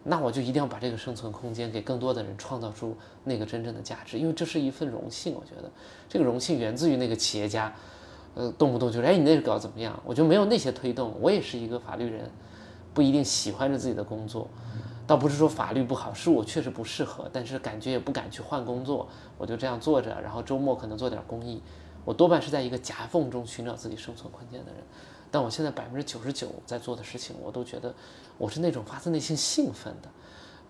[0.08, 5.34] 那我就一定要把这个生存空间给更多的人创造出那个真正的价值，因为这是一份荣幸。
[5.34, 5.70] 我觉得
[6.08, 7.72] 这个荣幸源自于那个企业家，
[8.34, 10.00] 呃，动不动就是哎你那个搞怎么样？
[10.04, 12.30] 我觉得没有那些推动，我也是一个法律人，
[12.94, 14.48] 不一定喜欢着自己的工作，
[15.06, 21.62] 倒不是说法律不好，是我确实不适合，但是感觉也不敢去换工作，我就这样坐着，然后周末可能做点公益，
[22.04, 24.82] 我多半是在一个夹缝中寻找自己生存空间的人。
[25.30, 27.94] 但我现在百分之九十九在做的事情，我都觉得
[28.38, 30.08] 我是那种发自内心兴奋的，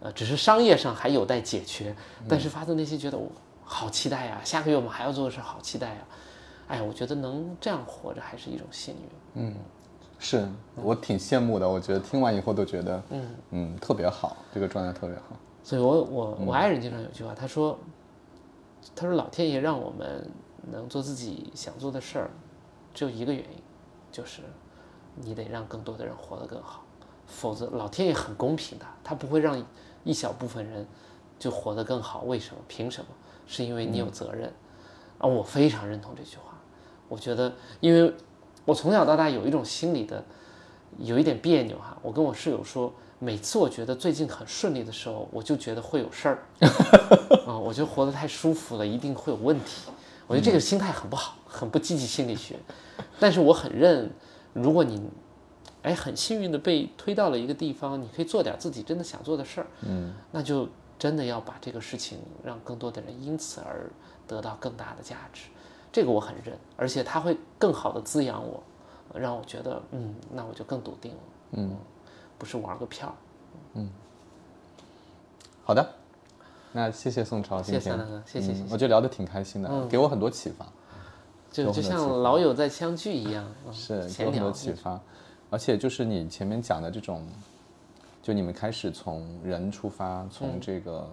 [0.01, 1.95] 呃，只是商业上还有待解决，
[2.29, 3.31] 但是发自内心觉得我
[3.63, 6.07] 好期待呀，下个月我们还要做的事好期待呀，
[6.69, 9.01] 哎，我觉得能这样活着还是一种幸运。
[9.35, 9.55] 嗯
[10.21, 15.37] 是我挺羡慕的，我觉得听完以后都觉得，嗯嗯，特别好，这个状态特别好。
[15.63, 17.79] 所以我我我爱人经常有句话，他说，
[18.97, 20.29] 他说老天爷让我们
[20.73, 22.31] 能做自己想做的事儿，
[22.93, 23.63] 只有一个原因，
[24.11, 24.43] 就是
[25.15, 26.83] 你得让更多的人活得更好，
[27.29, 29.65] 否则老天爷很公平的，他不会让
[30.03, 30.85] 一小部分人
[31.39, 32.23] 就活得更好。
[32.23, 32.61] 为什么？
[32.67, 33.07] 凭什么？
[33.47, 34.53] 是因为你有责任。
[35.19, 36.59] 啊，我非常认同这句话。
[37.09, 38.13] 我觉得，因为
[38.65, 40.25] 我从小到大有一种心理的，
[40.99, 41.97] 有一点别扭哈。
[42.03, 46.43] 我跟我室友说，每次我觉得最近很顺利的时候，我就觉得会有事儿，
[47.47, 49.91] 啊、我觉得活得太舒服了，一定会有问题。
[50.27, 52.57] 我觉得这个心态很不好，很不积极心理学。
[53.19, 54.11] 但是我很认，
[54.53, 55.03] 如果你，
[55.83, 60.69] 哎，很幸运的被推到了一个地方，你可以做点自己真的想做的事儿，嗯，那就
[60.99, 63.91] 真的要把这个事情让更多的人因此而
[64.27, 65.49] 得到更大的价值。
[65.91, 68.63] 这个我很认，而且它会更好的滋养我，
[69.15, 71.19] 让我觉得，嗯，那我就更笃定了，
[71.53, 71.77] 嗯，
[72.37, 73.15] 不是玩个票
[73.75, 73.89] 嗯。
[75.65, 75.87] 好的，
[76.73, 80.67] 那谢谢宋超，今谢谢三大哥谢谢我觉得聊得挺开心的，给我很多启发，
[81.51, 85.01] 就就像老友在相聚一样，嗯是给闲我很多启发，
[85.51, 87.27] 而且就是你前面讲的这种，
[88.23, 91.09] 就你们开始从人出发，从这个。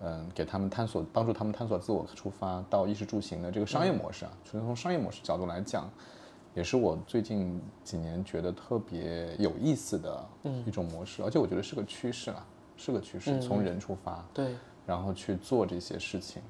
[0.00, 5.90] 嗯，给他们探索，帮助他们探索自我出发，到衣食住行的这个商业模式啊，纯从商业模式角度来讲，
[6.54, 10.24] 也是我最近几年觉得特别有意思的
[10.64, 14.54] 一种模式，而且我觉得是个趋势啦，是个趋势，从人出发，对，
[14.86, 16.40] 然后去做这些事情，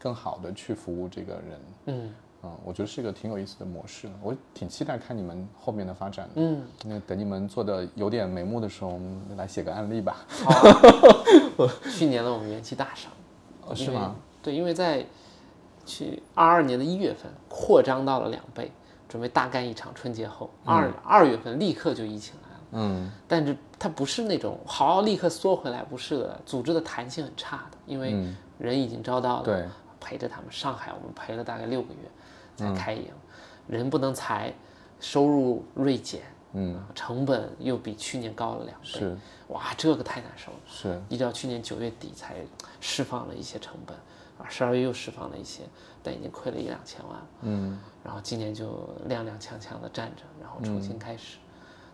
[0.00, 1.60] 更好的去服务这个人。
[1.84, 2.12] 嗯
[2.46, 6.32] 嗯，我觉得是一个挺有意思的模式，我挺期待看你们后面的发展的。
[6.36, 10.16] 嗯，那等你们做的有点眉目的时候，我们来写个案例吧。
[10.28, 10.76] 好啊。
[11.90, 13.10] 去年呢，我们元气大伤，
[13.66, 14.14] 哦是吗？
[14.42, 15.04] 对，因为在
[15.84, 18.70] 去二二年的一月份扩张到了两倍，
[19.08, 22.60] 准备大干一场春节后，二二月份立刻就疫情来了。
[22.72, 28.14] 嗯但是它不是那种好立刻缩回来，不是的，组织的弹性很差的，因为
[28.58, 29.64] 人已经招到了，对，
[29.98, 30.46] 陪着他们。
[30.50, 32.00] 上海我们陪了大概六个月
[32.56, 33.08] 才开营，
[33.68, 34.52] 人不能裁，
[34.98, 36.22] 收入锐减，
[36.54, 39.16] 嗯，成本又比去年高了两倍，是
[39.48, 40.58] 哇，这个太难受了。
[40.66, 42.36] 是，一直到去年九月底才
[42.80, 43.96] 释放了一些成本，
[44.38, 45.62] 啊，十二月又释放了一些，
[46.02, 47.18] 但已经亏了一两千万。
[47.42, 51.36] 嗯然后今年就踉踉跄跄的站着，然后重新开始。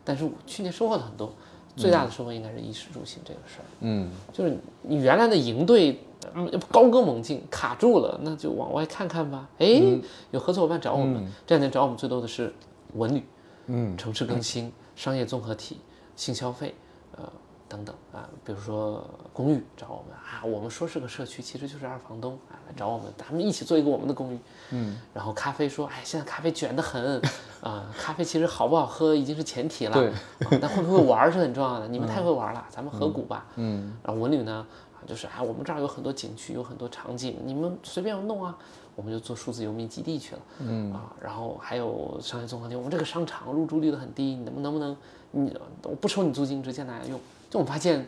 [0.05, 1.33] 但是我去年收获了很多，
[1.75, 5.99] 最大的收获应该是衣食住行这个事儿，嗯就是你原来的营队。
[6.35, 9.49] 嗯，高歌猛进，卡住了，那就往外看看吧。
[9.59, 9.83] 哎，
[10.31, 12.53] 有合作伙伴找我们，这两年找我们最多的是
[12.95, 13.25] 文旅、
[13.67, 15.79] 嗯城市更新、商业综合体、
[16.17, 16.75] 性消费，
[17.17, 17.31] 呃
[17.69, 24.39] 等等啊，比如说公寓找我们啊，我们说是个社区，其实就是二房东啊来找我们，咱们一起做一个我们的公寓。
[24.73, 27.19] 嗯，然后咖啡说，哎，现在咖啡卷得很
[27.63, 33.47] 啊，咖啡其实好不好喝已经是前提了，对啊，但会不会玩儿是很重要的，你们太会玩了，咱们合股吧。
[33.57, 38.57] 嗯然后文旅呢，啊，就是啊，我们这儿有很多景区，有很多场景，你们随便弄啊，
[38.95, 40.41] 我们就做数字游民基地去了。
[40.61, 44.97] 嗯啊，然后还有商业综合体，我们这个商场入住率都很低，你能不能不能，
[45.33, 47.19] 你我不收你租金，直接拿来用。
[47.51, 48.07] 就我发现，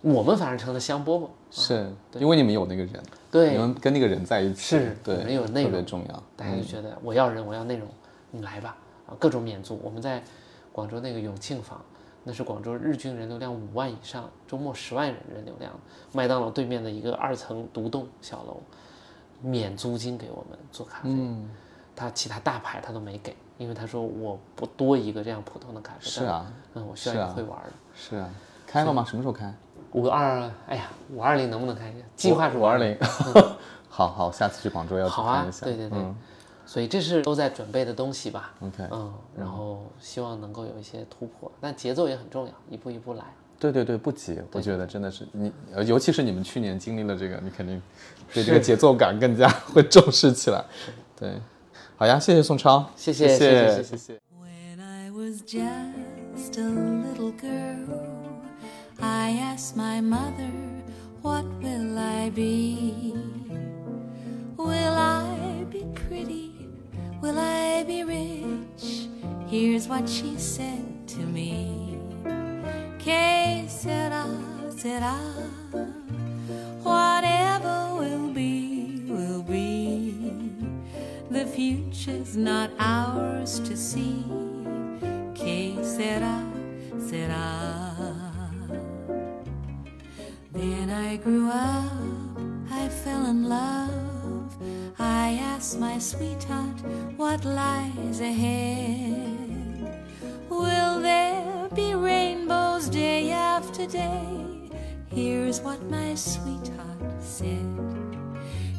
[0.00, 1.28] 我们反而成了香饽饽。
[1.50, 6.22] 是，因为你们有那个人，对你，们跟那个人在一起，是对，我们有内特别重要。
[6.36, 7.88] 大家就觉得我要人，我要内容，
[8.30, 8.76] 你来吧
[9.08, 9.78] 啊，各种免租。
[9.82, 10.22] 我们在
[10.72, 11.80] 广州那个永庆坊，
[12.28, 15.72] 那是广州日均人流量五万以上，周末十万人人流量，
[16.12, 18.60] 麦当劳对面的一个二层独栋小楼，
[19.40, 21.10] 免租金给我们做咖啡。
[21.10, 21.48] 嗯，
[21.94, 26.00] 他其他大牌他都没给，因为他说我不多一个这样普通的咖啡。
[26.00, 27.72] 是啊，但，嗯，我需要一个会玩的。
[27.94, 28.28] 是啊，
[28.66, 29.04] 开了吗？
[29.06, 29.54] 什么时候开？
[29.92, 31.94] 五二，哎呀，五二零能不能开？
[32.16, 32.98] 计划是五二零。
[33.88, 35.64] 好好，下次去广州要去看一，下。
[35.64, 36.16] 对对对，嗯
[36.66, 38.52] 所以这是都在准备的东西吧。
[38.60, 43.24] Ok 嗯然后希望能够有一些突破但节奏也很重要一步一步来。
[43.58, 45.50] 对对对不急我觉得真的是你
[45.86, 47.80] 尤其是你们去年经历了这个你肯定
[48.34, 50.62] 对这个节奏感更加 会重视起来
[51.18, 51.40] 对
[51.96, 53.82] 好呀谢谢宋超谢谢谢谢。
[53.82, 54.20] 谢谢。
[54.38, 57.98] When i was just a little girl
[59.00, 60.50] i asked my mother
[61.22, 63.14] what will i be?
[64.56, 66.45] Will i be pretty
[67.26, 69.08] Will I be rich?
[69.48, 71.98] Here's what she said to me.
[73.00, 74.24] Que sera,
[74.70, 75.16] sera.
[76.84, 80.54] Whatever will be, will be.
[81.28, 84.22] The future's not ours to see.
[85.34, 86.46] Que sera,
[86.96, 88.04] sera.
[90.52, 91.90] Then I grew up,
[92.70, 94.15] I fell in love.
[94.98, 96.80] I asked my sweetheart
[97.16, 99.36] what lies ahead.
[100.48, 104.70] Will there be rainbows day after day?
[105.08, 107.66] Here's what my sweetheart said.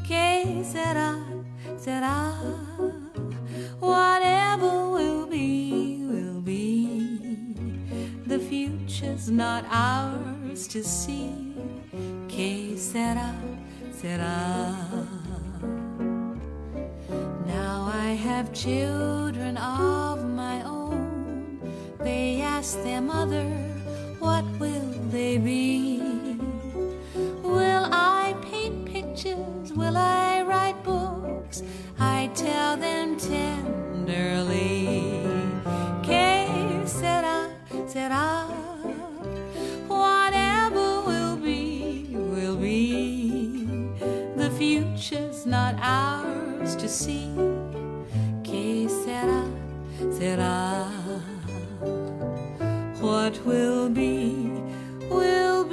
[0.08, 1.24] Que sera,
[1.78, 2.34] sera.
[3.80, 7.56] Whatever will be, will be.
[8.26, 11.32] The future's not ours to see.
[12.28, 13.36] Que sera,
[13.92, 14.76] sera.
[17.46, 21.60] Now I have children of my own.
[22.00, 23.46] They ask their mother,
[24.20, 26.00] What will they be?
[27.44, 29.74] Will I paint pictures?
[29.74, 31.64] Will I write books?
[32.00, 34.86] I tell them tenderly.
[36.04, 37.50] Que sera,
[37.88, 38.46] sera.
[39.88, 43.66] Whatever will be, will be.
[44.36, 47.32] The future's not ours to see.
[48.44, 49.46] Que sera,
[50.12, 50.92] sera.
[53.00, 54.52] What will be,
[55.10, 55.64] will